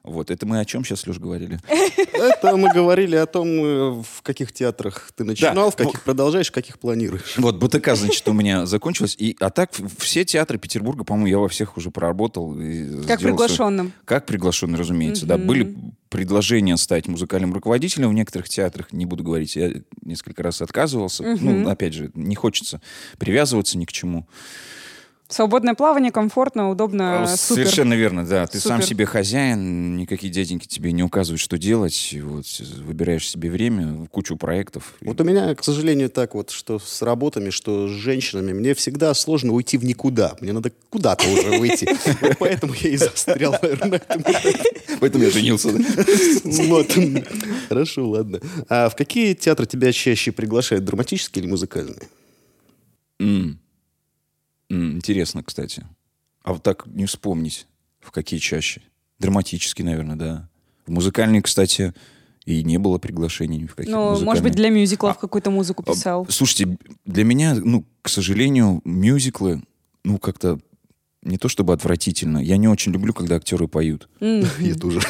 Вот, 0.03 0.31
это 0.31 0.47
мы 0.47 0.61
о 0.61 0.64
чем 0.64 0.85
сейчас, 0.85 1.07
Леш, 1.07 1.18
говорили? 1.18 1.59
Это 2.12 2.57
мы 2.57 2.72
говорили 2.72 3.16
о 3.16 3.26
том, 3.26 3.49
э, 3.49 3.91
в 4.03 4.22
каких 4.22 4.53
театрах 4.53 5.11
ты 5.16 5.24
начинал, 5.24 5.70
в 5.70 5.78
ну- 5.78 5.85
каких 5.87 6.03
продолжаешь, 6.03 6.49
в 6.49 6.53
каких 6.53 6.78
планируешь. 6.78 7.37
Вот, 7.37 7.57
БТК, 7.57 7.95
значит, 7.95 8.26
у 8.28 8.33
меня 8.33 8.66
закончилось. 8.66 9.16
И, 9.18 9.37
а 9.41 9.51
так, 9.51 9.70
все 9.99 10.24
театры 10.24 10.59
Петербурга, 10.59 11.05
по-моему, 11.05 11.26
я 11.26 11.39
во 11.39 11.49
всех 11.49 11.76
уже 11.76 11.91
проработал. 11.91 12.55
Как 13.07 13.20
приглашенным. 13.20 13.93
Как 14.05 14.26
приглашенный, 14.26 14.78
разумеется, 14.78 15.20
да. 15.27 15.39
Были 15.39 15.75
предложения 16.09 16.77
стать 16.77 17.07
музыкальным 17.09 17.53
руководителем 17.53 18.11
в 18.11 18.14
некоторых 18.14 18.49
театрах, 18.49 18.93
не 18.93 19.07
буду 19.07 19.23
говорить, 19.23 19.57
я 19.57 19.73
несколько 20.03 20.43
раз 20.43 20.61
отказывался. 20.61 21.23
Ну, 21.23 21.68
опять 21.68 21.95
же, 21.95 22.11
не 22.14 22.35
хочется 22.35 22.81
привязываться 23.18 23.79
ни 23.79 23.85
к 23.85 23.93
чему. 23.93 24.27
Свободное 25.31 25.74
плавание, 25.74 26.11
комфортно, 26.11 26.70
удобно, 26.70 27.22
Э, 27.22 27.37
супер. 27.37 27.62
Совершенно 27.62 27.95
верно, 27.95 28.26
да. 28.26 28.49
Ты 28.49 28.59
сам 28.59 28.78
Супер. 28.83 28.89
себе 28.89 29.07
хозяин, 29.07 29.97
никакие 29.97 30.33
дяденьки 30.33 30.66
тебе 30.66 30.91
не 30.91 31.05
указывают, 31.05 31.41
что 31.41 31.57
делать. 31.57 32.16
Вот, 32.20 32.45
выбираешь 32.85 33.28
себе 33.28 33.49
время, 33.49 34.07
кучу 34.11 34.37
проектов. 34.37 34.95
Вот 35.01 35.20
у 35.20 35.24
меня, 35.24 35.55
к 35.55 35.62
сожалению, 35.62 36.11
так 36.11 36.35
вот, 36.35 36.51
что 36.51 36.81
с 36.81 37.01
работами, 37.03 37.51
что 37.51 37.87
с 37.87 37.93
женщинами, 37.93 38.53
мне 38.53 38.74
всегда 38.74 39.14
сложно 39.14 39.53
уйти 39.53 39.78
в 39.78 39.85
никуда. 39.85 40.35
Мне 40.41 40.53
надо 40.53 40.72
куда-то 40.91 41.28
уже 41.28 41.59
выйти. 41.61 41.89
Поэтому 42.41 42.74
я 42.74 42.91
и 42.91 42.97
застрял, 42.97 43.53
наверное. 43.62 44.03
Поэтому 44.99 45.24
я 45.24 45.31
женился. 45.31 45.68
Вот. 46.43 46.93
Хорошо, 47.68 48.09
ладно. 48.09 48.41
А 48.68 48.89
в 48.89 48.97
какие 48.97 49.35
театры 49.35 49.66
тебя 49.66 49.93
чаще 49.93 50.33
приглашают? 50.33 50.85
Драматические 50.85 51.45
или 51.45 51.51
музыкальные? 51.51 52.09
Интересно, 54.71 55.43
кстати. 55.43 55.87
А 56.43 56.53
вот 56.53 56.62
так 56.62 56.87
не 56.87 57.07
вспомнить, 57.07 57.66
в 58.01 58.11
какие 58.12 58.41
чаще. 58.41 58.83
Драматический, 59.18 59.85
наверное, 59.85 60.16
да. 60.16 60.49
В 60.87 60.91
музыкальные, 60.91 61.43
кстати, 61.43 61.93
и 62.47 62.62
не 62.64 62.79
было 62.79 62.99
приглашений 62.99 63.59
ни 63.59 63.66
в 63.66 63.75
какие 63.75 63.93
Ну, 63.93 64.18
может 64.25 64.43
быть, 64.43 64.55
для 64.55 64.71
мюзиклов 64.71 65.18
какую-то 65.18 65.51
музыку 65.51 65.83
писал. 65.83 66.25
А, 66.27 66.33
Слушайте, 66.33 66.79
для 67.05 67.25
меня, 67.25 67.55
ну, 67.55 67.85
к 68.01 68.09
сожалению, 68.09 68.81
мюзиклы, 68.85 69.62
ну, 70.05 70.18
как-то 70.18 70.59
не 71.23 71.37
то 71.37 71.49
чтобы 71.49 71.75
отвратительно. 71.75 72.39
Я 72.39 72.57
не 72.57 72.68
очень 72.68 72.93
люблю, 72.93 73.12
когда 73.12 73.37
актеры 73.37 73.68
поют. 73.68 74.09
Я 74.21 74.75
тоже. 74.75 75.01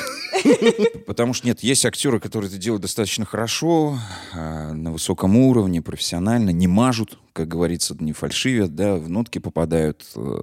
Потому 1.07 1.35
что 1.35 1.47
нет, 1.47 1.61
есть 1.61 1.85
актеры, 1.85 2.21
которые 2.21 2.49
это 2.49 2.59
делают 2.59 2.83
достаточно 2.83 3.25
хорошо, 3.25 3.99
а, 4.33 4.73
на 4.73 4.93
высоком 4.93 5.37
уровне, 5.37 5.83
профессионально, 5.83 6.51
не 6.51 6.67
мажут, 6.67 7.19
как 7.33 7.49
говорится, 7.49 7.97
не 7.99 8.13
фальшивят, 8.13 8.75
да, 8.75 8.97
в 8.97 9.09
нотки 9.09 9.39
попадают. 9.39 10.05
э, 10.17 10.43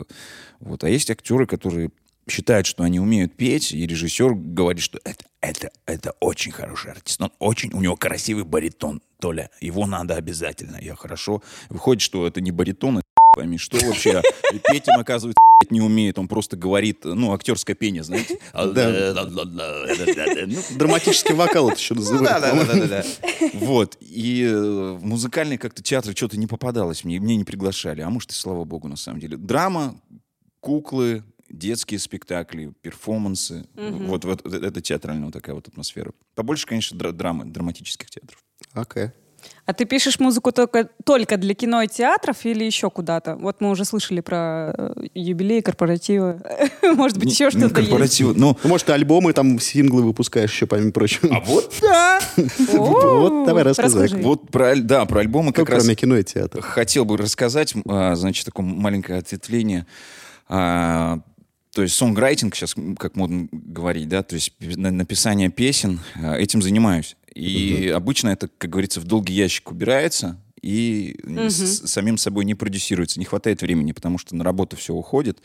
Вот. 0.60 0.84
А 0.84 0.90
есть 0.90 1.10
актеры, 1.12 1.46
которые 1.46 1.92
считают, 2.30 2.68
что 2.68 2.84
они 2.84 3.00
умеют 3.00 3.36
петь, 3.36 3.72
и 3.72 3.86
режиссер 3.86 4.34
говорит, 4.34 4.82
что 4.84 5.00
это, 5.04 5.26
это, 5.42 5.72
это 5.86 6.14
очень 6.20 6.52
хороший 6.52 6.92
артист. 6.92 7.22
Он 7.22 7.32
очень, 7.40 7.72
у 7.74 7.82
него 7.82 7.96
красивый 7.96 8.44
баритон, 8.44 9.02
Толя, 9.20 9.50
его 9.62 9.86
надо 9.86 10.16
обязательно. 10.16 10.78
Я 10.82 10.96
хорошо. 10.96 11.42
Выходит, 11.70 12.02
что 12.02 12.28
это 12.28 12.42
не 12.42 12.52
баритон, 12.52 13.02
пойми, 13.38 13.58
что 13.58 13.78
вообще. 13.86 14.22
И 14.54 14.60
петь 14.60 14.88
он, 14.88 15.00
оказывается, 15.00 15.38
не 15.70 15.82
умеет. 15.82 16.18
Он 16.20 16.28
просто 16.28 16.58
говорит, 16.58 17.04
ну, 17.04 17.34
актерское 17.34 17.76
пение, 17.76 18.04
знаете. 18.04 18.40
Ну, 20.48 20.78
Драматический 20.78 21.36
вокал 21.36 21.70
это 21.70 21.78
еще 21.80 21.94
ну 21.94 22.02
называют. 22.02 22.42
да, 22.42 22.66
да, 22.66 22.88
да. 22.88 23.04
Вот. 23.54 23.98
И 24.02 24.44
э, 24.44 24.58
в 24.94 25.04
музыкальный 25.06 25.58
как-то 25.58 25.84
театр 25.84 26.16
что-то 26.16 26.38
не 26.38 26.48
попадалось 26.48 27.04
мне, 27.04 27.20
мне 27.20 27.36
не 27.36 27.44
приглашали. 27.44 28.02
А 28.02 28.10
может, 28.10 28.32
и 28.32 28.34
слава 28.34 28.64
богу, 28.64 28.88
на 28.88 28.96
самом 28.98 29.20
деле. 29.20 29.38
Драма, 29.38 30.00
куклы, 30.60 31.24
детские 31.50 32.00
спектакли, 32.00 32.74
перформансы. 32.82 33.66
Вот, 33.76 34.26
вот 34.26 34.46
это 34.46 34.82
театральная 34.82 35.26
вот 35.26 35.34
такая 35.34 35.56
вот 35.56 35.68
атмосфера. 35.68 36.12
Побольше, 36.36 36.66
конечно, 36.66 36.98
дра- 36.98 37.12
драмы, 37.12 37.46
драматических 37.46 38.10
театров. 38.10 38.40
Окей. 38.74 39.10
А 39.66 39.74
ты 39.74 39.86
пишешь 39.86 40.20
музыку 40.20 40.52
только, 40.52 40.90
только 41.04 41.38
для 41.38 41.54
кино 41.54 41.82
и 41.82 41.88
театров 41.88 42.46
или 42.46 42.64
еще 42.64 42.90
куда-то? 42.90 43.36
Вот 43.36 43.58
мы 43.60 43.70
уже 43.70 43.86
слышали 43.86 44.22
про 44.22 44.74
э, 44.78 44.94
юбилей, 45.14 45.62
корпоративы. 45.62 46.42
Может 46.82 47.18
быть, 47.18 47.32
еще 47.32 47.46
не 47.46 47.50
что-то 47.52 47.66
есть? 47.66 47.76
корпоративы. 47.90 48.34
Ну, 48.34 48.58
Ну, 48.64 48.70
может, 48.70 48.88
ты 48.88 48.94
альбомы, 48.94 49.34
там, 49.34 49.60
синглы 49.60 50.04
выпускаешь 50.04 50.52
еще, 50.52 50.66
помимо 50.68 50.92
прочего. 50.92 51.36
а 51.36 51.42
вот 51.42 51.74
да. 51.82 52.20
Вот, 52.74 53.46
давай 53.46 53.64
рассказывай. 53.64 54.06
Расскажи. 54.06 54.24
Вот 54.24 54.50
про, 54.50 54.76
да, 54.76 55.06
про 55.06 55.20
альбомы 55.20 55.52
как 55.52 55.70
раз... 55.70 55.84
кроме 55.84 55.96
кино 55.96 56.18
и 56.18 56.24
театра? 56.24 56.62
хотел 56.62 57.04
бы 57.06 57.18
рассказать, 57.18 57.74
а, 57.88 58.16
значит, 58.16 58.46
такое 58.46 58.66
маленькое 58.66 59.20
ответвление. 59.20 59.86
А, 60.48 61.20
То 61.74 61.82
есть 61.82 61.96
сонграйтинг, 61.96 62.56
сейчас 62.56 62.74
как 62.98 63.16
модно 63.16 63.48
говорить, 63.52 64.08
да, 64.08 64.24
то 64.24 64.36
есть 64.36 64.54
на- 64.60 64.92
написание 64.92 65.50
песен, 65.50 66.00
а, 66.16 66.36
этим 66.38 66.62
занимаюсь. 66.62 67.17
И 67.38 67.88
обычно 67.90 68.30
это, 68.30 68.50
как 68.58 68.70
говорится, 68.72 69.00
в 69.00 69.04
долгий 69.06 69.34
ящик 69.34 69.72
убирается 69.72 70.40
и 70.62 71.20
с- 71.50 71.88
самим 71.90 72.18
собой 72.18 72.46
не 72.46 72.56
продюсируется. 72.56 73.20
Не 73.20 73.26
хватает 73.26 73.62
времени, 73.62 73.92
потому 73.92 74.18
что 74.18 74.36
на 74.36 74.44
работу 74.44 74.76
все 74.76 74.94
уходит. 74.94 75.40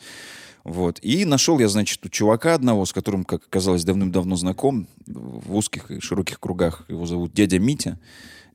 Вот. 0.63 0.99
И 1.01 1.25
нашел 1.25 1.59
я, 1.59 1.67
значит, 1.67 2.05
у 2.05 2.09
чувака 2.09 2.55
одного, 2.55 2.85
с 2.85 2.93
которым, 2.93 3.23
как 3.25 3.43
оказалось, 3.45 3.83
давным-давно 3.83 4.35
знаком, 4.37 4.87
в 5.05 5.55
узких 5.55 5.91
и 5.91 5.99
широких 5.99 6.39
кругах. 6.39 6.85
Его 6.87 7.05
зовут 7.05 7.33
дядя 7.33 7.59
Митя, 7.59 7.99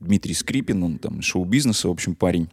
Дмитрий 0.01 0.35
Скрипин, 0.35 0.83
он 0.83 0.99
там 0.99 1.21
из 1.21 1.25
шоу-бизнеса, 1.27 1.89
в 1.89 1.91
общем, 1.93 2.15
парень. 2.15 2.49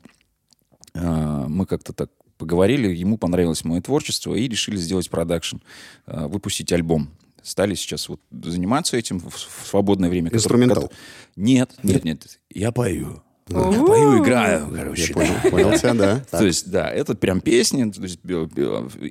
А, 0.93 1.47
Мы 1.47 1.65
как-то 1.65 1.93
так 1.93 2.09
поговорили, 2.37 2.93
ему 2.93 3.17
понравилось 3.17 3.63
мое 3.63 3.81
творчество, 3.81 4.35
и 4.35 4.47
решили 4.47 4.75
сделать 4.77 5.09
продакшн, 5.09 5.57
а, 6.05 6.27
выпустить 6.27 6.71
альбом. 6.73 7.09
Стали 7.45 7.75
сейчас 7.75 8.09
вот 8.09 8.19
заниматься 8.31 8.97
этим 8.97 9.19
в 9.19 9.37
свободное 9.67 10.09
время. 10.09 10.31
Инструментал? 10.33 10.83
которое- 10.89 10.97
Нет, 11.35 11.71
нет, 11.83 12.03
нет. 12.03 12.39
Я 12.49 12.71
пою. 12.71 13.21
Я 13.47 13.55
пою, 13.55 14.23
играю, 14.23 14.71
короче. 14.75 15.05
Я 15.09 15.13
понял, 15.13 15.51
понял 15.51 15.77
тебя, 15.77 15.93
да. 15.93 16.19
То 16.31 16.43
есть, 16.47 16.71
да, 16.71 16.89
это 16.89 17.13
прям 17.13 17.41
песни. 17.41 17.83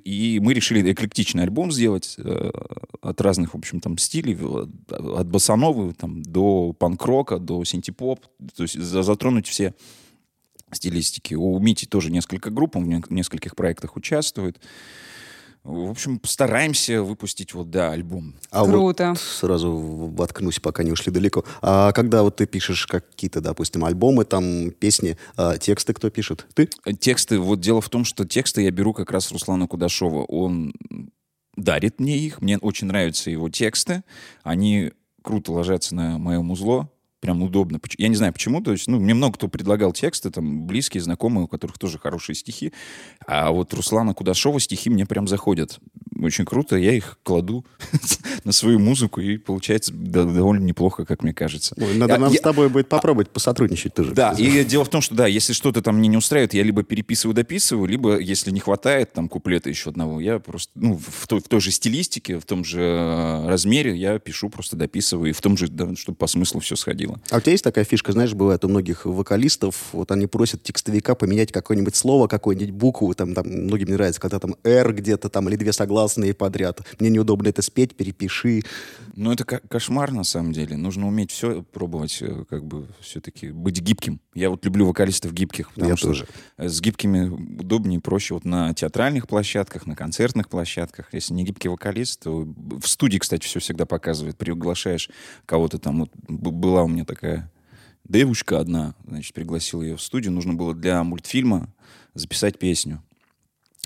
И 0.04 0.40
мы 0.42 0.52
решили 0.54 0.92
эклектичный 0.92 1.44
альбом 1.44 1.70
сделать 1.70 2.16
э, 2.18 2.50
от 3.00 3.20
разных, 3.20 3.54
в 3.54 3.56
общем, 3.56 3.78
там, 3.80 3.96
стилей. 3.98 4.36
От, 4.36 5.26
боссановы 5.28 5.92
там, 5.94 6.22
до 6.22 6.72
панк-рока, 6.72 7.38
до 7.38 7.62
синтепоп. 7.62 8.26
То 8.56 8.64
есть 8.64 8.74
за- 8.80 9.04
затронуть 9.04 9.46
все 9.46 9.74
стилистики. 10.72 11.34
У 11.34 11.56
Мити 11.60 11.84
тоже 11.84 12.10
несколько 12.10 12.50
групп, 12.50 12.74
он 12.74 12.84
в 12.84 12.88
не- 12.88 13.02
нескольких 13.10 13.54
проектах 13.54 13.96
участвует. 13.96 14.60
В 15.64 15.90
общем, 15.90 16.20
стараемся 16.24 17.02
выпустить 17.02 17.54
вот, 17.54 17.70
да, 17.70 17.90
альбом. 17.90 18.34
А 18.50 18.64
Круто. 18.66 19.08
вот 19.08 19.18
сразу 19.18 19.72
воткнусь, 19.72 20.60
пока 20.60 20.82
не 20.82 20.92
ушли 20.92 21.10
далеко. 21.10 21.42
А 21.62 21.92
когда 21.92 22.22
вот 22.22 22.36
ты 22.36 22.46
пишешь 22.46 22.86
какие-то, 22.86 23.40
допустим, 23.40 23.82
альбомы, 23.82 24.26
там, 24.26 24.70
песни, 24.72 25.16
а 25.36 25.56
тексты 25.56 25.94
кто 25.94 26.10
пишет? 26.10 26.46
Ты? 26.52 26.68
Тексты, 27.00 27.38
вот 27.38 27.60
дело 27.60 27.80
в 27.80 27.88
том, 27.88 28.04
что 28.04 28.26
тексты 28.26 28.60
я 28.60 28.70
беру 28.70 28.92
как 28.92 29.10
раз 29.10 29.32
Руслана 29.32 29.66
Кудашова. 29.66 30.24
Он 30.24 30.74
дарит 31.56 31.98
мне 31.98 32.18
их, 32.18 32.42
мне 32.42 32.58
очень 32.58 32.86
нравятся 32.86 33.30
его 33.30 33.48
тексты, 33.48 34.04
они 34.42 34.92
круто 35.22 35.52
ложатся 35.52 35.94
на 35.94 36.18
мое 36.18 36.42
музло, 36.42 36.90
прям 37.24 37.42
удобно. 37.42 37.80
Я 37.96 38.08
не 38.08 38.16
знаю 38.16 38.34
почему, 38.34 38.60
то 38.60 38.70
есть, 38.70 38.86
ну, 38.86 39.00
мне 39.00 39.14
много 39.14 39.34
кто 39.36 39.48
предлагал 39.48 39.92
тексты, 39.94 40.30
там, 40.30 40.66
близкие, 40.66 41.02
знакомые, 41.02 41.44
у 41.44 41.48
которых 41.48 41.78
тоже 41.78 41.98
хорошие 41.98 42.36
стихи, 42.36 42.70
а 43.26 43.50
вот 43.50 43.72
Руслана 43.72 44.12
Кудашова 44.12 44.60
стихи 44.60 44.90
мне 44.90 45.06
прям 45.06 45.26
заходят. 45.26 45.78
Очень 46.24 46.44
круто, 46.46 46.76
я 46.76 46.92
их 46.92 47.18
кладу 47.22 47.64
на 48.44 48.52
свою 48.52 48.78
музыку, 48.78 49.20
и 49.20 49.36
получается 49.36 49.92
довольно 49.92 50.64
неплохо, 50.64 51.04
как 51.04 51.22
мне 51.22 51.32
кажется. 51.34 51.74
Ой, 51.78 51.94
надо 51.96 52.14
Я- 52.14 52.18
нам 52.20 52.32
я- 52.32 52.38
с 52.38 52.40
тобой 52.42 52.68
будет 52.68 52.88
попробовать 52.88 53.30
посотрудничать 53.30 53.94
тоже. 53.94 54.12
да, 54.12 54.32
и 54.32 54.64
дело 54.64 54.84
в 54.84 54.88
том, 54.88 55.00
что 55.02 55.14
да, 55.14 55.26
если 55.26 55.52
что-то 55.52 55.82
там 55.82 55.98
мне 55.98 56.08
не 56.08 56.16
устраивает, 56.16 56.54
я 56.54 56.62
либо 56.62 56.82
переписываю, 56.82 57.34
дописываю, 57.34 57.86
либо, 57.86 58.18
если 58.18 58.50
не 58.50 58.60
хватает 58.60 59.12
там 59.12 59.28
куплета 59.28 59.68
еще 59.68 59.90
одного, 59.90 60.20
я 60.20 60.38
просто, 60.38 60.72
ну, 60.76 60.98
в 60.98 61.26
той, 61.26 61.40
в 61.40 61.48
той 61.48 61.60
же 61.60 61.70
стилистике, 61.70 62.38
в 62.38 62.44
том 62.46 62.64
же 62.64 62.80
э, 62.80 63.48
размере 63.48 63.94
я 63.96 64.18
пишу, 64.18 64.48
просто 64.48 64.76
дописываю, 64.76 65.30
и 65.30 65.32
в 65.32 65.40
том 65.40 65.56
же, 65.56 65.68
да, 65.68 65.94
чтобы 65.96 66.16
по 66.16 66.26
смыслу 66.26 66.60
все 66.60 66.76
сходило. 66.76 67.20
А 67.30 67.36
у 67.36 67.40
тебя 67.40 67.52
есть 67.52 67.64
такая 67.64 67.84
фишка, 67.84 68.12
знаешь, 68.12 68.32
бывает 68.34 68.64
у 68.64 68.68
многих 68.68 69.04
вокалистов, 69.04 69.76
вот 69.92 70.10
они 70.10 70.26
просят 70.26 70.62
текстовика 70.62 71.14
поменять 71.14 71.52
какое-нибудь 71.52 71.96
слово, 71.96 72.28
какую-нибудь 72.28 72.70
букву, 72.70 73.12
там, 73.14 73.34
там 73.34 73.46
многим 73.48 73.88
не 73.88 73.94
нравится, 73.94 74.20
когда 74.20 74.38
там 74.38 74.54
«р» 74.64 74.94
где-то 74.94 75.28
там, 75.28 75.48
или 75.48 75.56
две 75.56 75.72
согласные 75.72 76.13
подряд. 76.34 76.80
Мне 77.00 77.10
неудобно 77.10 77.48
это 77.48 77.62
спеть, 77.62 77.96
перепиши. 77.96 78.62
Ну, 79.16 79.32
это 79.32 79.44
ко- 79.44 79.60
кошмар, 79.68 80.12
на 80.12 80.24
самом 80.24 80.52
деле. 80.52 80.76
Нужно 80.76 81.06
уметь 81.06 81.30
все 81.30 81.62
пробовать, 81.62 82.18
э, 82.20 82.44
как 82.48 82.64
бы 82.64 82.88
все-таки 83.00 83.50
быть 83.50 83.80
гибким. 83.80 84.20
Я 84.34 84.50
вот 84.50 84.64
люблю 84.64 84.86
вокалистов 84.86 85.32
гибких. 85.32 85.68
потому 85.70 85.90
Я 85.90 85.96
что 85.96 86.08
тоже. 86.08 86.26
С 86.58 86.80
гибкими 86.80 87.28
удобнее, 87.28 88.00
проще 88.00 88.34
вот 88.34 88.44
на 88.44 88.74
театральных 88.74 89.28
площадках, 89.28 89.86
на 89.86 89.96
концертных 89.96 90.48
площадках. 90.48 91.08
Если 91.12 91.34
не 91.34 91.44
гибкий 91.44 91.68
вокалист, 91.68 92.22
то 92.22 92.46
в 92.56 92.86
студии, 92.86 93.18
кстати, 93.18 93.44
все 93.46 93.60
всегда 93.60 93.86
показывает. 93.86 94.36
Приглашаешь 94.36 95.10
кого-то 95.46 95.78
там. 95.78 96.00
Вот 96.00 96.10
была 96.28 96.82
у 96.84 96.88
меня 96.88 97.04
такая 97.04 97.50
девушка 98.08 98.58
одна, 98.60 98.94
значит, 99.06 99.32
пригласил 99.34 99.82
ее 99.82 99.96
в 99.96 100.02
студию. 100.02 100.32
Нужно 100.32 100.54
было 100.54 100.74
для 100.74 101.02
мультфильма 101.04 101.72
записать 102.14 102.58
песню. 102.58 103.02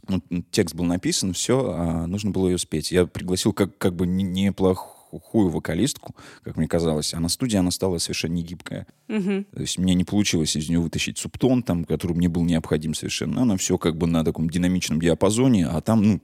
Ну, 0.08 0.22
текст 0.50 0.74
был 0.74 0.84
написан, 0.84 1.34
все, 1.34 1.70
а 1.70 2.06
нужно 2.06 2.30
было 2.30 2.48
ее 2.48 2.58
спеть. 2.58 2.90
Я 2.90 3.06
пригласил 3.06 3.52
как, 3.52 3.76
как 3.76 3.94
бы 3.94 4.06
не- 4.06 4.24
неплохую 4.24 5.50
вокалистку, 5.50 6.16
как 6.42 6.56
мне 6.56 6.66
казалось, 6.66 7.12
а 7.12 7.20
на 7.20 7.28
студии 7.28 7.56
она 7.56 7.70
стала 7.70 7.98
совершенно 7.98 8.32
не 8.32 8.42
гибкая. 8.42 8.86
Мгм. 9.08 9.44
То 9.44 9.60
есть 9.60 9.78
мне 9.78 9.94
не 9.94 10.04
получилось 10.04 10.56
из 10.56 10.68
нее 10.68 10.80
вытащить 10.80 11.18
субтон, 11.18 11.62
там, 11.62 11.84
который 11.84 12.14
мне 12.14 12.28
был 12.28 12.44
необходим 12.44 12.94
совершенно. 12.94 13.42
Она 13.42 13.56
все 13.58 13.76
как 13.76 13.96
бы 13.96 14.06
на 14.06 14.24
таком 14.24 14.48
динамичном 14.48 15.00
диапазоне, 15.00 15.66
а 15.66 15.80
там, 15.82 16.02
ну, 16.02 16.20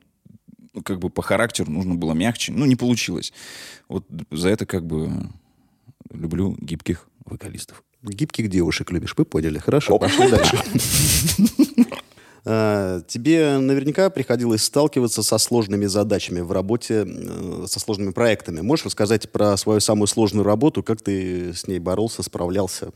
как 0.82 0.99
бы 0.99 1.11
по 1.11 1.22
характеру 1.22 1.70
нужно 1.70 1.95
было 1.95 2.14
мягче. 2.14 2.53
Ну, 2.53 2.64
не 2.64 2.76
получилось. 2.76 3.32
Вот 3.89 4.07
за 4.30 4.49
это 4.49 4.64
как 4.64 4.87
бы 4.87 5.30
люблю 6.11 6.57
гибких 6.59 7.07
вокалистов. 7.26 7.82
Гибких 8.03 8.49
девушек 8.49 8.91
любишь, 8.91 9.14
вы 9.16 9.24
поняли. 9.24 9.59
Хорошо, 9.59 9.99
пошли 9.99 10.30
дальше. 10.30 10.59
А, 12.47 13.01
Тебе 13.09 13.59
наверняка 13.59 14.11
приходилось 14.11 14.65
сталкиваться 14.65 15.23
со 15.23 15.39
сложными 15.39 15.87
задачами 15.87 16.41
в 16.41 16.53
работе, 16.53 17.05
э, 17.07 17.65
со 17.67 17.81
сложными 17.81 18.13
проектами. 18.13 18.61
Можешь 18.61 18.87
рассказать 18.87 19.31
про 19.31 19.57
свою 19.57 19.81
самую 19.81 20.07
сложную 20.09 20.45
работу, 20.45 20.83
как 20.83 21.01
ты 21.01 21.55
с 21.55 21.67
ней 21.67 21.79
боролся, 21.79 22.23
справлялся? 22.23 22.93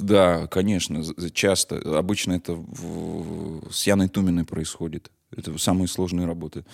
Да, 0.00 0.46
конечно, 0.48 1.02
часто. 1.32 1.76
Обычно 1.98 2.32
это 2.32 2.54
в- 2.54 3.70
с 3.70 3.86
Яной 3.86 4.08
Туминой 4.08 4.44
происходит. 4.44 5.10
Это 5.34 5.56
самые 5.58 5.88
сложные 5.88 6.26
работы. 6.26 6.64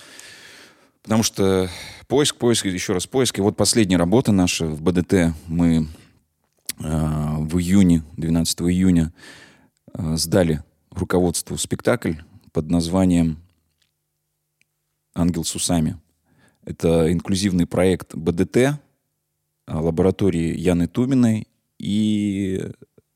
Потому 1.03 1.23
что 1.23 1.69
поиск, 2.09 2.37
поиск, 2.37 2.65
еще 2.65 2.95
раз 2.95 3.07
поиск. 3.07 3.39
И 3.39 3.43
вот 3.43 3.57
последняя 3.57 3.99
работа 3.99 4.33
наша 4.33 4.67
в 4.67 4.81
БДТ. 4.81 5.35
Мы 5.47 5.87
э, 6.81 6.83
в 6.83 7.59
июне, 7.59 8.03
12 8.17 8.63
июня, 8.63 9.13
э, 9.93 10.17
сдали 10.17 10.63
руководству 10.99 11.57
спектакль 11.57 12.15
под 12.53 12.71
названием 12.71 13.39
«Ангел 15.15 15.45
с 15.45 15.55
усами». 15.55 15.99
Это 16.65 17.13
инклюзивный 17.13 17.67
проект 17.67 18.15
БДТ, 18.15 18.81
а, 19.67 19.81
лаборатории 19.81 20.57
Яны 20.59 20.87
Туминой 20.87 21.47
и 21.79 22.71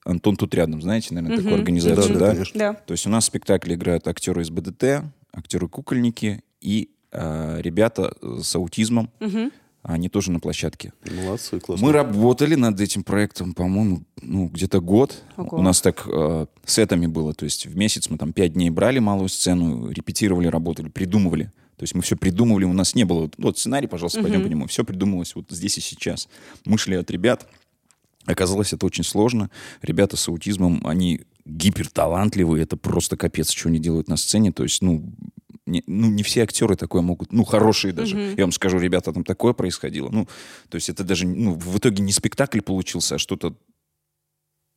Антон 0.05 0.37
тут 0.37 0.55
рядом, 0.55 0.81
знаете, 0.83 1.15
наверное, 1.15 1.37
такую 1.37 1.53
Мгм. 1.55 1.61
организацию, 1.61 2.15
Да, 2.15 2.21
да? 2.21 2.27
да, 2.27 2.33
конечно. 2.33 2.59
Да. 2.59 2.75
То 2.75 2.93
есть 2.93 3.07
у 3.07 3.11
нас 3.11 3.25
в 3.25 3.27
спектакле 3.27 3.75
играют 3.75 4.07
актеры 4.09 4.43
из 4.43 4.51
БДТ, 4.51 5.05
актеры-кукольники 5.33 6.43
и 6.61 6.91
а, 7.11 7.59
ребята 7.61 8.15
э, 8.21 8.41
с 8.43 8.55
аутизмом. 8.55 9.11
Мгм. 9.21 9.51
Они 9.83 10.09
тоже 10.09 10.33
на 10.33 10.41
площадке. 10.41 10.93
Молодцы, 11.11 11.61
классно. 11.61 11.87
Мы 11.87 11.93
работали 11.93 12.55
над 12.57 12.81
этим 12.81 13.05
проектом, 13.05 13.55
по-моему, 13.55 14.03
ну, 14.21 14.49
где-то 14.49 14.81
год. 14.81 15.23
Ого. 15.37 15.59
У 15.59 15.63
нас 15.63 15.81
так 15.81 16.05
э, 16.07 16.47
сетами 16.67 17.07
было. 17.07 17.33
То 17.33 17.45
есть 17.45 17.67
в 17.67 17.77
месяц 17.77 18.11
мы 18.11 18.19
там 18.19 18.33
пять 18.33 18.55
дней 18.55 18.71
брали 18.71 18.99
малую 18.99 19.29
сцену, 19.29 19.91
репетировали, 19.91 20.49
работали, 20.49 20.89
придумывали. 20.89 21.53
То 21.77 21.85
есть 21.85 21.95
мы 21.95 22.03
все 22.03 22.17
придумывали, 22.17 22.65
у 22.65 22.73
нас 22.73 22.97
не 22.97 23.05
было... 23.05 23.21
вот, 23.21 23.35
Вот 23.39 23.59
сценарий, 23.59 23.87
пожалуйста, 23.87 24.21
пойдем 24.21 24.43
по 24.43 24.49
нему. 24.49 24.67
Все 24.67 24.85
придумывалось 24.85 25.37
вот 25.37 25.47
здесь 25.51 25.79
и 25.79 25.81
сейчас. 25.81 26.29
Мы 26.65 26.77
шли 26.77 26.97
от 26.97 27.09
ребят. 27.11 27.49
Оказалось, 28.27 28.73
это 28.73 28.85
очень 28.85 29.05
сложно. 29.05 29.49
Ребята 29.81 30.17
с 30.17 30.29
аутизмом, 30.29 30.83
они 30.85 31.23
гиперталантливые. 31.47 32.65
Это 32.65 32.77
просто 32.77 33.17
капец, 33.17 33.51
что 33.51 33.69
они 33.69 33.79
делают 33.79 34.09
на 34.09 34.17
сцене. 34.17 34.53
То 34.53 34.65
есть, 34.65 34.83
ну, 34.83 35.05
не, 35.69 35.85
ну, 35.87 36.09
не 36.09 36.23
все 36.23 36.43
актеры 36.43 36.77
такое 36.77 37.03
могут, 37.03 37.33
ну, 37.33 37.45
хорошие 37.45 37.93
даже. 37.93 38.35
Я 38.37 38.45
вам 38.45 38.53
скажу, 38.53 38.79
ребята, 38.79 39.13
там 39.13 39.25
такое 39.25 39.53
происходило. 39.53 40.09
Ну, 40.11 40.27
то 40.69 40.77
есть 40.77 40.89
это 40.89 41.05
даже, 41.05 41.27
ну, 41.27 41.55
в 41.55 41.79
итоге 41.79 42.03
не 42.03 42.13
спектакль 42.13 42.61
получился, 42.61 43.17
а 43.17 43.19
что-то 43.19 43.55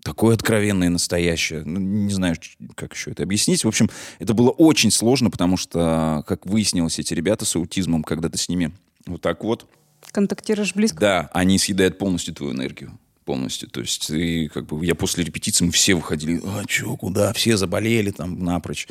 такое 0.03 0.35
откровенное, 0.35 0.89
настоящее. 0.89 1.63
Ну, 1.63 1.79
не 1.79 2.13
знаю, 2.13 2.35
как 2.75 2.93
еще 2.93 3.11
это 3.11 3.23
объяснить. 3.23 3.63
В 3.63 3.67
общем, 3.67 3.89
это 4.19 4.33
было 4.33 4.49
очень 4.49 4.91
сложно, 4.91 5.29
потому 5.29 5.57
что, 5.57 6.23
как 6.27 6.45
выяснилось, 6.45 6.99
эти 6.99 7.13
ребята 7.13 7.45
с 7.45 7.55
аутизмом, 7.55 8.03
когда 8.03 8.29
ты 8.29 8.37
с 8.37 8.49
ними 8.49 8.71
вот 9.05 9.21
так 9.21 9.43
вот, 9.43 9.67
Контактируешь 10.11 10.73
близко. 10.73 10.99
да, 10.99 11.29
они 11.33 11.57
съедают 11.57 11.97
полностью 11.97 12.33
твою 12.33 12.53
энергию. 12.53 12.97
Полностью. 13.32 13.69
То 13.69 13.79
есть, 13.79 14.09
и 14.09 14.49
как 14.49 14.65
бы 14.65 14.86
я 14.86 14.93
после 14.93 15.23
репетиции, 15.23 15.63
мы 15.63 15.71
все 15.71 15.95
выходили, 15.95 16.41
а 16.43 16.63
что, 16.67 16.97
куда, 16.97 17.32
все 17.32 17.55
заболели 17.55 18.11
там 18.11 18.43
напрочь. 18.43 18.89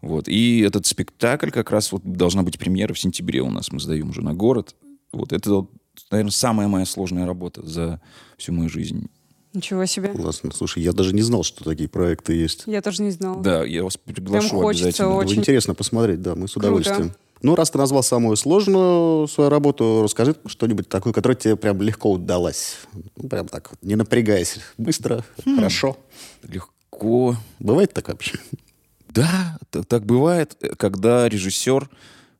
Вот. 0.00 0.26
И 0.26 0.58
этот 0.60 0.86
спектакль 0.86 1.50
как 1.50 1.70
раз 1.70 1.92
вот 1.92 2.02
должна 2.04 2.42
быть 2.42 2.58
премьера 2.58 2.94
в 2.94 2.98
сентябре 2.98 3.42
у 3.42 3.50
нас, 3.50 3.70
мы 3.70 3.78
сдаем 3.78 4.10
уже 4.10 4.22
на 4.22 4.34
город. 4.34 4.74
Вот 5.12 5.32
это, 5.32 5.68
наверное, 6.10 6.32
самая 6.32 6.66
моя 6.66 6.84
сложная 6.84 7.26
работа 7.26 7.64
за 7.64 8.00
всю 8.36 8.52
мою 8.52 8.68
жизнь. 8.68 9.08
Ничего 9.52 9.86
себе. 9.86 10.08
Классно. 10.08 10.50
Слушай, 10.52 10.82
я 10.82 10.92
даже 10.92 11.14
не 11.14 11.22
знал, 11.22 11.44
что 11.44 11.62
такие 11.62 11.88
проекты 11.88 12.34
есть. 12.34 12.64
Я 12.66 12.82
тоже 12.82 13.02
не 13.04 13.12
знала. 13.12 13.40
Да, 13.40 13.64
я 13.64 13.84
вас 13.84 13.96
приглашу 13.96 14.48
Прям 14.48 14.62
хочется 14.62 14.88
обязательно. 14.88 15.08
Было 15.10 15.20
Очень. 15.20 15.38
интересно 15.38 15.74
посмотреть, 15.74 16.22
да, 16.22 16.34
мы 16.34 16.48
с 16.48 16.54
Круто. 16.54 17.14
Ну, 17.42 17.54
раз 17.54 17.70
ты 17.70 17.78
назвал 17.78 18.02
самую 18.02 18.36
сложную 18.36 19.28
свою 19.28 19.50
работу, 19.50 20.00
расскажи 20.02 20.36
что-нибудь 20.46 20.88
такое, 20.88 21.12
которое 21.12 21.34
тебе 21.34 21.56
прям 21.56 21.80
легко 21.82 22.10
удалось. 22.12 22.76
Ну, 23.16 23.28
прям 23.28 23.46
так, 23.48 23.72
не 23.82 23.94
напрягаясь. 23.94 24.58
Быстро, 24.78 25.24
хорошо. 25.44 25.96
Легко. 26.42 27.36
Бывает 27.58 27.92
так 27.92 28.08
вообще? 28.08 28.38
Да, 29.08 29.58
так 29.70 30.04
бывает, 30.04 30.56
э, 30.60 30.74
когда 30.76 31.26
режиссер 31.28 31.88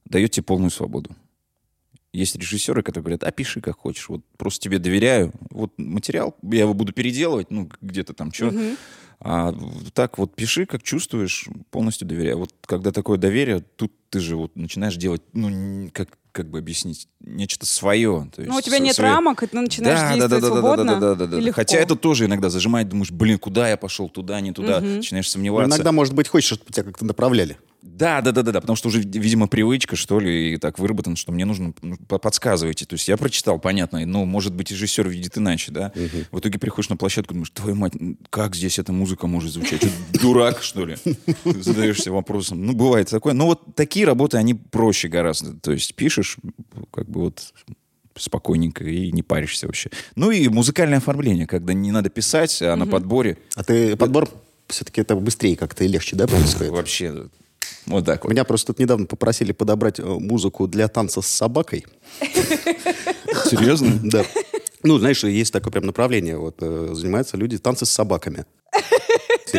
дает 0.05 0.33
тебе 0.33 0.45
полную 0.45 0.71
свободу. 0.71 1.11
Есть 2.17 2.35
режиссеры, 2.37 2.83
которые 2.83 3.03
говорят, 3.05 3.25
а 3.25 3.31
пиши 3.31 3.61
как 3.61 3.77
хочешь, 3.79 4.09
вот 4.09 4.23
просто 4.39 4.61
тебе 4.65 4.79
доверяю, 4.79 5.33
вот 5.51 5.73
материал, 5.77 6.35
я 6.43 6.61
его 6.61 6.73
буду 6.73 6.95
переделывать, 6.95 7.51
ну, 7.51 7.69
где-то 7.83 8.15
там 8.15 8.33
что. 8.33 8.55
А 9.21 9.55
так 9.95 10.19
вот 10.19 10.35
пиши, 10.35 10.67
как 10.67 10.83
чувствуешь, 10.83 11.47
полностью 11.71 12.07
доверяю. 12.09 12.39
Вот 12.39 12.53
когда 12.67 12.91
такое 12.91 13.17
доверие, 13.19 13.61
тут 13.77 13.93
ты 14.11 14.21
же 14.21 14.37
вот 14.37 14.57
начинаешь 14.57 14.97
делать, 14.97 15.23
ну, 15.33 15.91
как, 15.93 16.09
как 16.33 16.51
бы 16.51 16.59
объяснить, 16.59 17.09
нечто 17.21 17.65
свое. 17.67 18.29
То 18.35 18.43
Ну, 18.43 18.53
у 18.53 18.57
есть 18.57 18.67
тебя 18.67 18.79
нет 18.79 18.95
свое- 18.97 19.13
рамок, 19.13 19.43
и 19.43 19.47
ты 19.47 19.59
начинаешь 19.59 19.99
да, 20.01 20.09
да, 20.09 20.15
действовать 20.15 20.43
да, 20.43 20.49
да, 20.49 20.55
свободно 20.55 20.85
да, 20.85 21.01
да, 21.01 21.15
да, 21.15 21.27
да, 21.27 21.41
да. 21.41 21.53
Хотя 21.53 21.79
это 21.79 21.97
тоже 21.97 22.27
иногда 22.27 22.51
зажимает, 22.51 22.89
думаешь, 22.91 23.11
блин, 23.11 23.39
куда 23.39 23.69
я 23.71 23.77
пошел, 23.79 24.09
туда, 24.11 24.41
не 24.41 24.53
туда, 24.53 24.81
начинаешь 24.81 25.27
Ну, 25.29 25.33
сомневаться. 25.33 25.69
иногда, 25.77 25.93
может 25.93 26.15
быть, 26.15 26.29
хочешь, 26.29 26.49
чтобы 26.55 26.71
тебя 26.73 26.85
как-то 26.85 27.05
направляли. 27.07 27.57
Да, 27.89 28.21
да, 28.21 28.33
да, 28.33 28.43
да, 28.43 28.53
да, 28.53 28.61
потому 28.61 28.77
что 28.77 28.89
уже, 28.89 29.01
видимо, 29.01 29.47
привычка, 29.47 29.97
что 29.97 30.19
ли, 30.21 30.55
и 30.55 30.57
так 30.59 30.79
выработана, 30.79 31.17
что 31.17 31.33
мне 31.33 31.45
нужно, 31.45 31.73
ну, 31.83 31.97
по- 32.09 32.19
подсказывайте. 32.19 32.85
То 32.85 32.95
есть 32.95 33.09
я 33.09 33.17
прочитал, 33.17 33.59
понятно, 33.59 34.05
но, 34.05 34.25
может 34.25 34.53
быть, 34.55 34.71
режиссер 34.71 35.09
видит 35.09 35.39
иначе, 35.39 35.73
да? 35.73 35.93
В 36.31 36.39
итоге 36.41 36.59
приходишь 36.59 36.91
на 36.91 36.97
площадку, 36.97 37.33
думаешь, 37.35 37.51
твою 37.51 37.77
мать, 37.77 37.93
как 38.31 38.55
здесь 38.57 38.79
эта 38.79 38.93
музыка 38.93 39.27
может 39.27 39.53
звучать? 39.53 39.81
Что, 39.83 40.21
дурак, 40.21 40.63
что 40.63 40.85
ли? 40.85 40.97
Задаешься 41.45 42.11
вопросом. 42.13 42.67
Ну, 42.67 42.75
бывает 42.75 43.09
такое. 43.09 43.33
Но 43.33 43.47
вот 43.47 43.75
такие 43.75 44.05
работы, 44.05 44.37
они 44.37 44.55
проще 44.55 45.09
гораздо. 45.09 45.55
То 45.55 45.73
есть 45.73 45.95
пишешь, 45.95 46.37
как 46.93 47.09
бы 47.09 47.21
вот 47.23 47.53
спокойненько 48.17 48.85
и 48.85 49.13
не 49.13 49.23
паришься 49.23 49.67
вообще. 49.67 49.91
Ну 50.15 50.31
и 50.31 50.49
музыкальное 50.49 50.99
оформление, 50.99 51.47
когда 51.47 51.73
не 51.73 51.93
надо 51.93 52.09
писать, 52.11 52.61
а 52.63 52.75
на 52.77 52.87
подборе 52.87 53.39
А 53.55 53.63
ты 53.63 53.97
подбор 53.97 54.29
все-таки 54.69 55.01
это 55.01 55.15
быстрее 55.17 55.55
как-то 55.57 55.85
и 55.85 55.89
легче, 55.89 56.17
да, 56.17 56.27
происходит? 56.27 56.73
вообще 56.73 57.27
вот 57.87 58.05
так 58.05 58.25
вот. 58.25 58.31
Меня 58.31 58.45
просто 58.45 58.69
тут 58.69 58.79
недавно 58.79 59.07
попросили 59.07 59.53
подобрать 59.53 59.99
э, 60.01 60.05
музыку 60.05 60.67
для 60.67 60.89
танца 60.89 61.23
с 61.23 61.27
собакой. 61.27 61.87
Серьезно? 63.51 63.93
Да. 64.03 64.25
Ну, 64.83 64.99
знаешь, 64.99 65.25
есть 65.25 65.53
такое 65.53 65.73
прям 65.73 65.87
направление. 65.87 66.37
Вот 66.37 66.57
э, 66.61 66.91
занимаются 66.93 67.37
люди 67.37 67.59
танцы 67.59 67.87
с 67.87 67.91
собаками. 67.91 68.45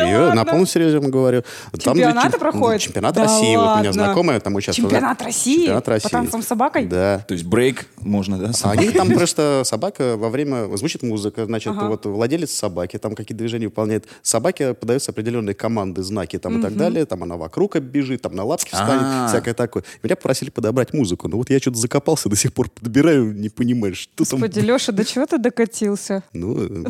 Серьезно, 0.06 0.34
на 0.34 0.44
полном 0.44 0.66
серьезе 0.66 0.98
говорю. 1.00 1.42
Там 1.82 1.94
Чемпионаты 1.94 2.30
чем- 2.30 2.40
проходят? 2.40 2.80
Чемпионат 2.82 3.14
Да 3.14 3.22
России. 3.22 3.56
Вот 3.56 3.62
у 3.62 3.64
меня 3.64 3.76
ладно? 3.76 3.92
знакомая 3.92 4.40
там 4.40 4.54
участвовала. 4.54 4.90
Чемпионат 4.90 5.22
России? 5.22 5.56
Чемпионат 5.56 5.88
России. 5.88 6.04
По 6.04 6.10
танцам 6.10 6.42
с 6.42 6.46
собакой? 6.46 6.86
Да. 6.86 7.24
То 7.26 7.34
есть 7.34 7.44
брейк 7.46 7.86
можно, 8.00 8.38
да? 8.38 8.52
А 8.62 8.70
Они 8.72 8.90
там 8.90 9.10
просто 9.10 9.62
собака 9.64 10.16
во 10.16 10.28
время 10.30 10.74
звучит 10.76 11.02
музыка, 11.02 11.46
значит, 11.46 11.74
вот 11.74 12.06
владелец 12.06 12.50
собаки 12.52 12.98
там 12.98 13.14
какие-то 13.14 13.38
движения 13.38 13.66
выполняет. 13.66 14.06
Собаке 14.22 14.74
подаются 14.74 15.10
определенные 15.12 15.54
команды, 15.54 16.02
знаки 16.02 16.38
там 16.38 16.58
и 16.58 16.62
так 16.62 16.76
далее. 16.76 17.04
Там 17.06 17.22
она 17.22 17.36
вокруг 17.36 17.76
оббежит, 17.76 18.22
там 18.22 18.34
на 18.34 18.44
лапки 18.44 18.66
встанет, 18.72 19.02
А. 19.02 19.28
всякое 19.28 19.54
такое. 19.54 19.84
Меня 20.02 20.16
попросили 20.16 20.50
подобрать 20.50 20.92
музыку. 20.92 21.28
Ну 21.28 21.38
вот 21.38 21.50
я 21.50 21.58
что-то 21.58 21.78
закопался, 21.78 22.28
до 22.28 22.36
сих 22.36 22.52
пор 22.52 22.68
подбираю, 22.70 23.32
не 23.34 23.48
понимаю, 23.48 23.94
что 23.94 24.24
там. 24.24 24.40
Господи, 24.40 24.60
Леша, 24.60 24.92
до 24.92 25.04
чего 25.04 25.26
ты 25.26 25.38
докатился? 25.38 26.22
Ну. 26.32 26.48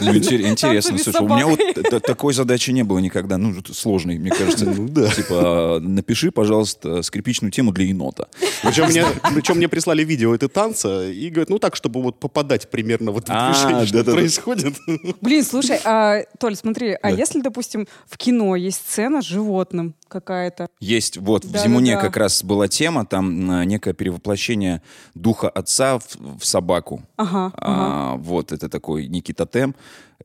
Ну, 0.00 0.12
интер- 0.12 0.40
интересно, 0.48 0.98
слушай, 0.98 1.20
у 1.20 1.28
меня 1.28 1.46
вот 1.46 1.58
собакой. 1.58 2.00
Такой 2.30 2.34
задачи 2.34 2.70
не 2.70 2.84
было 2.84 2.98
никогда, 2.98 3.38
ну, 3.38 3.52
вот 3.52 3.68
сложной, 3.76 4.18
мне 4.18 4.30
кажется. 4.30 4.64
Ну, 4.64 4.88
да. 4.88 5.10
Типа, 5.10 5.76
а, 5.76 5.80
напиши, 5.80 6.30
пожалуйста, 6.30 7.02
скрипичную 7.02 7.50
тему 7.50 7.72
для 7.72 7.86
енота. 7.86 8.28
Причем 8.62 8.86
мне, 8.86 9.04
причем 9.34 9.56
мне 9.56 9.68
прислали 9.68 10.04
видео 10.04 10.34
этой 10.34 10.48
танца 10.48 11.08
и 11.08 11.28
говорят, 11.28 11.50
ну 11.50 11.58
так, 11.58 11.74
чтобы 11.76 12.02
вот 12.02 12.20
попадать 12.20 12.70
примерно 12.70 13.10
вот 13.10 13.28
в 13.28 13.30
А, 13.30 13.52
движение, 13.52 13.86
что 13.86 13.98
да-да-да. 13.98 14.16
происходит. 14.18 14.74
Блин, 15.20 15.44
слушай, 15.44 15.78
а, 15.84 16.22
Толь, 16.38 16.54
смотри, 16.56 16.96
а 17.02 17.10
если, 17.10 17.40
допустим, 17.40 17.88
в 18.06 18.16
кино 18.16 18.54
есть 18.56 18.78
сцена 18.78 19.22
с 19.22 19.26
животным 19.26 19.94
какая-то? 20.10 20.68
Есть, 20.80 21.16
вот, 21.16 21.44
в 21.44 21.48
Да-да-да. 21.48 21.64
«Зимуне» 21.64 21.96
как 21.96 22.16
раз 22.18 22.44
была 22.44 22.68
тема, 22.68 23.06
там 23.06 23.66
некое 23.66 23.94
перевоплощение 23.94 24.82
духа 25.14 25.48
отца 25.48 25.98
в, 25.98 26.38
в 26.38 26.44
собаку. 26.44 27.02
Ага, 27.16 27.52
А, 27.56 28.16
Вот, 28.16 28.52
это 28.52 28.68
такой 28.68 29.06
некий 29.06 29.32
тотем. 29.32 29.74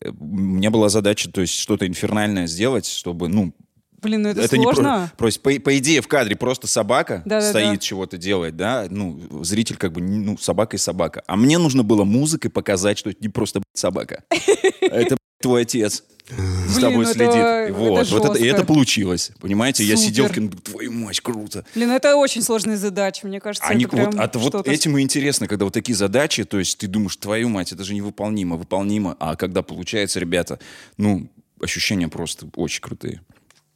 Э, 0.02 0.10
У 0.10 0.26
меня 0.26 0.70
была 0.72 0.90
задача, 0.90 1.32
то 1.32 1.40
есть 1.42 1.54
что-то 1.54 1.88
инфернальное 1.88 2.48
сделать, 2.48 2.86
чтобы, 2.88 3.30
ну, 3.30 3.54
Блин, 4.02 4.22
ну 4.24 4.30
это, 4.30 4.56
не 4.58 4.64
сложно. 4.66 5.10
про- 5.16 5.18
просто, 5.18 5.40
по, 5.42 5.60
по 5.60 5.78
идее 5.80 6.02
в 6.02 6.08
кадре 6.08 6.36
просто 6.36 6.68
собака 6.68 7.24
Да-да-да. 7.26 7.50
стоит, 7.50 7.82
чего-то 7.82 8.18
делает, 8.18 8.56
да, 8.56 8.86
ну, 8.90 9.20
зритель 9.44 9.78
как 9.78 9.94
бы, 9.94 10.02
ну, 10.02 10.38
собака 10.38 10.76
и 10.76 10.80
собака. 10.80 11.24
А 11.26 11.36
мне 11.36 11.58
нужно 11.58 11.82
было 11.84 12.04
музыкой 12.04 12.52
показать, 12.52 13.00
что 13.00 13.10
это 13.10 13.20
не 13.22 13.30
просто 13.30 13.64
собака. 13.74 14.24
Это 14.82 15.18
твой 15.42 15.64
отец 15.64 16.04
с 16.28 16.76
Блин, 16.76 16.82
тобой 16.90 17.06
ну 17.06 17.14
следит. 17.14 17.36
это- 17.36 17.74
Вот, 17.74 18.00
это 18.00 18.12
вот 18.16 18.26
это, 18.26 18.40
и 18.40 18.46
это 18.48 18.64
получилось, 18.64 19.32
понимаете? 19.40 19.84
Я 19.84 19.96
сидел 19.96 20.26
в 20.26 20.28
Супер. 20.30 20.42
кино, 20.42 20.50
думаю, 20.50 20.62
твою 20.64 20.92
мать, 20.92 21.20
круто. 21.22 21.66
Блин, 21.76 21.90
ну 21.90 21.96
это 21.96 22.16
очень 22.16 22.42
сложная 22.42 22.78
задача, 22.78 23.28
мне 23.28 23.40
кажется. 23.40 23.68
Они, 23.68 23.86
это 23.86 23.96
прям 23.96 24.12
вот, 24.12 24.36
а 24.36 24.40
вот 24.40 24.68
этим 24.68 24.98
и 24.98 25.02
интересно, 25.02 25.48
когда 25.48 25.66
вот 25.66 25.74
такие 25.74 25.96
задачи, 25.96 26.44
то 26.44 26.58
есть 26.58 26.80
ты 26.80 26.88
думаешь, 26.88 27.16
твою 27.18 27.50
мать, 27.50 27.72
это 27.72 27.84
же 27.84 27.94
невыполнимо, 27.94 28.56
выполнимо, 28.56 29.16
а 29.20 29.36
когда 29.36 29.62
получается, 29.62 30.20
ребята, 30.20 30.60
ну, 30.98 31.30
ощущения 31.62 32.08
просто 32.08 32.48
очень 32.56 32.82
крутые. 32.82 33.22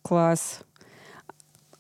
Класс. 0.02 0.62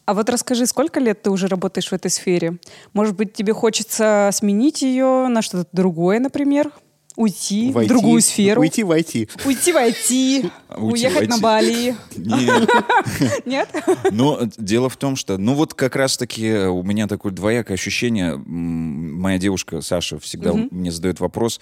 А 0.05 0.13
вот 0.13 0.27
расскажи, 0.29 0.65
сколько 0.65 0.99
лет 0.99 1.21
ты 1.21 1.29
уже 1.29 1.47
работаешь 1.47 1.89
в 1.89 1.93
этой 1.93 2.09
сфере? 2.09 2.57
Может 2.93 3.15
быть, 3.15 3.33
тебе 3.33 3.53
хочется 3.53 4.29
сменить 4.33 4.81
ее 4.81 5.27
на 5.27 5.41
что-то 5.43 5.69
другое, 5.71 6.19
например? 6.19 6.71
Уйти 7.19 7.71
в 7.71 7.73
Войти- 7.73 7.89
другую 7.89 8.21
сферу? 8.21 8.61
Уйти, 8.61 8.81
войти. 8.83 9.27
Уйти, 9.43 9.73
войти, 9.73 10.49
Уйти, 10.77 11.05
уехать 11.07 11.27
на. 11.27 11.37
Бали. 11.37 11.93
Нет. 12.15 12.69
Нет? 13.45 13.69
Но 14.11 14.39
дело 14.57 14.87
в 14.87 14.95
том, 14.95 15.17
что, 15.17 15.37
ну 15.37 15.53
вот 15.53 15.73
как 15.73 15.97
раз-таки 15.97 16.49
у 16.49 16.81
меня 16.81 17.07
такое 17.07 17.33
двоякое 17.33 17.75
ощущение. 17.75 18.37
Моя 18.37 19.37
девушка 19.37 19.81
Саша 19.81 20.17
всегда 20.17 20.53
мне 20.53 20.93
задает 20.93 21.19
вопрос. 21.19 21.59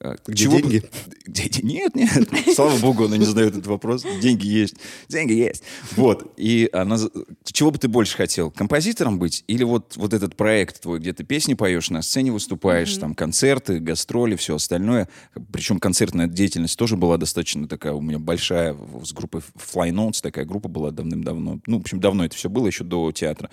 Э, 0.00 0.16
Где 0.26 0.44
чего 0.44 0.56
бы- 0.56 0.62
деньги? 0.62 0.82
Де- 1.26 1.62
Нет, 1.62 1.94
нет. 1.94 2.28
Слава 2.54 2.76
богу, 2.78 3.04
она 3.04 3.16
не 3.16 3.24
задает 3.24 3.52
этот 3.52 3.66
вопрос. 3.66 4.04
Деньги 4.20 4.46
есть. 4.46 4.74
Деньги 5.08 5.32
есть. 5.32 5.62
Вот. 5.96 6.34
И 6.36 6.68
она... 6.72 6.98
Чего 7.44 7.70
бы 7.70 7.78
ты 7.78 7.88
больше 7.88 8.16
хотел? 8.16 8.50
Композитором 8.50 9.18
быть? 9.18 9.44
Или 9.46 9.64
вот, 9.64 9.96
вот 9.96 10.12
этот 10.12 10.36
проект 10.36 10.82
твой, 10.82 10.98
где 10.98 11.12
ты 11.12 11.24
песни 11.24 11.54
поешь, 11.54 11.90
на 11.90 12.02
сцене 12.02 12.32
выступаешь, 12.32 12.96
там 12.96 13.14
концерты, 13.14 13.78
гастроли, 13.80 14.36
все 14.36 14.56
остальное. 14.56 15.08
Причем 15.52 15.78
концертная 15.80 16.26
деятельность 16.26 16.78
тоже 16.78 16.96
была 16.96 17.16
достаточно 17.16 17.66
такая 17.68 17.92
у 17.94 18.00
меня 18.00 18.18
большая. 18.18 18.76
С 19.02 19.12
группой 19.12 19.40
Fly 19.56 19.90
Notes 19.90 20.20
такая 20.22 20.44
группа 20.44 20.68
была 20.68 20.90
давным-давно. 20.90 21.60
Ну, 21.66 21.78
в 21.78 21.80
общем, 21.80 22.00
давно 22.00 22.24
это 22.24 22.36
все 22.36 22.48
было, 22.48 22.66
еще 22.66 22.84
до 22.84 23.10
театра. 23.12 23.50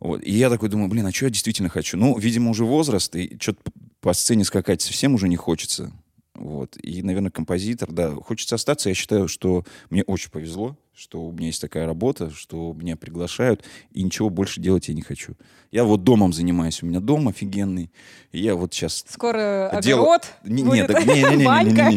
Вот. 0.00 0.22
И 0.24 0.32
я 0.32 0.48
такой 0.48 0.70
думаю, 0.70 0.88
блин, 0.88 1.04
а 1.06 1.12
что 1.12 1.26
я 1.26 1.30
действительно 1.30 1.68
хочу? 1.68 1.98
Ну, 1.98 2.16
видимо, 2.18 2.50
уже 2.50 2.64
возраст, 2.64 3.14
и 3.16 3.36
что-то 3.38 3.60
по 4.00 4.12
сцене 4.12 4.44
скакать 4.44 4.82
совсем 4.82 5.14
уже 5.14 5.28
не 5.28 5.36
хочется. 5.36 5.92
Вот. 6.34 6.76
И, 6.82 7.02
наверное, 7.02 7.30
композитор, 7.30 7.92
да, 7.92 8.14
хочется 8.14 8.54
остаться. 8.54 8.88
Я 8.88 8.94
считаю, 8.94 9.28
что 9.28 9.64
мне 9.90 10.02
очень 10.04 10.30
повезло, 10.30 10.74
что 10.94 11.22
у 11.26 11.32
меня 11.32 11.48
есть 11.48 11.60
такая 11.60 11.84
работа, 11.84 12.30
что 12.30 12.72
меня 12.72 12.96
приглашают, 12.96 13.62
и 13.92 14.02
ничего 14.02 14.30
больше 14.30 14.58
делать 14.60 14.88
я 14.88 14.94
не 14.94 15.02
хочу. 15.02 15.34
Я 15.70 15.84
вот 15.84 16.02
домом 16.02 16.32
занимаюсь, 16.32 16.82
у 16.82 16.86
меня 16.86 17.00
дом 17.00 17.28
офигенный, 17.28 17.90
и 18.32 18.40
я 18.40 18.54
вот 18.54 18.72
сейчас 18.72 19.04
Скоро 19.08 19.78
Дело- 19.82 20.00
огород 20.00 20.26
Не, 20.44 20.62
будет, 20.64 20.88
не, 20.88 21.04
не, 21.04 21.12
не, 21.12 21.20
не, 21.20 21.36
не, 21.36 21.96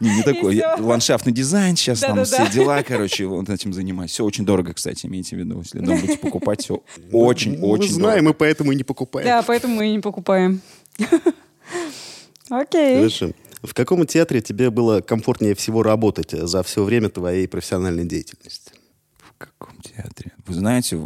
не, 0.00 0.16
не, 0.16 0.22
такой. 0.22 0.56
Я-. 0.56 0.76
Ландшафтный 0.78 1.32
дизайн 1.32 1.76
сейчас 1.76 2.00
там 2.00 2.24
все 2.24 2.50
дела, 2.50 2.82
короче, 2.82 3.26
вот 3.26 3.48
этим 3.50 3.72
занимаюсь. 3.74 4.10
Все 4.12 4.24
очень 4.24 4.46
дорого, 4.46 4.72
кстати, 4.72 5.06
имейте 5.06 5.36
в 5.36 5.38
виду. 5.38 5.58
Если 5.60 5.80
дом 5.80 5.98
будете 6.00 6.18
покупать, 6.18 6.62
все 6.62 6.82
очень, 7.12 7.58
Мы 7.58 7.68
очень 7.68 7.92
знаем, 7.92 8.24
дорого. 8.24 8.36
и 8.36 8.38
поэтому 8.38 8.72
и 8.72 8.76
не 8.76 8.84
покупаем. 8.84 9.26
Да, 9.26 9.42
поэтому 9.42 9.76
мы 9.76 9.88
и 9.88 9.92
не 9.92 10.00
покупаем. 10.00 10.60
Окей. 12.50 12.96
Хорошо. 12.98 13.32
В 13.62 13.72
каком 13.72 14.06
театре 14.06 14.42
тебе 14.42 14.70
было 14.70 15.00
комфортнее 15.00 15.54
всего 15.54 15.82
работать 15.82 16.32
за 16.32 16.62
все 16.62 16.84
время 16.84 17.08
твоей 17.08 17.48
профессиональной 17.48 18.04
деятельности? 18.04 18.72
В 19.16 19.32
каком 19.38 19.80
театре? 19.80 20.32
Вы 20.46 20.54
знаете, 20.54 21.00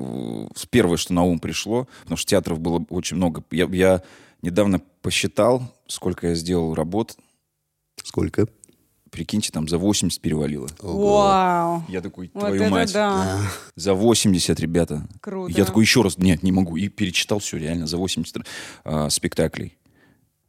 первое, 0.70 0.96
что 0.96 1.14
на 1.14 1.22
ум 1.22 1.38
пришло, 1.38 1.86
потому 2.02 2.16
что 2.16 2.28
театров 2.28 2.58
было 2.58 2.84
очень 2.90 3.16
много. 3.16 3.44
Я, 3.52 3.66
я 3.70 4.02
недавно 4.42 4.80
посчитал, 5.02 5.62
сколько 5.86 6.28
я 6.28 6.34
сделал 6.34 6.74
работ. 6.74 7.16
Сколько? 8.02 8.48
Прикиньте, 9.10 9.50
там 9.50 9.68
за 9.68 9.78
80 9.78 10.20
перевалило. 10.20 10.68
Вау. 10.80 11.84
Я 11.88 12.02
такой, 12.02 12.30
Вот 12.34 12.40
твою 12.40 12.62
это 12.62 12.70
мать. 12.70 12.92
да. 12.92 13.40
За 13.74 13.94
80, 13.94 14.60
ребята. 14.60 15.08
Круто. 15.20 15.52
Я 15.56 15.64
такой 15.64 15.84
еще 15.84 16.02
раз, 16.02 16.18
нет, 16.18 16.42
не 16.42 16.52
могу. 16.52 16.76
И 16.76 16.88
перечитал 16.88 17.38
все 17.38 17.56
реально 17.56 17.86
за 17.86 17.96
80 17.96 18.44
а, 18.84 19.08
спектаклей. 19.08 19.77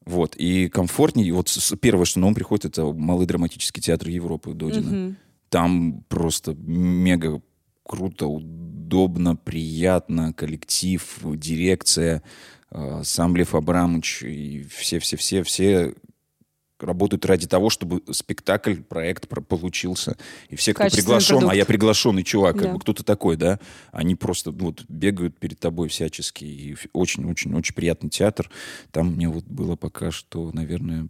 Вот. 0.09 0.35
И 0.35 0.69
комфортней. 0.69 1.27
И 1.27 1.31
Вот 1.31 1.55
первое, 1.79 2.05
что 2.05 2.19
на 2.19 2.27
ум 2.27 2.33
приходит, 2.33 2.65
это 2.65 2.85
Малый 2.85 3.27
драматический 3.27 3.81
театр 3.81 4.09
Европы 4.09 4.53
Додина. 4.53 5.15
Там 5.49 6.03
просто 6.09 6.55
мега 6.55 7.41
круто, 7.83 8.27
удобно, 8.27 9.35
приятно, 9.35 10.33
коллектив, 10.33 11.03
дирекция, 11.23 12.23
э, 12.71 13.01
сам 13.03 13.35
Лев 13.35 13.55
Абрамович 13.55 14.23
и 14.23 14.67
все-все-все, 14.69 15.41
все 15.41 15.93
работают 16.79 17.25
ради 17.25 17.47
того, 17.47 17.69
чтобы 17.69 18.01
спектакль, 18.11 18.75
проект 18.75 19.27
про- 19.27 19.41
получился. 19.41 20.17
И 20.49 20.55
все, 20.55 20.73
кто 20.73 20.89
приглашен, 20.89 21.35
а 21.37 21.39
продукт. 21.39 21.57
я 21.57 21.65
приглашенный 21.65 22.23
чувак, 22.23 22.55
как 22.55 22.63
Да. 22.67 22.73
бы 22.73 22.79
кто 22.79 22.93
ты 22.93 23.03
такой, 23.03 23.35
да? 23.37 23.59
Они 23.91 24.15
просто 24.15 24.51
ну, 24.51 24.67
вот 24.67 24.83
бегают 24.87 25.37
перед 25.39 25.59
тобой 25.59 25.89
всячески. 25.89 26.45
И 26.45 26.75
очень-очень-очень 26.93 27.75
приятный 27.75 28.09
театр. 28.09 28.49
Там 28.91 29.13
мне 29.13 29.29
вот 29.29 29.45
было 29.45 29.75
пока 29.75 30.11
что, 30.11 30.51
наверное, 30.53 31.07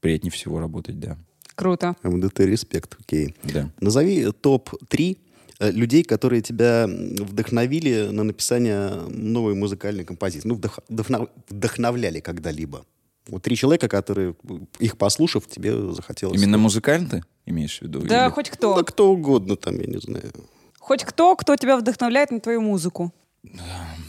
приятнее 0.00 0.30
всего 0.30 0.58
работать, 0.60 0.98
да. 0.98 1.18
Круто. 1.54 1.96
МДТ 2.02 2.40
респект, 2.40 2.96
окей. 3.00 3.34
Да. 3.42 3.70
Назови 3.80 4.30
топ-3 4.30 5.16
э, 5.58 5.70
людей, 5.70 6.04
которые 6.04 6.42
тебя 6.42 6.86
вдохновили 6.86 8.08
на 8.12 8.24
написание 8.24 8.90
новой 9.08 9.54
музыкальной 9.54 10.04
композиции. 10.04 10.46
Ну, 10.48 10.56
вдох- 10.56 10.82
вдохнов- 10.90 11.30
вдохновляли 11.48 12.20
когда-либо. 12.20 12.84
Вот 13.28 13.42
три 13.42 13.56
человека, 13.56 13.88
которые, 13.88 14.34
их 14.78 14.96
послушав, 14.96 15.46
тебе 15.48 15.92
захотелось... 15.92 16.40
Именно 16.40 16.58
музыканты 16.58 17.22
имеешь 17.44 17.78
в 17.78 17.82
виду? 17.82 18.00
Да, 18.00 18.26
Или- 18.26 18.32
хоть 18.32 18.48
Ну, 18.50 18.54
кто. 18.56 18.76
да 18.76 18.82
кто 18.84 19.10
угодно 19.12 19.56
там, 19.56 19.78
я 19.80 19.86
не 19.86 19.98
знаю. 19.98 20.30
Хоть 20.78 21.02
кто, 21.04 21.34
кто 21.34 21.56
тебя 21.56 21.76
вдохновляет 21.76 22.30
на 22.30 22.38
твою 22.40 22.60
музыку. 22.60 23.12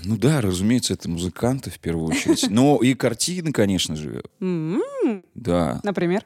Ну 0.04 0.18
да, 0.18 0.42
разумеется, 0.42 0.94
это 0.94 1.10
музыканты 1.10 1.70
в 1.72 1.80
первую 1.80 2.08
очередь. 2.10 2.50
Но 2.50 2.78
и 2.82 2.94
картины, 2.94 3.52
конечно 3.52 3.96
же. 3.96 4.24
М, 4.40 4.82
Да. 5.36 5.80
Например? 5.84 6.24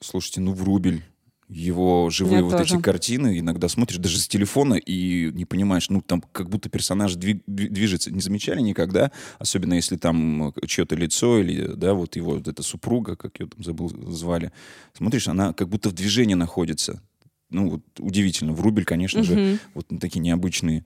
Слушайте, 0.00 0.40
ну 0.40 0.52
Врубель, 0.54 1.04
его 1.50 2.10
живые 2.10 2.38
Я 2.38 2.44
вот 2.44 2.56
тоже. 2.56 2.76
эти 2.76 2.82
картины, 2.82 3.40
иногда 3.40 3.68
смотришь 3.68 3.98
даже 3.98 4.18
с 4.20 4.28
телефона 4.28 4.74
и 4.74 5.32
не 5.32 5.44
понимаешь, 5.44 5.90
ну 5.90 6.00
там 6.00 6.22
как 6.32 6.48
будто 6.48 6.68
персонаж 6.68 7.16
дви- 7.16 7.42
дви- 7.48 7.68
движется. 7.68 8.12
Не 8.12 8.20
замечали 8.20 8.60
никогда? 8.60 9.10
Особенно 9.40 9.74
если 9.74 9.96
там 9.96 10.48
э, 10.50 10.66
чье-то 10.68 10.94
лицо 10.94 11.40
или, 11.40 11.72
да, 11.74 11.94
вот 11.94 12.14
его 12.14 12.34
вот 12.34 12.46
эта 12.46 12.62
супруга, 12.62 13.16
как 13.16 13.40
ее 13.40 13.48
там 13.48 13.64
забыл, 13.64 13.88
звали. 14.12 14.52
Смотришь, 14.96 15.26
она 15.26 15.52
как 15.52 15.68
будто 15.68 15.88
в 15.88 15.92
движении 15.92 16.34
находится. 16.34 17.02
Ну, 17.50 17.68
вот 17.70 17.82
удивительно. 17.98 18.52
Врубель, 18.52 18.84
конечно 18.84 19.24
же, 19.24 19.58
вот 19.74 19.86
такие 20.00 20.20
необычные 20.20 20.84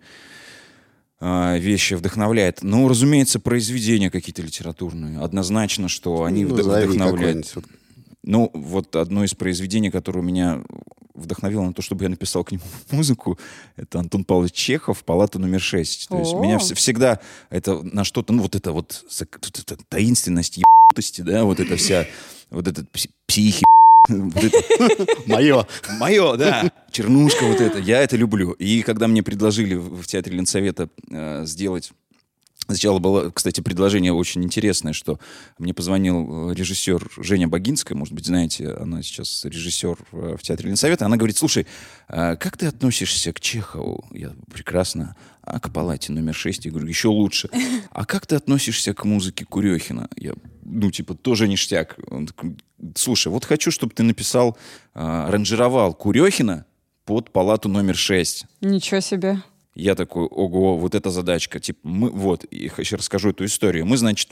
а, 1.20 1.58
вещи 1.58 1.92
вдохновляет. 1.92 2.62
Ну, 2.62 2.88
разумеется, 2.88 3.38
произведения 3.38 4.10
какие-то 4.10 4.40
литературные. 4.40 5.20
Однозначно, 5.20 5.88
что 5.88 6.24
они 6.24 6.44
Ну, 6.46 6.54
вдохновляют. 6.54 7.54
Ну, 8.26 8.50
вот 8.54 8.96
одно 8.96 9.22
из 9.24 9.34
произведений, 9.34 9.90
которое 9.90 10.22
меня 10.22 10.62
вдохновило 11.14 11.62
на 11.62 11.72
то, 11.72 11.82
чтобы 11.82 12.04
я 12.04 12.08
написал 12.10 12.42
к 12.42 12.52
нему 12.52 12.62
музыку, 12.90 13.38
это 13.76 14.00
Антон 14.00 14.24
Павлович 14.24 14.52
Чехов, 14.52 15.04
«Палата 15.04 15.38
номер 15.38 15.60
6». 15.60 16.08
То 16.08 16.18
есть 16.18 16.32
О. 16.34 16.40
меня 16.40 16.56
вс- 16.56 16.74
всегда 16.74 17.20
это 17.50 17.82
на 17.82 18.02
что-то, 18.04 18.32
ну, 18.32 18.42
вот 18.42 18.56
это 18.56 18.72
вот 18.72 19.04
таинственность, 19.88 20.58
ебутости, 20.58 21.20
да, 21.20 21.44
вот 21.44 21.60
это 21.60 21.76
вся, 21.76 22.06
вот 22.50 22.66
этот 22.66 22.90
пси- 22.90 23.10
психи, 23.26 23.64
Мое. 25.26 25.66
Мое, 25.98 26.36
да. 26.36 26.70
Чернушка 26.90 27.44
вот 27.46 27.60
это. 27.60 27.78
Я 27.78 28.02
это 28.02 28.16
люблю. 28.16 28.52
И 28.52 28.82
когда 28.82 29.08
мне 29.08 29.22
предложили 29.22 29.74
в 29.76 30.02
в 30.02 30.06
театре 30.06 30.36
Ленсовета 30.36 30.90
э, 31.10 31.46
сделать 31.46 31.92
Сначала 32.66 32.98
было, 32.98 33.30
кстати, 33.30 33.60
предложение 33.60 34.12
очень 34.12 34.42
интересное, 34.42 34.94
что 34.94 35.18
мне 35.58 35.74
позвонил 35.74 36.50
э, 36.50 36.54
режиссер 36.54 37.10
Женя 37.18 37.46
Богинская, 37.46 37.96
может 37.96 38.14
быть, 38.14 38.24
знаете, 38.26 38.70
она 38.72 39.02
сейчас 39.02 39.44
режиссер 39.44 39.98
э, 40.12 40.36
в 40.38 40.42
театре 40.42 40.70
Ленсовета. 40.70 41.04
Она 41.04 41.18
говорит, 41.18 41.36
слушай, 41.36 41.66
а 42.08 42.36
как 42.36 42.56
ты 42.56 42.66
относишься 42.66 43.32
к 43.34 43.40
Чехову? 43.40 44.06
Я 44.12 44.32
прекрасно. 44.50 45.14
А 45.42 45.60
к 45.60 45.70
палате 45.70 46.10
номер 46.12 46.34
шесть? 46.34 46.64
Я 46.64 46.70
говорю, 46.70 46.88
еще 46.88 47.08
лучше. 47.08 47.50
А 47.90 48.06
как 48.06 48.26
ты 48.26 48.36
относишься 48.36 48.94
к 48.94 49.04
музыке 49.04 49.44
Курехина? 49.44 50.08
Я, 50.16 50.32
ну, 50.62 50.90
типа, 50.90 51.14
тоже 51.14 51.48
ништяк. 51.48 51.98
Он 52.08 52.26
такой, 52.26 52.56
слушай, 52.94 53.28
вот 53.28 53.44
хочу, 53.44 53.70
чтобы 53.70 53.92
ты 53.92 54.02
написал, 54.02 54.56
аранжировал 54.94 55.92
Курехина 55.92 56.64
под 57.04 57.30
палату 57.30 57.68
номер 57.68 57.94
шесть. 57.96 58.46
Ничего 58.62 59.00
себе. 59.00 59.42
Я 59.74 59.94
такой, 59.94 60.26
ого, 60.26 60.78
вот 60.78 60.94
эта 60.94 61.10
задачка. 61.10 61.58
Типа, 61.58 61.80
мы, 61.82 62.10
вот, 62.10 62.46
я 62.50 62.70
еще 62.76 62.96
расскажу 62.96 63.30
эту 63.30 63.44
историю. 63.44 63.86
Мы, 63.86 63.96
значит, 63.96 64.30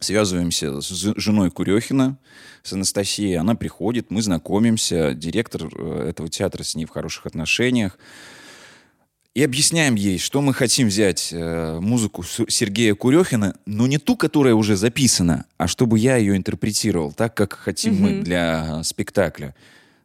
связываемся 0.00 0.80
с 0.80 1.14
женой 1.16 1.50
Курехина, 1.50 2.18
с 2.62 2.72
Анастасией. 2.72 3.38
Она 3.38 3.54
приходит, 3.54 4.10
мы 4.10 4.22
знакомимся. 4.22 5.14
Директор 5.14 5.62
э, 5.64 6.08
этого 6.10 6.28
театра 6.28 6.62
с 6.62 6.74
ней 6.74 6.84
в 6.84 6.90
хороших 6.90 7.26
отношениях. 7.26 7.98
И 9.32 9.44
объясняем 9.44 9.94
ей, 9.94 10.18
что 10.18 10.42
мы 10.42 10.52
хотим 10.52 10.88
взять 10.88 11.30
э, 11.32 11.78
музыку 11.80 12.24
Сергея 12.24 12.94
Курехина, 12.94 13.54
но 13.64 13.86
не 13.86 13.98
ту, 13.98 14.16
которая 14.16 14.54
уже 14.54 14.76
записана, 14.76 15.46
а 15.56 15.68
чтобы 15.68 15.98
я 16.00 16.16
ее 16.16 16.36
интерпретировал 16.36 17.12
так, 17.12 17.34
как 17.34 17.52
хотим 17.52 17.94
мы 17.94 18.22
для 18.22 18.82
спектакля. 18.82 19.54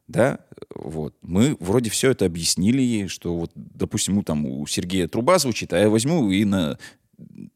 Да, 0.07 0.39
вот. 0.73 1.15
Мы 1.21 1.57
вроде 1.59 1.89
все 1.89 2.11
это 2.11 2.25
объяснили 2.25 2.81
ей, 2.81 3.07
что 3.07 3.35
вот, 3.35 3.51
допустим, 3.55 4.15
ну, 4.15 4.23
там 4.23 4.45
у 4.45 4.65
Сергея 4.67 5.07
труба 5.07 5.39
звучит, 5.39 5.73
а 5.73 5.79
я 5.79 5.89
возьму 5.89 6.29
и 6.29 6.45
на 6.45 6.77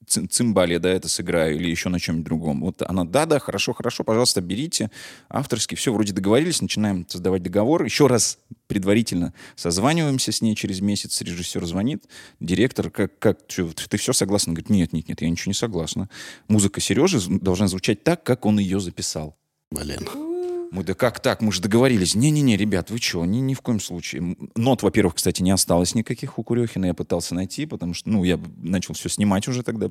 ци- 0.08 0.26
цимбале, 0.28 0.80
да, 0.80 0.89
это 0.89 1.08
сыграю 1.08 1.56
или 1.56 1.70
еще 1.70 1.89
на 1.89 2.00
чем-нибудь 2.00 2.26
другом. 2.26 2.62
Вот 2.62 2.82
она, 2.82 3.04
да-да, 3.06 3.39
хорошо, 3.39 3.74
хорошо, 3.74 4.04
пожалуйста, 4.04 4.41
берите. 4.41 4.89
Авторский, 5.30 5.78
все, 5.78 5.93
вроде 5.93 6.14
договорились, 6.14 6.62
начинаем 6.62 7.06
создавать 7.08 7.43
договор. 7.43 7.84
Еще 7.84 8.08
раз 8.08 8.39
предварительно 8.68 9.34
созваниваемся 9.56 10.32
с 10.32 10.41
ней 10.41 10.56
через 10.56 10.82
месяц, 10.82 11.22
режиссер 11.22 11.66
звонит, 11.66 12.06
директор, 12.39 12.89
как, 12.89 13.18
как 13.20 13.39
ты 13.47 13.97
все 13.97 14.14
согласна? 14.14 14.54
Говорит, 14.54 14.70
нет, 14.70 14.93
нет, 14.93 15.08
нет, 15.08 15.22
я 15.22 15.30
ничего 15.30 15.52
не 15.52 15.56
согласна. 15.56 16.10
Музыка 16.47 16.82
Сережи 16.82 17.20
должна 17.28 17.68
звучать 17.68 18.04
так, 18.04 18.24
как 18.24 18.45
он 18.45 18.60
ее 18.60 18.80
записал. 18.80 19.38
Блин. 19.72 20.28
Мы, 20.72 20.84
да 20.84 20.93
как 20.93 21.20
так? 21.20 21.41
Мы 21.41 21.51
же 21.51 21.61
договорились. 21.61 22.15
Не-не-не, 22.15 22.55
ребят, 22.55 22.91
вы 22.91 22.99
что? 22.99 23.26
Ни, 23.26 23.39
ни 23.39 23.53
в 23.53 23.61
коем 23.61 23.80
случае. 23.80 24.36
Нот, 24.55 24.84
во-первых, 24.84 25.15
кстати, 25.15 25.41
не 25.41 25.51
осталось 25.51 25.95
никаких 25.95 26.38
у 26.38 26.43
Курехина. 26.43 26.86
Я 26.86 26.93
пытался 26.93 27.34
найти, 27.34 27.65
потому 27.65 27.93
что, 27.93 28.09
ну, 28.09 28.24
я 28.24 28.39
начал 28.57 28.93
все 28.93 29.09
снимать 29.09 29.47
уже 29.47 29.63
тогда. 29.63 29.89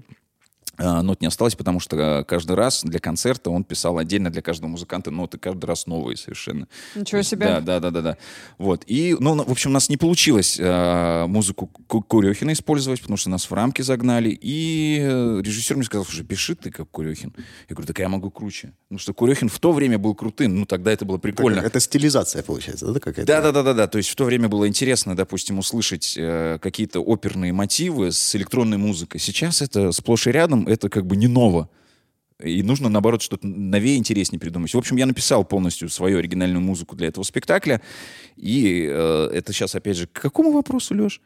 А, 0.79 1.03
Нот 1.03 1.21
не 1.21 1.27
осталось, 1.27 1.55
потому 1.57 1.81
что 1.81 1.97
а, 1.99 2.25
каждый 2.25 2.55
раз 2.57 2.83
для 2.85 3.01
концерта 3.01 3.51
он 3.51 3.65
писал 3.65 3.99
отдельно 3.99 4.31
для 4.31 4.43
каждого 4.43 4.71
музыканта 4.71 5.11
ноты, 5.11 5.37
каждый 5.39 5.65
раз 5.65 5.87
новые 5.87 6.17
совершенно. 6.17 6.69
Ничего 6.95 7.23
себе. 7.23 7.47
Да, 7.47 7.61
да, 7.61 7.81
да, 7.81 7.91
да, 7.91 8.01
да. 8.03 8.17
Вот. 8.59 8.85
И, 8.87 9.17
ну, 9.19 9.35
на- 9.35 9.45
в 9.45 9.51
общем, 9.51 9.71
у 9.71 9.73
нас 9.75 9.89
не 9.89 9.97
получилось 9.97 10.59
а, 10.61 11.27
музыку 11.27 11.67
Ку- 11.89 12.03
Курехина 12.03 12.53
использовать, 12.53 13.01
потому 13.01 13.17
что 13.17 13.29
нас 13.31 13.51
в 13.51 13.53
рамки 13.55 13.83
загнали. 13.83 14.31
И 14.41 14.99
э, 15.01 15.41
режиссер 15.45 15.77
мне 15.77 15.85
сказал, 15.85 16.05
слушай, 16.05 16.25
пиши 16.25 16.55
ты 16.55 16.71
как 16.71 16.89
Курехин. 16.91 17.33
Я 17.69 17.75
говорю, 17.75 17.87
так 17.87 17.99
я 17.99 18.09
могу 18.09 18.31
круче. 18.31 18.73
Потому 18.89 18.99
что 19.01 19.15
Курехин 19.15 19.49
в 19.49 19.59
то 19.59 19.73
время 19.73 19.99
был 19.99 20.15
крутым, 20.15 20.61
ну, 20.61 20.67
тогда 20.67 20.93
это 20.93 21.05
было 21.05 21.19
прикольно. 21.19 21.61
Это 21.61 21.81
стилизация 21.81 22.43
получается, 22.43 22.87
да, 22.93 23.01
какая-то? 23.01 23.27
Да, 23.27 23.41
да, 23.41 23.51
да, 23.53 23.63
да, 23.63 23.75
да. 23.75 23.87
То 23.89 23.99
есть 23.99 24.11
в 24.11 24.15
то 24.15 24.25
время 24.25 24.49
было 24.49 24.69
интересно, 24.69 25.17
допустим, 25.17 25.59
услышать 25.59 26.15
э, 26.17 26.59
какие-то 26.63 27.01
оперные 27.01 27.53
мотивы 27.53 28.13
с 28.13 28.37
электронной 28.37 28.77
музыкой. 28.79 29.21
Сейчас 29.21 29.61
это 29.63 29.91
сплошь 29.93 30.27
и 30.27 30.31
рядом, 30.31 30.68
это 30.69 30.89
как 30.89 31.07
бы 31.07 31.17
не 31.17 31.29
ново. 31.29 31.69
И 32.43 32.63
нужно, 32.63 32.89
наоборот, 32.89 33.21
что-то 33.21 33.47
новее, 33.49 33.97
интереснее 33.97 34.39
придумать. 34.39 34.73
В 34.73 34.79
общем, 34.79 34.97
я 34.97 35.07
написал 35.07 35.45
полностью 35.45 35.89
свою 35.89 36.19
оригинальную 36.19 36.63
музыку 36.63 36.95
для 36.95 37.09
этого 37.09 37.25
спектакля. 37.25 37.81
И 38.37 38.87
э, 38.89 39.31
это 39.33 39.53
сейчас, 39.53 39.75
опять 39.75 39.97
же, 39.97 40.07
к 40.07 40.13
какому 40.13 40.53
вопросу, 40.53 40.95
Леш? 40.95 41.21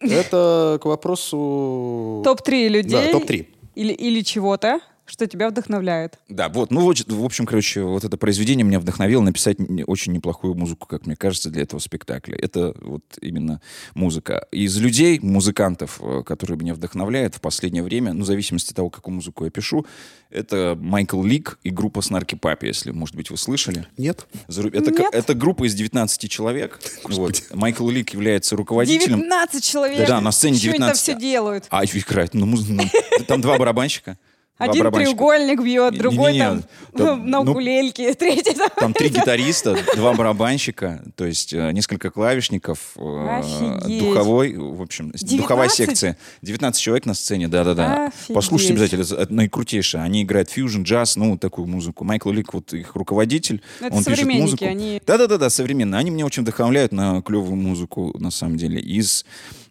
Это 0.00 0.78
к 0.82 0.86
вопросу... 0.86 2.22
Топ-3 2.24 2.68
людей. 2.68 2.90
Да, 2.90 3.12
топ-3. 3.12 3.46
Или, 3.76 3.92
или 3.92 4.22
чего-то, 4.22 4.80
что 5.06 5.26
тебя 5.26 5.48
вдохновляет. 5.50 6.18
Да, 6.28 6.48
вот, 6.48 6.70
ну, 6.70 6.80
вот, 6.80 6.98
в 7.06 7.24
общем, 7.24 7.46
короче, 7.46 7.82
вот 7.82 8.04
это 8.04 8.16
произведение 8.16 8.64
меня 8.64 8.80
вдохновило 8.80 9.22
написать 9.22 9.56
очень 9.86 10.12
неплохую 10.12 10.54
музыку, 10.54 10.86
как 10.86 11.06
мне 11.06 11.16
кажется, 11.16 11.50
для 11.50 11.62
этого 11.62 11.80
спектакля. 11.80 12.36
Это 12.36 12.74
вот 12.80 13.02
именно 13.20 13.60
музыка. 13.94 14.46
Из 14.50 14.76
людей, 14.78 15.18
музыкантов, 15.20 16.00
э, 16.02 16.22
которые 16.24 16.58
меня 16.58 16.74
вдохновляют 16.74 17.34
в 17.34 17.40
последнее 17.40 17.82
время, 17.82 18.12
ну, 18.12 18.22
в 18.24 18.26
зависимости 18.26 18.70
от 18.70 18.76
того, 18.76 18.90
какую 18.90 19.14
музыку 19.14 19.44
я 19.44 19.50
пишу, 19.50 19.86
это 20.30 20.76
Майкл 20.80 21.22
Лик 21.22 21.58
и 21.62 21.70
группа 21.70 22.02
Снарки 22.02 22.34
Папи, 22.34 22.66
если, 22.66 22.90
может 22.90 23.14
быть, 23.14 23.30
вы 23.30 23.36
слышали. 23.36 23.86
Нет? 23.96 24.26
Зару- 24.48 24.70
Это, 24.72 24.90
Нет. 24.90 25.14
это 25.14 25.34
группа 25.34 25.66
из 25.66 25.74
19 25.74 26.30
человек. 26.30 26.80
Вот. 27.04 27.42
Майкл 27.52 27.88
Лик 27.88 28.10
является 28.10 28.56
руководителем. 28.56 29.18
19 29.20 29.64
человек. 29.64 30.06
Да, 30.08 30.20
на 30.20 30.32
сцене 30.32 30.54
они 30.54 30.60
19. 30.62 30.86
там 30.86 30.94
все 30.96 31.14
делают? 31.20 31.66
А, 31.70 31.84
играет. 31.84 32.34
Ну, 32.34 32.46
муз- 32.46 32.68
ну, 32.68 32.82
там 33.26 33.40
два 33.40 33.58
барабанщика. 33.58 34.18
Один 34.58 34.84
барабанщика. 34.84 35.10
треугольник 35.16 35.60
бьет, 35.62 35.92
Не- 35.92 35.98
другой 35.98 36.32
не-не, 36.32 36.44
там, 36.44 36.62
там, 36.96 37.30
на 37.30 37.42
ну, 37.42 37.50
укулельке, 37.50 38.14
третий 38.18 38.54
там. 38.54 38.70
Там 38.76 38.92
три 38.94 39.08
гитариста, 39.10 39.76
два 39.96 40.14
барабанщика, 40.14 41.02
то 41.14 41.26
есть 41.26 41.52
э, 41.52 41.72
несколько 41.72 42.10
клавишников, 42.10 42.92
э, 42.96 43.38
Офигеть. 43.40 43.98
духовой, 44.00 44.56
в 44.56 44.80
общем, 44.80 45.12
с- 45.14 45.20
духовая 45.22 45.68
19? 45.68 45.76
секция. 45.76 46.16
19 46.42 46.80
человек 46.80 47.04
на 47.06 47.12
сцене, 47.14 47.48
да-да-да. 47.48 48.10
Послушайте 48.32 48.72
обязательно, 48.74 49.02
это 49.20 49.32
наикрутейшее. 49.32 50.02
Они 50.02 50.22
играют 50.22 50.48
фьюжн, 50.50 50.82
джаз, 50.82 51.16
ну, 51.16 51.36
такую 51.36 51.66
музыку. 51.68 52.04
Майкл 52.04 52.30
Лик, 52.30 52.54
вот 52.54 52.72
их 52.72 52.94
руководитель, 52.96 53.60
Это 53.80 53.94
он 53.94 54.04
пишет 54.04 54.24
музыку. 54.26 54.64
они- 54.64 55.02
Да-да-да, 55.06 55.50
современные. 55.50 55.98
Они 55.98 56.10
меня 56.10 56.24
очень 56.24 56.42
вдохновляют 56.42 56.92
на 56.92 57.20
клевую 57.20 57.56
музыку, 57.56 58.14
на 58.18 58.30
самом 58.30 58.56
деле. 58.56 58.80
Из 58.80 59.26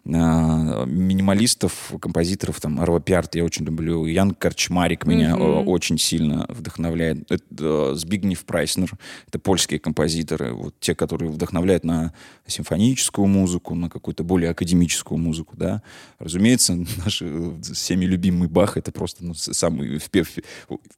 минималистов, 0.06 1.92
композиторов, 2.00 2.60
там, 2.60 2.80
Арва 2.80 3.00
Пиарт 3.00 3.34
я 3.34 3.44
очень 3.44 3.64
люблю, 3.64 4.06
Ян 4.06 4.32
Корчман, 4.32 4.76
Кошмарик 4.76 5.06
меня 5.06 5.30
э, 5.30 5.64
очень 5.64 5.96
сильно 5.96 6.44
вдохновляет. 6.50 7.30
Это 7.30 7.44
э, 7.58 7.92
Збигнев 7.94 8.44
Прайснер, 8.44 8.90
это 9.26 9.38
польские 9.38 9.80
композиторы, 9.80 10.52
вот 10.52 10.74
те, 10.80 10.94
которые 10.94 11.30
вдохновляют 11.30 11.84
на 11.84 12.12
симфоническую 12.46 13.26
музыку, 13.26 13.74
на 13.74 13.88
какую-то 13.88 14.22
более 14.22 14.50
академическую 14.50 15.16
музыку, 15.16 15.56
да. 15.56 15.82
Разумеется, 16.18 16.74
наш 17.04 17.22
э, 17.22 17.52
всеми 17.62 18.04
любимый 18.04 18.48
Бах, 18.48 18.76
это 18.76 18.92
просто 18.92 19.24
ну, 19.24 19.32
самый, 19.34 19.98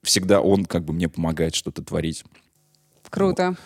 всегда 0.03 0.41
он 0.41 0.65
как 0.65 0.85
бы 0.85 0.93
мне 0.93 1.09
помогает 1.09 1.55
что-то 1.55 1.83
творить. 1.83 2.25
Круто. 3.09 3.51
Вот, 3.51 3.59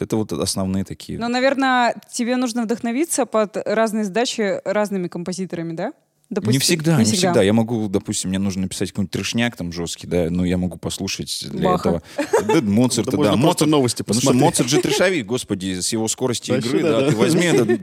это 0.00 0.16
вот 0.16 0.32
основные 0.32 0.84
такие. 0.84 1.18
Но, 1.18 1.28
наверное, 1.28 1.94
тебе 2.10 2.36
нужно 2.36 2.62
вдохновиться 2.62 3.26
под 3.26 3.56
разные 3.66 4.04
задачи 4.04 4.60
разными 4.64 5.08
композиторами, 5.08 5.72
да? 5.74 5.92
Допустим. 6.28 6.52
не 6.54 6.58
всегда, 6.58 6.98
не, 6.98 7.04
всегда. 7.04 7.40
Я 7.40 7.52
могу, 7.52 7.86
допустим, 7.88 8.30
мне 8.30 8.40
нужно 8.40 8.62
написать 8.62 8.90
какой-нибудь 8.90 9.12
трешняк 9.12 9.54
там 9.54 9.72
жесткий, 9.72 10.08
да, 10.08 10.28
но 10.28 10.44
я 10.44 10.58
могу 10.58 10.76
послушать 10.76 11.46
для 11.52 11.70
Баха. 11.70 12.02
этого. 12.16 12.42
Да, 12.48 12.60
Моцарта, 12.62 13.12
Да 13.12 13.36
Моцарт- 13.36 13.68
новости 13.68 14.02
Потому 14.02 14.20
что 14.20 14.30
посмотреть. 14.30 14.42
Моцарт 14.42 14.68
же 14.68 14.80
трешовик, 14.82 15.24
господи, 15.24 15.78
с 15.78 15.92
его 15.92 16.08
скоростью 16.08 16.56
Вообще, 16.56 16.68
игры, 16.68 16.82
да, 16.82 16.90
да, 16.90 17.00
да. 17.02 17.10
ты 17.10 17.16
возьми 17.16 17.44
это 17.44 17.78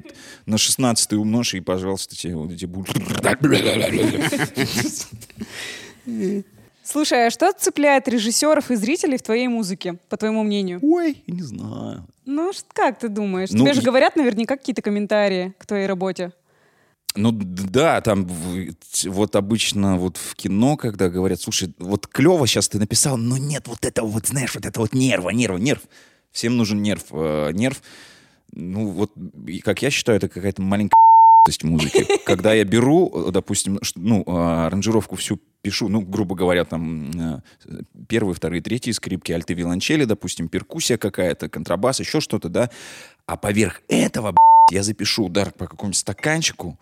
на 0.46 0.58
16 0.58 1.14
умножь, 1.14 1.54
и, 1.54 1.62
пожалуйста, 1.62 2.18
тебе 2.18 2.36
вот 2.36 2.52
эти 2.52 2.66
будут... 2.66 2.94
Слушай, 6.84 7.28
а 7.28 7.30
что 7.30 7.52
цепляет 7.54 8.08
режиссеров 8.08 8.70
и 8.72 8.76
зрителей 8.76 9.18
в 9.18 9.22
твоей 9.22 9.48
музыке, 9.48 9.98
по 10.10 10.18
твоему 10.18 10.44
мнению? 10.44 10.80
Ой, 10.82 11.24
не 11.28 11.42
знаю. 11.42 12.06
Ну, 12.26 12.52
как 12.74 13.00
ты 13.00 13.08
думаешь? 13.08 13.50
Ну, 13.52 13.60
Тебе 13.64 13.74
же 13.74 13.82
говорят 13.82 14.16
наверняка 14.16 14.58
какие-то 14.58 14.82
комментарии 14.82 15.54
к 15.58 15.66
твоей 15.66 15.88
работе. 15.88 16.32
Ну 17.16 17.32
да, 17.32 18.02
там 18.02 18.28
вот 19.06 19.36
обычно 19.36 19.98
вот 19.98 20.18
в 20.18 20.36
кино, 20.36 20.78
когда 20.78 21.10
говорят, 21.10 21.40
слушай, 21.40 21.72
вот 21.78 22.08
клево 22.08 22.48
сейчас 22.48 22.70
ты 22.70 22.80
написал, 22.80 23.18
но 23.18 23.38
нет 23.38 23.68
вот 23.68 23.86
этого 23.86 24.08
вот, 24.08 24.28
знаешь, 24.28 24.56
вот 24.56 24.66
это 24.66 24.80
вот 24.80 24.94
нерва, 24.94 25.30
нерва, 25.30 25.58
нерв. 25.58 25.82
Всем 26.32 26.58
нужен 26.58 26.82
нерв. 26.82 27.04
э, 27.12 27.52
нерв, 27.54 27.84
ну 28.52 28.88
вот, 28.88 29.12
и 29.46 29.60
как 29.60 29.84
я 29.84 29.92
считаю, 29.92 30.18
это 30.18 30.28
какая-то 30.28 30.64
маленькая 30.64 30.96
музыки. 31.64 32.08
Когда 32.26 32.54
я 32.54 32.64
беру, 32.64 33.32
допустим, 33.32 33.80
ну, 33.96 34.24
а, 34.28 34.68
аранжировку 34.68 35.16
всю 35.16 35.40
пишу, 35.62 35.90
ну, 35.90 36.02
грубо 36.02 36.36
говоря, 36.36 36.66
там 36.66 37.42
э, 37.66 37.82
первые, 38.08 38.36
вторые, 38.36 38.62
третьи 38.62 38.92
скрипки, 38.92 39.32
альты, 39.32 39.54
виолончели, 39.54 40.06
допустим, 40.06 40.50
перкуссия 40.50 40.98
какая-то, 40.98 41.50
контрабас, 41.50 42.00
еще 42.00 42.20
что-то, 42.20 42.50
да, 42.50 42.70
а 43.26 43.38
поверх 43.38 43.82
этого, 43.88 44.36
я 44.72 44.84
запишу 44.84 45.26
удар 45.26 45.52
по 45.52 45.68
какому-нибудь 45.68 45.98
стаканчику, 45.98 46.78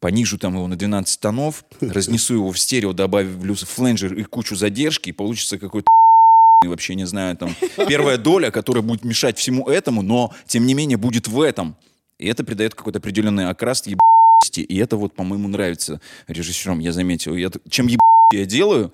понижу 0.00 0.38
там 0.38 0.54
его 0.54 0.66
на 0.66 0.76
12 0.76 1.20
тонов, 1.20 1.64
разнесу 1.80 2.34
его 2.34 2.52
в 2.52 2.58
стерео, 2.58 2.92
добавлю 2.92 3.54
фленджер 3.54 4.14
и 4.14 4.22
кучу 4.24 4.56
задержки, 4.56 5.10
и 5.10 5.12
получится 5.12 5.58
какой-то 5.58 5.88
вообще 6.64 6.94
не 6.94 7.06
знаю, 7.06 7.36
там, 7.36 7.54
первая 7.88 8.18
доля, 8.18 8.50
которая 8.50 8.82
будет 8.82 9.04
мешать 9.04 9.38
всему 9.38 9.68
этому, 9.68 10.02
но, 10.02 10.32
тем 10.46 10.66
не 10.66 10.74
менее, 10.74 10.96
будет 10.96 11.28
в 11.28 11.40
этом. 11.40 11.76
И 12.22 12.28
это 12.28 12.44
придает 12.44 12.74
какой-то 12.74 13.00
определенный 13.00 13.48
окрас 13.48 13.84
ебаности. 13.84 14.60
И 14.60 14.76
это 14.78 14.96
вот, 14.96 15.12
по-моему, 15.14 15.48
нравится 15.48 16.00
режиссерам, 16.28 16.78
я 16.78 16.92
заметил. 16.92 17.34
Я, 17.34 17.50
чем 17.68 17.88
еб 17.88 17.98
я 18.32 18.46
делаю, 18.46 18.92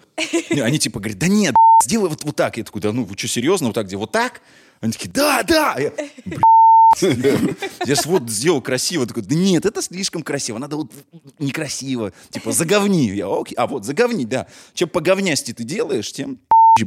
они 0.50 0.78
типа 0.78 0.98
говорят, 0.98 1.18
да 1.18 1.28
нет, 1.28 1.54
сделай 1.84 2.08
вот, 2.08 2.24
вот 2.24 2.34
так. 2.34 2.56
Я 2.56 2.64
такой, 2.64 2.80
да 2.80 2.90
ну, 2.92 3.04
вы 3.04 3.16
что, 3.18 3.28
серьезно, 3.28 3.68
вот 3.68 3.74
так, 3.74 3.86
где 3.86 3.96
вот 3.96 4.10
так? 4.12 4.40
Они 4.80 4.92
такие, 4.92 5.10
да, 5.10 5.42
да. 5.42 5.76
Я, 5.78 5.90
«Б***ь». 6.24 6.40
Я 7.84 7.94
ж 7.94 8.06
вот 8.06 8.30
сделал 8.30 8.62
красиво. 8.62 9.06
Такой, 9.06 9.22
да 9.22 9.34
нет, 9.34 9.66
это 9.66 9.82
слишком 9.82 10.22
красиво. 10.22 10.56
Надо 10.56 10.76
вот 10.76 10.90
некрасиво. 11.38 12.12
Типа, 12.30 12.52
заговни. 12.52 13.10
Я, 13.10 13.28
окей. 13.28 13.54
А 13.56 13.66
вот, 13.66 13.84
заговни, 13.84 14.24
да. 14.24 14.46
Чем 14.72 14.88
поговнясти 14.88 15.52
ты 15.52 15.64
делаешь, 15.64 16.10
тем 16.12 16.38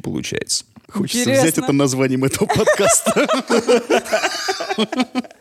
получается. 0.04 0.66
Хочется 0.88 1.20
Интересно. 1.20 1.44
взять 1.44 1.58
это 1.58 1.74
названием 1.74 2.24
этого 2.24 2.48
подкаста. 2.48 3.28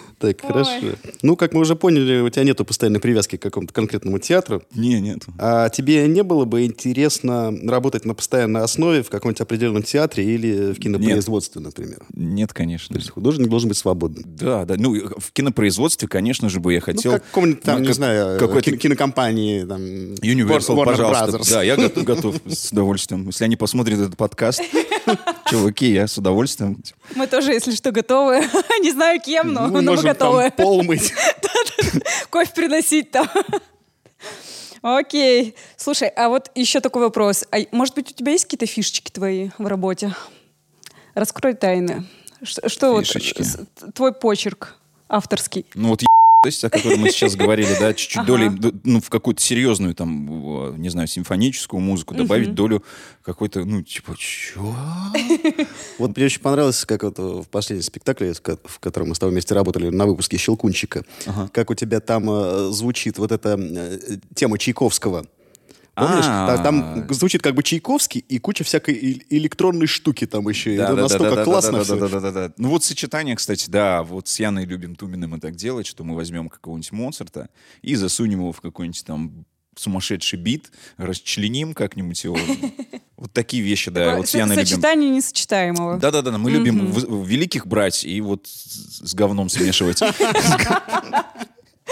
Так, 0.21 0.41
хорошо. 0.41 0.71
Ну, 1.23 1.35
как 1.35 1.53
мы 1.53 1.61
уже 1.61 1.75
поняли, 1.75 2.19
у 2.21 2.29
тебя 2.29 2.43
нету 2.43 2.63
постоянной 2.63 2.99
привязки 2.99 3.37
к 3.37 3.41
какому-то 3.41 3.73
конкретному 3.73 4.19
театру. 4.19 4.61
Не, 4.75 4.99
нет. 5.01 5.23
А 5.39 5.69
тебе 5.69 6.07
не 6.07 6.21
было 6.23 6.45
бы 6.45 6.63
интересно 6.65 7.51
работать 7.67 8.05
на 8.05 8.13
постоянной 8.13 8.61
основе 8.61 9.01
в 9.03 9.09
каком-нибудь 9.09 9.41
определенном 9.41 9.83
театре 9.83 10.23
или 10.25 10.73
в 10.73 10.79
кинопроизводстве, 10.79 11.61
например? 11.61 12.03
Нет, 12.13 12.49
То 12.49 12.55
конечно. 12.55 12.95
есть 12.97 13.09
художник 13.09 13.47
должен 13.49 13.69
быть 13.69 13.77
свободным. 13.77 14.23
Да, 14.27 14.65
да. 14.65 14.75
Ну, 14.77 14.93
в 15.17 15.31
кинопроизводстве, 15.33 16.07
конечно 16.07 16.49
же, 16.49 16.59
бы 16.59 16.73
я 16.73 16.79
Ну, 16.79 16.85
хотел... 16.85 17.11
как 17.13 17.23
в 17.23 17.27
каком-нибудь 17.27 17.63
там, 17.63 17.75
ну, 17.75 17.81
не 17.81 17.87
как- 17.87 17.95
знаю, 17.95 18.39
какой-то 18.39 18.69
кино- 18.71 18.77
кинокомпании, 18.77 19.63
там... 19.65 19.81
Universal, 19.81 20.75
Warner 20.75 20.85
пожалуйста. 20.85 21.25
Brothers. 21.37 21.49
Да, 21.51 21.63
я 21.63 21.75
готов, 21.77 22.03
готов 22.03 22.35
с 22.47 22.71
удовольствием. 22.71 23.25
Если 23.27 23.43
они 23.43 23.55
посмотрят 23.55 23.99
этот 23.99 24.17
подкаст, 24.17 24.61
чуваки, 25.49 25.91
я 25.91 26.07
с 26.07 26.17
удовольствием. 26.17 26.77
Мы 27.15 27.27
тоже, 27.27 27.51
если 27.53 27.71
что, 27.73 27.91
готовы. 27.91 28.41
Не 28.81 28.91
знаю 28.91 29.19
кем, 29.21 29.53
но, 29.53 29.67
Ну, 29.67 29.81
но 29.81 29.95
можем 30.13 30.19
там 30.19 30.49
готовы. 30.49 30.51
пол 30.51 30.83
мыть. 30.83 31.13
Кофе 32.29 32.51
приносить 32.53 33.11
там. 33.11 33.27
Окей. 34.81 35.55
Слушай, 35.77 36.09
а 36.09 36.29
вот 36.29 36.49
еще 36.55 36.79
такой 36.79 37.03
вопрос. 37.03 37.45
А 37.51 37.57
может 37.71 37.95
быть, 37.95 38.11
у 38.11 38.13
тебя 38.13 38.31
есть 38.31 38.45
какие-то 38.45 38.65
фишечки 38.65 39.11
твои 39.11 39.49
в 39.57 39.67
работе? 39.67 40.15
Раскрой 41.13 41.53
тайны. 41.53 42.05
Ш- 42.43 42.67
Что 42.67 42.93
вот 42.93 43.05
твой 43.93 44.13
почерк 44.13 44.75
авторский? 45.07 45.65
Ну 45.75 45.89
вот 45.89 46.01
о 46.43 46.69
которой 46.71 46.97
мы 46.97 47.11
сейчас 47.11 47.35
говорили, 47.35 47.69
да, 47.79 47.93
чуть-чуть 47.93 48.17
Ага. 48.17 48.25
долей, 48.27 48.49
д- 48.49 48.71
ну, 48.83 48.99
в 48.99 49.09
какую-то 49.11 49.39
серьезную, 49.39 49.93
там, 49.93 50.81
не 50.81 50.89
знаю, 50.89 51.07
симфоническую 51.07 51.79
музыку 51.79 52.15
добавить 52.15 52.55
долю 52.55 52.83
какой-то, 53.23 53.63
ну, 53.63 53.83
типа, 53.83 54.15
чё? 54.17 54.75
Вот 55.99 56.17
мне 56.17 56.25
очень 56.25 56.41
понравилось, 56.41 56.83
как 56.85 57.03
вот 57.03 57.19
в 57.19 57.43
последнем 57.43 57.83
спектакле, 57.83 58.33
в 58.33 58.79
котором 58.79 59.09
мы 59.09 59.15
с 59.15 59.19
тобой 59.19 59.33
вместе 59.33 59.53
работали 59.53 59.89
на 59.89 60.07
выпуске 60.07 60.37
«Щелкунчика», 60.37 61.05
как 61.53 61.69
у 61.69 61.75
тебя 61.75 61.99
там 61.99 62.27
э, 62.31 62.69
звучит 62.71 63.19
вот 63.19 63.31
эта 63.31 63.55
э, 63.59 63.99
тема 64.33 64.57
Чайковского. 64.57 65.27
Помнишь? 65.95 66.25
А. 66.27 66.47
Та- 66.57 66.63
Там 66.63 67.05
звучит 67.09 67.41
как 67.41 67.53
бы 67.53 67.63
Чайковский 67.63 68.23
и 68.27 68.39
куча 68.39 68.63
всякой 68.63 68.93
и- 68.95 69.37
электронной 69.37 69.87
штуки 69.87 70.25
там 70.25 70.47
еще. 70.47 70.73
И 70.73 70.77
Да, 70.77 70.85
это 70.85 70.95
да, 70.95 71.01
настолько 71.03 71.35
да, 71.35 71.43
классно 71.43 71.83
да. 72.31 72.53
Ну 72.57 72.69
вот 72.69 72.83
сочетание, 72.83 73.35
кстати, 73.35 73.69
да, 73.69 74.03
вот 74.03 74.27
с 74.27 74.39
Яной 74.39 74.65
любим 74.65 74.95
Туминой 74.95 75.27
мы 75.27 75.39
так 75.39 75.55
делать, 75.55 75.85
что 75.87 76.03
мы 76.03 76.15
возьмем 76.15 76.49
какого-нибудь 76.49 76.91
Моцарта 76.91 77.49
и 77.81 77.95
засунем 77.95 78.39
его 78.39 78.51
в 78.53 78.61
какой-нибудь 78.61 79.03
там 79.05 79.45
сумасшедший 79.77 80.37
бит, 80.39 80.71
расчленим 80.97 81.73
как-нибудь 81.73 82.23
его. 82.23 82.37
Вот 83.17 83.31
такие 83.33 83.61
вещи, 83.63 83.91
да, 83.91 84.17
вот 84.17 84.27
Яной 84.29 84.55
любим. 84.55 84.67
Сочетание 84.67 85.09
несочетаемого. 85.11 85.97
Да-да-да, 85.97 86.37
мы 86.37 86.51
любим 86.51 86.91
великих 87.23 87.67
брать 87.67 88.03
и 88.03 88.19
вот 88.21 88.47
с 88.47 89.13
говном 89.13 89.47
смешивать. 89.49 90.01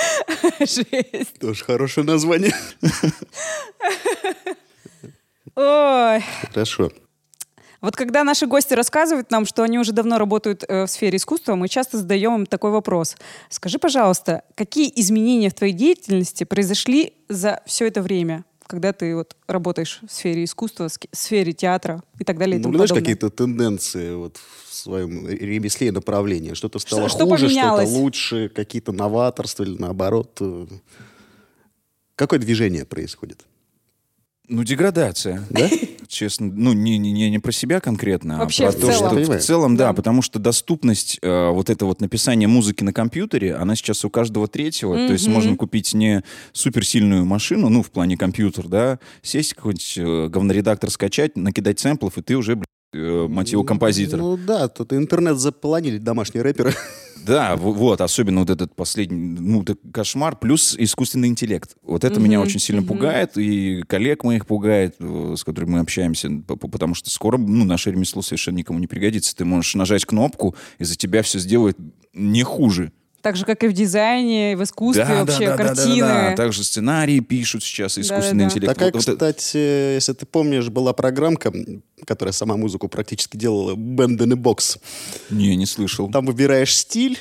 Жесть. 0.59 1.39
Тоже 1.39 1.63
хорошее 1.63 2.05
название. 2.05 2.53
Ой. 5.55 6.23
Хорошо. 6.53 6.89
Вот 7.81 7.95
когда 7.95 8.23
наши 8.23 8.45
гости 8.45 8.73
рассказывают 8.73 9.31
нам, 9.31 9.45
что 9.45 9.63
они 9.63 9.79
уже 9.79 9.93
давно 9.93 10.17
работают 10.17 10.65
э, 10.67 10.85
в 10.85 10.87
сфере 10.89 11.15
искусства, 11.17 11.55
мы 11.55 11.69
часто 11.69 11.97
задаем 11.97 12.35
им 12.35 12.45
такой 12.45 12.71
вопрос. 12.71 13.15
Скажи, 13.49 13.79
пожалуйста, 13.79 14.43
какие 14.55 14.91
изменения 14.95 15.49
в 15.49 15.53
твоей 15.53 15.73
деятельности 15.73 16.43
произошли 16.43 17.13
за 17.29 17.61
все 17.65 17.87
это 17.87 18.01
время, 18.01 18.43
когда 18.69 18.93
ты 18.93 19.15
вот 19.15 19.35
работаешь 19.47 19.99
в 20.07 20.11
сфере 20.11 20.43
искусства, 20.43 20.87
в 20.89 21.17
сфере 21.17 21.53
театра 21.53 22.03
и 22.19 22.23
так 22.23 22.37
далее 22.37 22.59
и 22.59 22.61
тому 22.61 22.71
Наблюдаешь 22.71 22.91
подобное? 22.91 23.15
какие-то 23.15 23.35
тенденции 23.35 24.13
вот 24.13 24.37
в 24.37 24.73
своем 24.73 25.27
ремесле 25.27 25.87
и 25.87 25.91
направлении? 25.91 26.53
Что-то 26.53 26.77
стало 26.77 27.09
что 27.09 27.25
хуже, 27.25 27.49
что-то 27.49 27.83
лучше, 27.87 28.49
какие-то 28.49 28.91
новаторства 28.91 29.63
или 29.63 29.75
наоборот? 29.75 30.39
Какое 32.15 32.37
движение 32.37 32.85
происходит? 32.85 33.43
Ну, 34.47 34.63
деградация. 34.63 35.43
Да? 35.49 35.67
Честно, 36.19 36.51
ну, 36.53 36.73
не, 36.73 36.97
не, 36.97 37.13
не 37.13 37.29
не 37.29 37.39
про 37.39 37.53
себя 37.53 37.79
конкретно, 37.79 38.39
Вообще 38.39 38.67
а 38.67 38.71
в 38.71 38.75
про 38.75 38.81
то, 38.87 38.91
целом. 38.91 39.23
что 39.23 39.33
в 39.37 39.39
целом, 39.39 39.77
да, 39.77 39.87
Да. 39.87 39.93
потому 39.93 40.21
что 40.21 40.37
доступность 40.37 41.17
э, 41.21 41.49
вот 41.49 41.69
это 41.69 41.85
вот 41.85 42.01
написания 42.01 42.45
музыки 42.45 42.83
на 42.83 42.91
компьютере, 42.91 43.55
она 43.55 43.73
сейчас 43.77 44.03
у 44.03 44.09
каждого 44.09 44.49
третьего, 44.49 44.95
то 45.07 45.13
есть 45.13 45.29
можно 45.29 45.55
купить 45.55 45.93
не 45.93 46.21
суперсильную 46.51 47.23
машину, 47.23 47.69
ну, 47.69 47.81
в 47.83 47.89
плане 47.89 48.17
компьютер, 48.17 48.67
да, 48.67 48.99
сесть 49.21 49.53
какой-нибудь 49.53 49.93
э, 49.97 50.27
говноредактор 50.27 50.89
скачать, 50.89 51.37
накидать 51.37 51.79
сэмплов, 51.79 52.17
и 52.17 52.21
ты 52.21 52.35
уже, 52.35 52.55
блядь, 52.57 52.65
э, 52.93 53.27
мать 53.29 53.53
его, 53.53 53.63
композитор. 53.63 54.19
Ну 54.19 54.35
да, 54.35 54.67
тут 54.67 54.91
интернет 54.91 55.37
заполонили 55.37 55.99
домашние 55.99 56.43
рэперы. 56.43 56.73
Да, 57.25 57.55
вот, 57.55 58.01
особенно 58.01 58.41
вот 58.41 58.49
этот 58.49 58.75
последний, 58.75 59.17
ну, 59.39 59.61
это 59.61 59.75
кошмар, 59.91 60.35
плюс 60.37 60.75
искусственный 60.77 61.27
интеллект. 61.27 61.75
Вот 61.83 62.03
это 62.03 62.19
меня 62.19 62.39
Мгм, 62.39 62.47
очень 62.47 62.59
сильно 62.59 62.81
мгм. 62.81 62.87
пугает, 62.87 63.37
и 63.37 63.83
коллег 63.87 64.23
моих 64.23 64.45
пугает, 64.45 64.95
э, 64.99 65.35
с 65.37 65.43
которыми 65.43 65.71
мы 65.71 65.79
общаемся, 65.79 66.29
потому 66.47 66.95
что 66.95 67.09
скоро, 67.09 67.37
ну, 67.37 67.65
наше 67.65 67.91
ремесло 67.91 68.21
совершенно 68.21 68.57
никому 68.57 68.79
не 68.79 68.87
пригодится. 68.87 69.35
Ты 69.35 69.45
можешь 69.45 69.75
нажать 69.75 70.05
кнопку, 70.05 70.55
и 70.79 70.83
за 70.83 70.95
тебя 70.95 71.21
все 71.21 71.39
сделает 71.39 71.77
не 72.13 72.43
хуже. 72.43 72.91
Так 73.21 73.35
же, 73.35 73.45
как 73.45 73.63
и 73.63 73.67
в 73.67 73.73
дизайне, 73.73 74.53
и 74.53 74.55
в 74.55 74.63
искусстве 74.63 75.03
вообще, 75.05 75.55
картины. 75.55 75.99
Да, 76.07 76.35
Также 76.35 76.63
сценарии 76.63 77.19
пишут 77.19 77.63
сейчас 77.63 77.97
искусственный 77.97 78.45
Да-да-да. 78.45 78.45
интеллект. 78.45 78.73
Такая, 78.73 78.91
Вот- 78.91 79.05
вот 79.05 79.15
это- 79.15 79.33
кстати, 79.33 79.57
если 79.95 80.13
ты 80.13 80.25
помнишь, 80.25 80.69
была 80.69 80.93
программка, 80.93 81.51
которая 82.05 82.31
сама 82.33 82.55
музыку 82.55 82.87
практически 82.87 83.35
делала, 83.35 83.75
Band 83.75 84.17
in 84.19 84.31
a 84.33 84.35
Box. 84.35 84.77
Не, 85.29 85.55
не 85.57 85.65
слышал. 85.65 86.09
Там 86.09 86.25
выбираешь 86.27 86.73
стиль, 86.75 87.17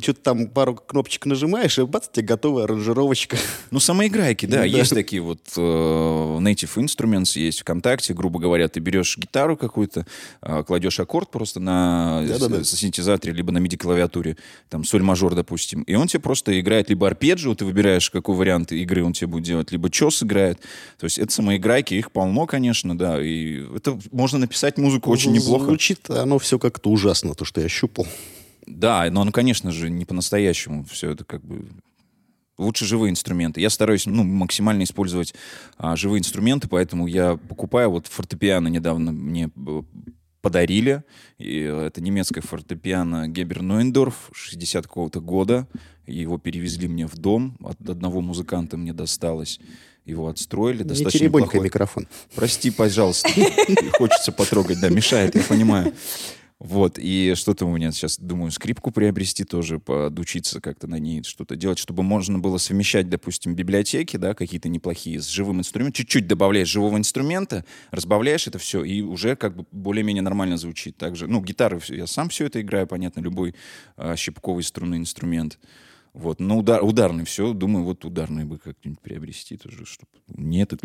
что-то 0.00 0.20
там 0.22 0.46
пару 0.48 0.74
кнопочек 0.76 1.26
нажимаешь, 1.26 1.78
и 1.78 1.84
бац, 1.84 2.08
тебе 2.10 2.26
готовая 2.26 2.64
аранжировочка. 2.64 3.36
Ну, 3.70 3.80
самоиграйки, 3.80 4.46
да, 4.46 4.58
Да. 4.58 4.64
есть 4.64 4.94
такие 4.94 5.20
вот 5.20 5.40
э, 5.56 5.60
Native 5.60 6.74
Instruments, 6.76 7.38
есть 7.38 7.60
ВКонтакте, 7.60 8.14
грубо 8.14 8.38
говоря, 8.40 8.68
ты 8.68 8.80
берешь 8.80 9.16
гитару 9.18 9.56
какую-то, 9.56 10.06
э, 10.42 10.62
кладешь 10.66 10.98
аккорд 11.00 11.30
просто 11.30 11.60
на 11.60 12.24
Да-да-да. 12.26 12.64
с- 12.64 12.70
синтезаторе, 12.70 13.34
либо 13.34 13.52
на 13.52 13.58
MIDI-клавиатуре, 13.58 14.36
там, 14.70 14.84
соль-мажор, 14.84 15.34
допустим, 15.34 15.82
и 15.82 15.94
он 15.94 16.06
тебе 16.08 16.20
просто 16.20 16.58
играет 16.58 16.88
либо 16.88 17.06
арпеджио, 17.06 17.54
ты 17.54 17.64
выбираешь, 17.64 18.10
какой 18.10 18.34
вариант 18.36 18.72
игры 18.72 19.04
он 19.04 19.12
тебе 19.12 19.26
будет 19.26 19.44
делать, 19.44 19.70
либо 19.72 19.90
чес 19.90 20.22
играет. 20.22 20.58
То 20.98 21.04
есть 21.04 21.18
это 21.18 21.30
самоиграйки, 21.32 21.94
их 21.94 22.10
полно, 22.12 22.46
конечно, 22.46 22.96
да, 22.96 23.22
и 23.22 23.62
это 23.76 23.98
можно 24.12 24.38
написать 24.38 24.78
музыку 24.78 25.10
очень 25.10 25.32
неплохо. 25.32 25.66
Звучит 25.66 26.08
оно 26.10 26.38
все 26.38 26.58
как-то 26.58 26.90
ужасно, 26.90 27.34
то, 27.34 27.44
что 27.44 27.60
я 27.60 27.68
щупал. 27.68 28.06
Да, 28.68 29.08
но, 29.10 29.24
ну, 29.24 29.32
конечно 29.32 29.70
же, 29.70 29.90
не 29.90 30.04
по-настоящему 30.04 30.84
все 30.84 31.10
это 31.10 31.24
как 31.24 31.44
бы... 31.44 31.66
Лучше 32.58 32.86
живые 32.86 33.10
инструменты. 33.10 33.60
Я 33.60 33.70
стараюсь 33.70 34.06
ну, 34.06 34.24
максимально 34.24 34.82
использовать 34.82 35.32
а, 35.76 35.94
живые 35.94 36.18
инструменты, 36.18 36.68
поэтому 36.68 37.06
я 37.06 37.36
покупаю 37.36 37.90
вот 37.90 38.08
фортепиано 38.08 38.66
недавно 38.66 39.12
мне 39.12 39.48
э, 39.54 39.82
подарили. 40.40 41.04
И 41.38 41.60
это 41.60 42.00
немецкое 42.00 42.42
фортепиано 42.42 43.28
Гебер 43.28 43.62
Нойндорф 43.62 44.30
60 44.32 44.86
какого-то 44.86 45.20
года. 45.20 45.68
Его 46.06 46.38
перевезли 46.38 46.88
мне 46.88 47.06
в 47.06 47.16
дом. 47.16 47.56
От 47.62 47.88
одного 47.88 48.20
музыканта 48.20 48.76
мне 48.76 48.92
досталось. 48.92 49.60
Его 50.04 50.28
отстроили. 50.28 50.78
Не 50.78 50.88
Достаточно 50.88 51.20
теребонькай 51.20 51.46
неплохой. 51.48 51.64
микрофон. 51.66 52.08
Прости, 52.34 52.70
пожалуйста. 52.70 53.28
Хочется 53.92 54.32
потрогать, 54.32 54.80
да, 54.80 54.88
мешает, 54.88 55.34
я 55.34 55.42
понимаю. 55.42 55.92
Вот, 56.58 56.98
и 56.98 57.34
что-то 57.36 57.66
у 57.66 57.76
меня 57.76 57.92
сейчас, 57.92 58.18
думаю, 58.18 58.50
скрипку 58.50 58.90
приобрести 58.90 59.44
тоже, 59.44 59.78
подучиться 59.78 60.60
как-то 60.60 60.88
на 60.88 60.98
ней, 60.98 61.22
что-то 61.22 61.54
делать, 61.54 61.78
чтобы 61.78 62.02
можно 62.02 62.40
было 62.40 62.58
совмещать, 62.58 63.08
допустим, 63.08 63.54
библиотеки, 63.54 64.16
да, 64.16 64.34
какие-то 64.34 64.68
неплохие, 64.68 65.22
с 65.22 65.28
живым 65.28 65.60
инструментом. 65.60 65.92
Чуть-чуть 65.92 66.26
добавляешь 66.26 66.66
живого 66.66 66.96
инструмента, 66.96 67.64
разбавляешь 67.92 68.48
это 68.48 68.58
все, 68.58 68.82
и 68.82 69.02
уже 69.02 69.36
как 69.36 69.54
бы 69.54 69.66
более-менее 69.70 70.22
нормально 70.22 70.56
звучит. 70.56 70.96
Также, 70.96 71.28
ну, 71.28 71.40
гитары, 71.40 71.80
я 71.90 72.08
сам 72.08 72.28
все 72.28 72.46
это 72.46 72.60
играю, 72.60 72.88
понятно, 72.88 73.20
любой 73.20 73.54
а, 73.96 74.16
щипковый 74.16 74.64
струнный 74.64 74.98
инструмент. 74.98 75.60
Вот, 76.12 76.40
но 76.40 76.58
удар, 76.58 76.82
ударный 76.82 77.24
все, 77.24 77.52
думаю, 77.52 77.84
вот 77.84 78.04
ударный 78.04 78.44
бы 78.44 78.58
как-нибудь 78.58 79.00
приобрести 79.00 79.56
тоже, 79.56 79.86
чтобы 79.86 80.10
не 80.26 80.62
это, 80.62 80.76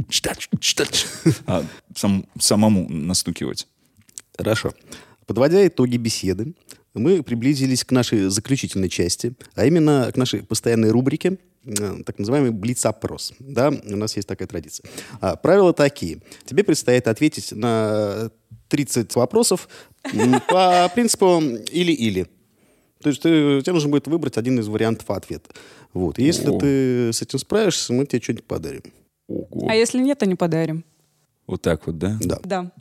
а 1.48 1.66
сам- 1.96 2.28
самому 2.38 2.88
настукивать. 2.90 3.68
Хорошо. 4.38 4.74
Подводя 5.26 5.66
итоги 5.68 5.98
беседы, 5.98 6.54
мы 6.94 7.24
приблизились 7.24 7.84
к 7.84 7.92
нашей 7.92 8.30
заключительной 8.30 8.90
части, 8.90 9.34
а 9.56 9.66
именно 9.66 10.12
к 10.14 10.18
нашей 10.18 10.44
постоянной 10.44 10.92
рубрике, 10.92 11.38
э, 11.66 12.04
так 12.06 12.20
называемый 12.20 12.52
блиц-опрос. 12.52 13.34
Да, 13.40 13.70
у 13.70 13.96
нас 13.96 14.16
есть 14.16 14.28
такая 14.28 14.48
традиция. 14.48 14.86
А, 15.20 15.36
правила 15.36 15.74
такие. 15.74 16.22
Тебе 16.46 16.64
предстоит 16.64 17.08
ответить 17.08 17.52
на 17.52 18.30
30 18.70 19.16
вопросов 19.16 19.68
по 20.50 20.92
принципу 20.94 21.42
или-или. 21.72 22.28
То 23.02 23.10
есть 23.10 23.22
ты- 23.22 23.62
тебе 23.62 23.74
нужно 23.74 23.90
будет 23.90 24.08
выбрать 24.08 24.38
один 24.38 24.60
из 24.60 24.68
вариантов 24.68 25.10
ответа. 25.10 25.50
Вот. 25.94 26.20
И 26.20 26.24
если 26.24 26.50
О. 26.50 26.60
ты 26.60 27.12
с 27.12 27.22
этим 27.22 27.38
справишься, 27.40 27.92
мы 27.94 28.06
тебе 28.06 28.22
что-нибудь 28.22 28.46
подарим. 28.46 28.84
Ого. 29.28 29.68
А 29.70 29.76
если 29.76 30.00
нет, 30.00 30.20
то 30.20 30.26
не 30.26 30.36
подарим. 30.36 30.84
Вот 31.48 31.62
так 31.62 31.86
вот, 31.88 31.98
да? 31.98 32.18
Да. 32.22 32.40
Да. 32.44 32.72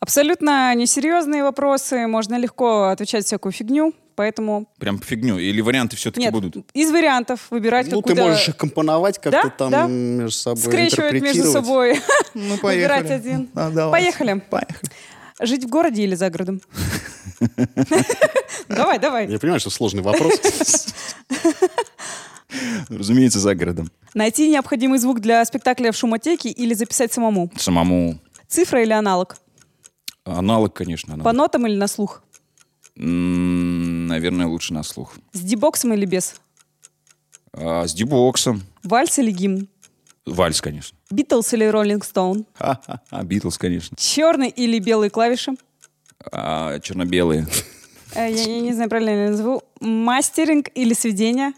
Абсолютно 0.00 0.74
несерьезные 0.74 1.42
вопросы, 1.42 2.06
можно 2.06 2.36
легко 2.38 2.84
отвечать 2.84 3.24
всякую 3.26 3.52
фигню, 3.52 3.94
поэтому... 4.14 4.68
Прям 4.78 5.00
фигню. 5.00 5.38
Или 5.38 5.60
варианты 5.60 5.96
все-таки 5.96 6.24
Нет, 6.26 6.32
будут? 6.32 6.70
из 6.72 6.90
вариантов 6.92 7.48
выбирать 7.50 7.90
Ну, 7.90 8.00
ты 8.02 8.14
можешь 8.14 8.48
их 8.48 8.56
компоновать 8.56 9.18
как-то 9.18 9.42
Да, 9.44 9.50
там 9.50 9.70
да. 9.70 9.86
между 9.88 10.38
собой, 10.38 10.62
скрещивать 10.62 11.20
между 11.20 11.44
собой, 11.50 12.00
Ну, 12.34 12.56
выбирать 12.62 13.10
один. 13.10 13.46
Поехали. 13.48 14.42
Жить 15.40 15.64
в 15.64 15.68
городе 15.68 16.02
или 16.02 16.14
за 16.14 16.30
городом? 16.30 16.60
Давай, 18.68 18.98
давай. 18.98 19.28
Я 19.28 19.38
понимаю, 19.38 19.60
что 19.60 19.70
сложный 19.70 20.02
вопрос. 20.02 20.32
Разумеется, 22.88 23.38
за 23.38 23.54
городом. 23.54 23.90
Найти 24.14 24.48
необходимый 24.48 24.98
звук 24.98 25.20
для 25.20 25.44
спектакля 25.44 25.92
в 25.92 25.96
шумотеке 25.96 26.50
или 26.50 26.74
записать 26.74 27.12
самому? 27.12 27.50
Самому. 27.56 28.18
Цифра 28.48 28.82
или 28.82 28.92
аналог? 28.92 29.36
Аналог, 30.36 30.74
конечно. 30.74 31.14
По 31.14 31.20
Аналог. 31.30 31.36
нотам 31.36 31.66
или 31.66 31.76
на 31.76 31.86
слух? 31.88 32.22
Наверное, 32.96 34.46
лучше 34.46 34.74
на 34.74 34.82
слух. 34.82 35.14
С 35.32 35.40
дебоксом 35.40 35.92
или 35.94 36.04
без? 36.04 36.34
А, 37.52 37.86
с 37.86 37.94
дебоксом. 37.94 38.62
Вальс 38.82 39.18
или 39.18 39.30
гимн? 39.30 39.68
Вальс, 40.26 40.60
конечно. 40.60 40.98
Битлз 41.10 41.54
или 41.54 41.64
Роллинг 41.64 42.04
Стоун? 42.04 42.44
Ха-ха-ха, 42.54 43.22
Битлз, 43.22 43.56
конечно. 43.56 43.96
Черный 43.96 44.48
или 44.48 44.78
белые 44.78 45.10
клавиши? 45.10 45.52
А, 46.30 46.78
черно-белые. 46.80 47.46
Э, 48.14 48.30
Я, 48.30 48.42
я 48.42 48.60
не 48.60 48.72
знаю, 48.74 48.90
правильно 48.90 49.10
ли 49.10 49.22
я 49.24 49.30
назову. 49.30 49.62
Мастеринг 49.80 50.68
или 50.74 50.92
сведение? 50.92 51.52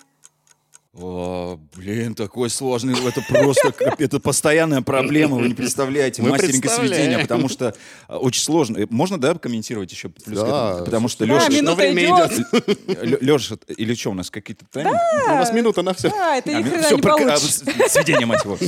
О, 0.92 1.56
блин, 1.76 2.16
такой 2.16 2.50
сложный. 2.50 2.94
Это 3.06 3.22
просто 3.28 3.72
это 3.98 4.18
постоянная 4.18 4.82
проблема. 4.82 5.36
Вы 5.36 5.48
не 5.48 5.54
представляете. 5.54 6.20
Мы 6.20 6.30
Мастеринг 6.30 6.64
и 6.64 7.22
потому 7.22 7.48
что 7.48 7.74
а, 8.08 8.18
очень 8.18 8.42
сложно. 8.42 8.76
Э, 8.78 8.86
Можно, 8.90 9.20
да, 9.20 9.34
комментировать 9.34 9.92
еще 9.92 10.08
плюс 10.08 10.36
Да? 10.36 10.82
Потому 10.84 11.06
что 11.06 11.26
Да, 11.26 11.34
Леша... 11.34 11.48
минута 11.48 11.76
время 11.76 12.04
идет. 12.04 13.22
Леша, 13.22 13.56
или 13.68 13.94
что 13.94 14.10
у 14.10 14.14
нас, 14.14 14.30
какие-то 14.30 14.64
тайминги? 14.64 14.96
У 15.26 15.28
нас 15.28 15.52
минута 15.52 15.82
на 15.82 15.94
все. 15.94 16.08
А, 16.08 16.36
это 16.36 16.52
ни 16.52 16.62
хрена 16.62 16.82
все, 16.82 16.96
не 16.96 17.02
получится. 17.02 17.64
сведение, 17.88 18.26
мать 18.26 18.44
его. 18.44 18.58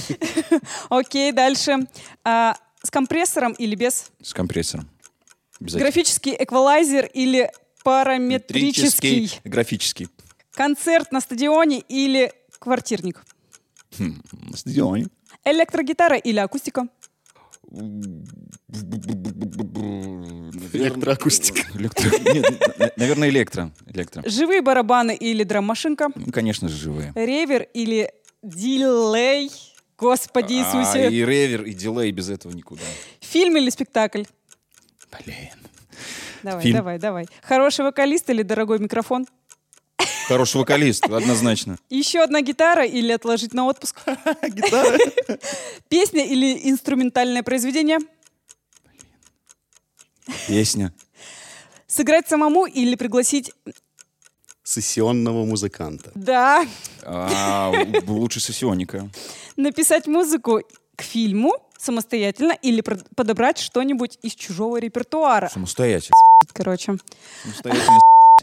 Окей, 0.91 1.33
дальше. 1.33 1.89
А, 2.23 2.55
с 2.85 2.91
компрессором 2.91 3.53
или 3.55 3.75
без? 3.75 4.12
С 4.23 4.33
компрессором. 4.33 4.89
Графический 5.59 6.37
эквалайзер 6.39 7.07
или 7.14 7.51
параметрический? 7.83 9.41
Графический. 9.45 10.09
Концерт 10.53 11.12
на 11.12 11.20
стадионе 11.20 11.80
или 11.88 12.32
квартирник? 12.59 13.24
Хм, 13.98 14.20
на 14.50 14.57
стадионе. 14.57 15.07
Электрогитара 15.44 16.16
или 16.16 16.38
акустика? 16.38 16.86
Электроакустика. 20.72 21.62
Электро- 21.74 22.32
Нет, 22.34 22.78
на- 22.78 22.90
наверное, 22.96 23.28
электро. 23.28 23.70
Электро. 23.86 24.22
Живые 24.28 24.62
барабаны 24.62 25.14
или 25.14 25.44
драм-машинка? 25.44 26.09
Ну, 26.14 26.32
конечно 26.32 26.68
же, 26.68 26.76
живые. 26.76 27.12
Ревер 27.14 27.66
или 27.74 28.11
дилей? 28.42 29.50
Господи 29.98 30.55
А, 30.55 30.57
Иисусе. 30.80 31.11
и 31.11 31.24
ревер, 31.24 31.62
и 31.62 31.72
дилей 31.74 32.11
без 32.11 32.28
этого 32.28 32.53
никуда. 32.53 32.82
Фильм 33.20 33.57
или 33.57 33.70
спектакль? 33.70 34.24
Блин. 35.24 35.36
Давай, 36.42 36.62
Фильм. 36.62 36.76
давай, 36.76 36.98
давай. 36.98 37.26
Хороший 37.42 37.84
вокалист 37.84 38.28
или 38.30 38.42
дорогой 38.42 38.80
микрофон? 38.80 39.26
Хороший 40.28 40.59
вокалист, 40.59 41.05
однозначно. 41.05 41.78
Еще 41.90 42.22
одна 42.22 42.40
гитара 42.40 42.84
или 42.84 43.12
отложить 43.12 43.55
на 43.55 43.66
отпуск? 43.66 44.00
Гитара. 44.42 44.98
Песня 45.88 46.24
или 46.24 46.70
инструментальное 46.70 47.42
произведение? 47.42 47.98
Песня. 50.46 50.92
Сыграть 51.86 52.28
самому 52.28 52.66
или 52.66 52.94
пригласить... 52.94 53.53
Сессионного 54.64 55.44
музыканта. 55.44 56.12
Да. 56.14 56.64
А, 57.03 57.72
лучше 58.07 58.40
сессионника. 58.40 59.11
Написать 59.57 60.07
музыку 60.07 60.62
к 60.96 61.03
фильму 61.03 61.53
самостоятельно 61.78 62.53
или 62.62 62.80
подобрать 62.80 63.59
что-нибудь 63.59 64.18
из 64.22 64.34
чужого 64.34 64.78
репертуара. 64.78 65.48
Самостоятельно. 65.48 66.14
Короче. 66.53 66.96
Самостоятельно. 67.42 67.98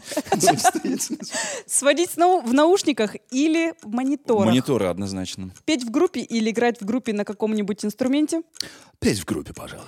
Сводить 1.66 2.16
в 2.16 2.52
наушниках 2.52 3.16
или 3.30 3.74
в 3.82 3.88
мониторах. 3.88 4.46
Мониторы 4.46 4.86
однозначно. 4.86 5.50
Петь 5.64 5.84
в 5.84 5.90
группе 5.90 6.20
или 6.20 6.50
играть 6.50 6.80
в 6.80 6.84
группе 6.84 7.12
на 7.12 7.24
каком-нибудь 7.24 7.84
инструменте. 7.84 8.42
Петь 8.98 9.18
в 9.20 9.24
группе, 9.24 9.52
пожалуй. 9.52 9.86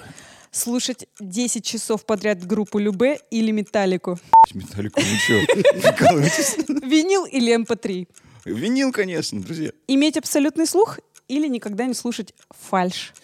Слушать 0.50 1.06
10 1.18 1.64
часов 1.64 2.04
подряд 2.04 2.46
группу 2.46 2.78
Любе 2.78 3.18
или 3.30 3.50
Металлику. 3.52 4.18
Металлику, 4.52 5.00
ну 5.00 5.46
прикалываетесь? 5.80 6.56
Винил 6.68 7.24
или 7.24 7.56
MP3. 7.56 8.06
Винил, 8.44 8.92
конечно, 8.92 9.40
друзья. 9.40 9.72
Иметь 9.86 10.18
абсолютный 10.18 10.66
слух 10.66 10.98
или 11.28 11.48
никогда 11.48 11.86
не 11.86 11.94
слушать 11.94 12.34
фальшь. 12.50 13.14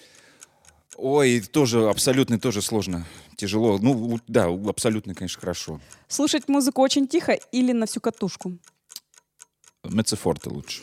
Ой, 1.01 1.41
тоже 1.41 1.89
абсолютно 1.89 2.41
тоже 2.41 2.61
сложно. 2.61 3.07
Тяжело. 3.37 3.79
Ну, 3.79 4.19
да, 4.27 4.47
абсолютно, 4.47 5.15
конечно, 5.15 5.41
хорошо. 5.41 5.81
Слушать 6.09 6.49
музыку 6.49 6.83
очень 6.83 7.07
тихо 7.07 7.39
или 7.53 7.71
на 7.73 7.87
всю 7.87 8.01
катушку. 8.01 8.59
Меццо-форте 9.85 10.51
лучше. 10.51 10.83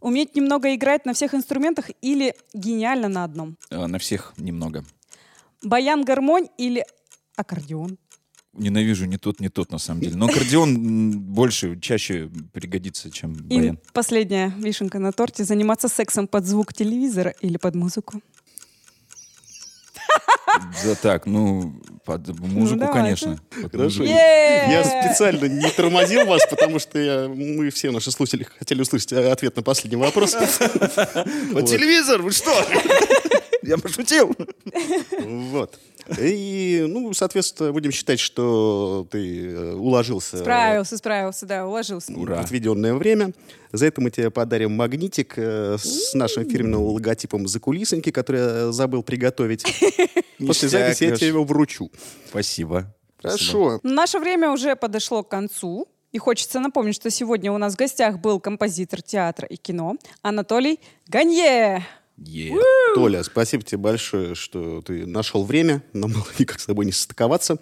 Уметь 0.00 0.34
немного 0.34 0.74
играть 0.74 1.04
на 1.04 1.12
всех 1.12 1.34
инструментах 1.34 1.90
или 2.00 2.34
гениально 2.54 3.08
на 3.08 3.24
одном? 3.24 3.58
Э, 3.70 3.86
На 3.86 3.98
всех 3.98 4.32
немного. 4.38 4.84
Баян-гармонь 5.62 6.48
или 6.56 6.84
аккордеон? 7.36 7.98
Ненавижу 8.54 9.04
ни 9.04 9.16
тот, 9.16 9.38
ни 9.38 9.48
тот, 9.48 9.70
на 9.70 9.78
самом 9.78 10.00
деле. 10.00 10.16
Но 10.16 10.26
аккордеон 10.26 11.20
больше, 11.20 11.78
чаще 11.78 12.30
пригодится, 12.52 13.10
чем 13.10 13.34
И 13.34 13.58
баян. 13.58 13.78
последняя 13.92 14.48
вишенка 14.56 14.98
на 14.98 15.12
торте. 15.12 15.44
Заниматься 15.44 15.88
сексом 15.88 16.26
под 16.26 16.46
звук 16.46 16.72
телевизора 16.72 17.34
или 17.42 17.58
под 17.58 17.74
музыку? 17.76 18.22
Да 20.84 20.94
так, 20.96 21.26
ну, 21.26 21.72
под 22.04 22.28
музыку, 22.40 22.80
давайте. 22.80 23.00
конечно. 23.00 23.38
Под 23.62 23.70
Хорошо. 23.72 24.00
музыку. 24.00 24.02
Е-е-е! 24.04 24.72
Я 24.72 24.84
специально 24.84 25.44
не 25.46 25.70
тормозил 25.70 26.26
вас, 26.26 26.44
потому 26.50 26.78
что 26.78 26.98
я- 26.98 27.28
мы 27.28 27.70
все 27.70 27.90
наши 27.90 28.10
слушатели 28.10 28.44
хотели 28.58 28.82
услышать 28.82 29.12
ответ 29.12 29.56
на 29.56 29.62
последний 29.62 29.96
вопрос. 29.96 30.32
Под 31.52 31.66
телевизор, 31.66 32.20
вы 32.22 32.32
что? 32.32 32.52
Я 33.62 33.78
пошутил. 33.78 34.34
Вот. 35.20 35.78
И, 36.18 36.84
ну, 36.88 37.12
соответственно, 37.12 37.72
будем 37.72 37.92
считать, 37.92 38.20
что 38.20 39.06
ты 39.10 39.50
э, 39.50 39.72
уложился 39.74 40.38
Справился, 40.38 40.96
справился, 40.96 41.46
да, 41.46 41.66
уложился. 41.66 42.12
Ура. 42.12 42.36
в 42.36 42.40
отведенное 42.40 42.94
время. 42.94 43.32
За 43.72 43.86
это 43.86 44.00
мы 44.00 44.10
тебе 44.10 44.30
подарим 44.30 44.72
магнитик 44.72 45.34
э, 45.36 45.76
с 45.78 46.14
нашим 46.14 46.48
фирменным 46.48 46.82
логотипом 46.82 47.46
«Закулисоньки», 47.46 48.10
который 48.10 48.40
я 48.40 48.72
забыл 48.72 49.02
приготовить. 49.02 49.64
После 50.38 50.68
записи 50.68 51.04
я 51.04 51.16
тебе 51.16 51.28
его 51.28 51.44
вручу. 51.44 51.90
Спасибо. 52.28 52.94
Хорошо. 53.22 53.80
Наше 53.82 54.18
время 54.18 54.50
уже 54.50 54.76
подошло 54.76 55.22
к 55.22 55.28
концу. 55.28 55.88
И 56.12 56.18
хочется 56.18 56.58
напомнить, 56.58 56.96
что 56.96 57.08
сегодня 57.08 57.52
у 57.52 57.58
нас 57.58 57.74
в 57.74 57.76
гостях 57.76 58.18
был 58.18 58.40
композитор 58.40 59.00
театра 59.00 59.46
и 59.46 59.56
кино 59.56 59.94
Анатолий 60.22 60.80
Ганье. 61.06 61.86
Е. 62.20 62.54
Толя, 62.94 63.22
спасибо 63.22 63.62
тебе 63.62 63.78
большое, 63.78 64.34
что 64.34 64.82
ты 64.82 65.06
нашел 65.06 65.44
время. 65.44 65.82
Нам 65.92 66.12
было 66.12 66.26
никак 66.38 66.60
с 66.60 66.66
тобой 66.66 66.84
не 66.84 66.92
состыковаться. 66.92 67.58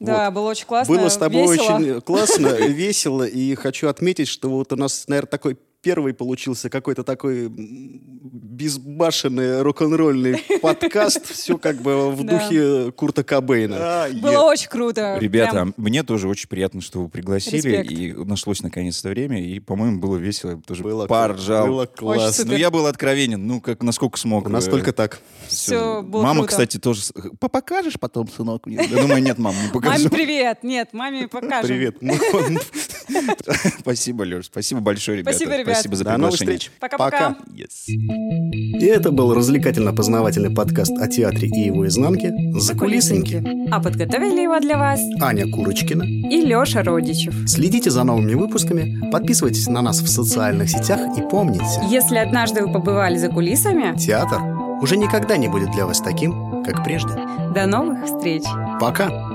Да, 0.00 0.30
было 0.30 0.50
очень 0.50 0.66
классно, 0.66 0.94
Было 0.94 1.08
с 1.08 1.16
тобой 1.16 1.56
весело. 1.56 1.76
очень 1.76 2.00
классно, 2.02 2.48
весело. 2.68 3.22
И 3.22 3.54
хочу 3.54 3.88
отметить, 3.88 4.28
что 4.28 4.50
вот 4.50 4.72
у 4.72 4.76
нас, 4.76 5.08
наверное, 5.08 5.28
такой 5.28 5.56
первый 5.84 6.14
получился 6.14 6.70
какой-то 6.70 7.04
такой 7.04 7.48
безбашенный 7.48 9.62
рок-н-ролльный 9.62 10.42
подкаст. 10.62 11.26
Все 11.26 11.58
как 11.58 11.76
бы 11.82 12.10
в 12.10 12.24
духе 12.24 12.90
Курта 12.92 13.22
Кобейна. 13.22 14.08
Было 14.22 14.44
очень 14.44 14.68
круто. 14.68 15.18
Ребята, 15.20 15.68
мне 15.76 16.02
тоже 16.02 16.28
очень 16.28 16.48
приятно, 16.48 16.80
что 16.80 17.02
вы 17.02 17.08
пригласили. 17.08 17.84
И 17.84 18.12
нашлось 18.12 18.62
наконец-то 18.62 19.08
время. 19.10 19.44
И, 19.44 19.60
по-моему, 19.60 20.00
было 20.00 20.16
весело. 20.16 20.60
Тоже 20.66 20.82
Было, 20.82 21.06
поржал. 21.06 21.66
было 21.66 21.86
классно. 21.86 22.44
Ну, 22.46 22.56
я 22.56 22.70
был 22.70 22.86
откровенен, 22.86 23.46
ну, 23.46 23.60
как 23.60 23.82
насколько 23.82 24.18
смог. 24.18 24.46
У 24.46 24.50
нас 24.50 24.66
Э, 24.68 24.92
так. 24.92 25.20
Всё 25.48 26.02
было 26.02 26.22
Мама, 26.22 26.46
кстати, 26.46 26.78
тоже... 26.78 27.02
с- 27.02 27.12
«Па- 27.38 27.48
Покажешь 27.48 27.98
потом, 28.00 28.28
сынок? 28.28 28.66
мне?» 28.66 28.76
Я 28.90 29.02
думаю, 29.02 29.22
нет, 29.22 29.38
мам, 29.38 29.54
не 29.62 29.68
покажу. 29.72 29.94
Маме 29.98 30.10
привет. 30.10 30.62
Нет, 30.62 30.88
маме 30.92 31.28
покажем. 31.28 31.66
Привет. 31.66 31.96
Спасибо, 33.80 34.22
Леш. 34.24 34.46
Спасибо 34.46 34.80
большое, 34.80 35.18
ребята. 35.18 35.36
Спасибо, 35.36 35.56
ребят. 35.56 35.74
Спасибо 35.74 35.96
за 35.96 36.04
До 36.04 36.16
новых 36.16 36.38
приглашение. 36.38 36.58
встреч. 36.58 36.72
Пока-пока. 36.80 37.36
Yes. 37.54 37.86
И 37.88 38.84
это 38.86 39.10
был 39.10 39.34
развлекательно-познавательный 39.34 40.50
подкаст 40.54 40.92
о 40.98 41.06
театре 41.08 41.48
и 41.48 41.60
его 41.66 41.86
изнанке 41.86 42.32
«Закулисники». 42.58 43.42
А 43.70 43.80
подготовили 43.80 44.40
его 44.42 44.58
для 44.60 44.78
вас 44.78 45.00
Аня 45.20 45.50
Курочкина. 45.50 46.02
и 46.04 46.40
Леша 46.40 46.82
Родичев. 46.82 47.34
Следите 47.48 47.90
за 47.90 48.04
новыми 48.04 48.34
выпусками, 48.34 49.10
подписывайтесь 49.10 49.66
на 49.68 49.82
нас 49.82 50.00
в 50.00 50.08
социальных 50.08 50.70
сетях 50.70 51.00
и 51.18 51.22
помните, 51.22 51.64
Если 51.88 52.16
однажды 52.16 52.62
вы 52.64 52.72
побывали 52.72 53.16
за 53.16 53.28
кулисами, 53.28 53.96
театр 53.98 54.40
уже 54.80 54.96
никогда 54.96 55.36
не 55.36 55.48
будет 55.48 55.70
для 55.72 55.86
вас 55.86 56.00
таким, 56.00 56.62
как 56.64 56.84
прежде. 56.84 57.10
до 57.54 57.66
новых 57.66 58.04
встреч. 58.04 58.42
Пока! 58.80 59.33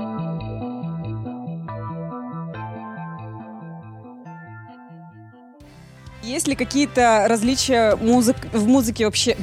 Есть 6.30 6.46
ли 6.46 6.54
какие-то 6.54 7.26
различия 7.28 7.96
музык... 7.96 8.36
в 8.52 8.68
музыке 8.68 9.04
вообще? 9.04 9.36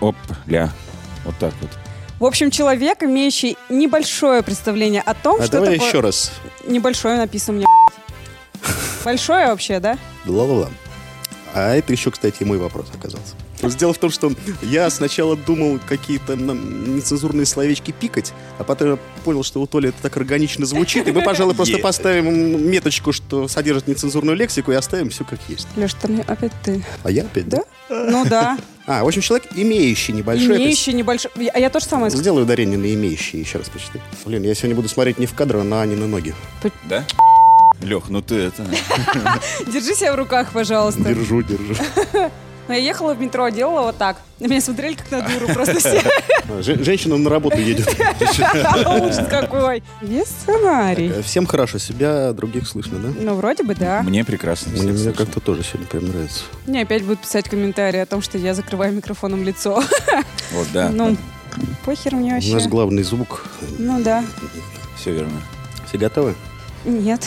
Оп, 0.00 0.16
ля. 0.46 0.72
Вот 1.24 1.36
так 1.38 1.54
вот. 1.60 1.70
В 2.18 2.24
общем, 2.24 2.50
человек, 2.50 3.04
имеющий 3.04 3.56
небольшое 3.68 4.42
представление 4.42 5.00
о 5.02 5.14
том, 5.14 5.40
А 5.40 5.44
что 5.44 5.52
давай 5.52 5.74
такое... 5.74 5.88
еще 5.88 6.00
раз. 6.00 6.32
Небольшое 6.66 7.18
написано 7.18 7.58
меня. 7.58 7.66
Большое 9.04 9.46
вообще, 9.46 9.78
да? 9.78 9.96
Ла-ла-ла. 10.24 10.70
А 11.54 11.76
это 11.76 11.92
еще, 11.92 12.10
кстати, 12.10 12.42
мой 12.42 12.58
вопрос 12.58 12.88
оказался. 12.92 13.36
Дело 13.62 13.92
в 13.92 13.98
том, 13.98 14.10
что 14.10 14.32
я 14.62 14.90
сначала 14.90 15.36
думал 15.36 15.78
какие-то 15.86 16.36
нецензурные 16.36 17.46
словечки 17.46 17.92
пикать, 17.92 18.32
а 18.58 18.64
потом 18.64 18.92
я 18.92 18.98
понял, 19.24 19.42
что 19.42 19.60
у 19.60 19.66
Толи 19.66 19.88
это 19.90 20.02
так 20.02 20.16
органично 20.16 20.66
звучит, 20.66 21.08
и 21.08 21.12
мы, 21.12 21.22
пожалуй, 21.22 21.54
просто 21.56 21.76
Е. 21.76 21.82
поставим 21.82 22.70
меточку, 22.70 23.12
что 23.12 23.48
содержит 23.48 23.88
нецензурную 23.88 24.36
лексику, 24.36 24.72
и 24.72 24.74
оставим 24.74 25.10
все 25.10 25.24
как 25.24 25.38
есть. 25.48 25.66
Леш, 25.76 25.94
там 25.94 26.22
опять 26.26 26.52
ты. 26.62 26.84
А 27.02 27.10
я 27.10 27.22
опять, 27.22 27.48
да? 27.48 27.62
Ну 27.88 28.24
да. 28.24 28.58
А, 28.86 29.02
в 29.02 29.08
общем, 29.08 29.20
человек, 29.20 29.48
имеющий 29.56 30.12
есть 30.12 30.46
Имеющий 30.46 30.92
небольшой... 30.92 31.30
А 31.52 31.58
я 31.58 31.70
тоже 31.70 31.86
самое. 31.86 32.10
Сделай 32.10 32.42
ударение 32.42 32.78
на 32.78 32.92
имеющий, 32.94 33.38
еще 33.38 33.58
раз 33.58 33.68
почитай. 33.68 34.00
Блин, 34.24 34.44
я 34.44 34.54
сегодня 34.54 34.76
буду 34.76 34.88
смотреть 34.88 35.18
не 35.18 35.26
в 35.26 35.34
кадр, 35.34 35.56
а 35.56 35.64
на 35.64 35.82
Анины 35.82 36.06
ноги. 36.06 36.34
Да? 36.84 37.04
Лех, 37.82 38.08
ну 38.08 38.22
ты 38.22 38.36
это... 38.36 38.64
Держи 39.66 39.94
себя 39.94 40.12
в 40.12 40.16
руках, 40.16 40.52
пожалуйста. 40.52 41.02
Держу, 41.02 41.42
держу. 41.42 41.74
Но 42.68 42.74
я 42.74 42.80
ехала 42.80 43.14
в 43.14 43.20
метро, 43.20 43.48
делала 43.48 43.82
вот 43.82 43.96
так. 43.96 44.16
На 44.40 44.46
меня 44.46 44.60
смотрели 44.60 44.94
как 44.94 45.10
на 45.10 45.22
дуру 45.22 45.52
просто 45.54 45.78
все. 45.80 46.02
А, 46.48 46.62
же- 46.62 46.82
Женщина 46.84 47.16
на 47.16 47.28
работу 47.28 47.58
едет. 47.58 47.88
Ужас 48.20 49.26
какой. 49.28 49.82
Есть 50.00 50.42
сценарий. 50.42 51.08
Э, 51.08 51.22
Всем 51.22 51.44
хорошо, 51.44 51.78
себя, 51.78 52.32
других 52.32 52.68
слышно, 52.68 52.98
да? 53.00 53.08
Ну, 53.18 53.34
вроде 53.34 53.64
бы, 53.64 53.74
да. 53.74 54.00
Мне 54.02 54.24
прекрасно. 54.24 54.70
Мне, 54.80 55.12
как-то 55.12 55.40
тоже 55.40 55.64
сегодня 55.64 55.88
прям 55.88 56.06
нравится. 56.06 56.42
Мне 56.66 56.82
опять 56.82 57.02
будут 57.02 57.20
писать 57.22 57.48
комментарии 57.48 57.98
о 57.98 58.06
том, 58.06 58.22
что 58.22 58.38
я 58.38 58.54
закрываю 58.54 58.92
микрофоном 58.92 59.42
лицо. 59.44 59.82
Вот, 60.52 60.68
да. 60.72 60.88
Ну, 60.90 61.16
похер 61.84 62.14
мне 62.14 62.30
У 62.30 62.34
нас 62.36 62.44
вообще. 62.46 62.68
главный 62.68 63.02
звук. 63.02 63.44
Ну 63.78 64.00
да. 64.00 64.24
Все 64.96 65.10
верно. 65.12 65.40
Все 65.88 65.98
готовы? 65.98 66.34
Нет. 66.84 67.26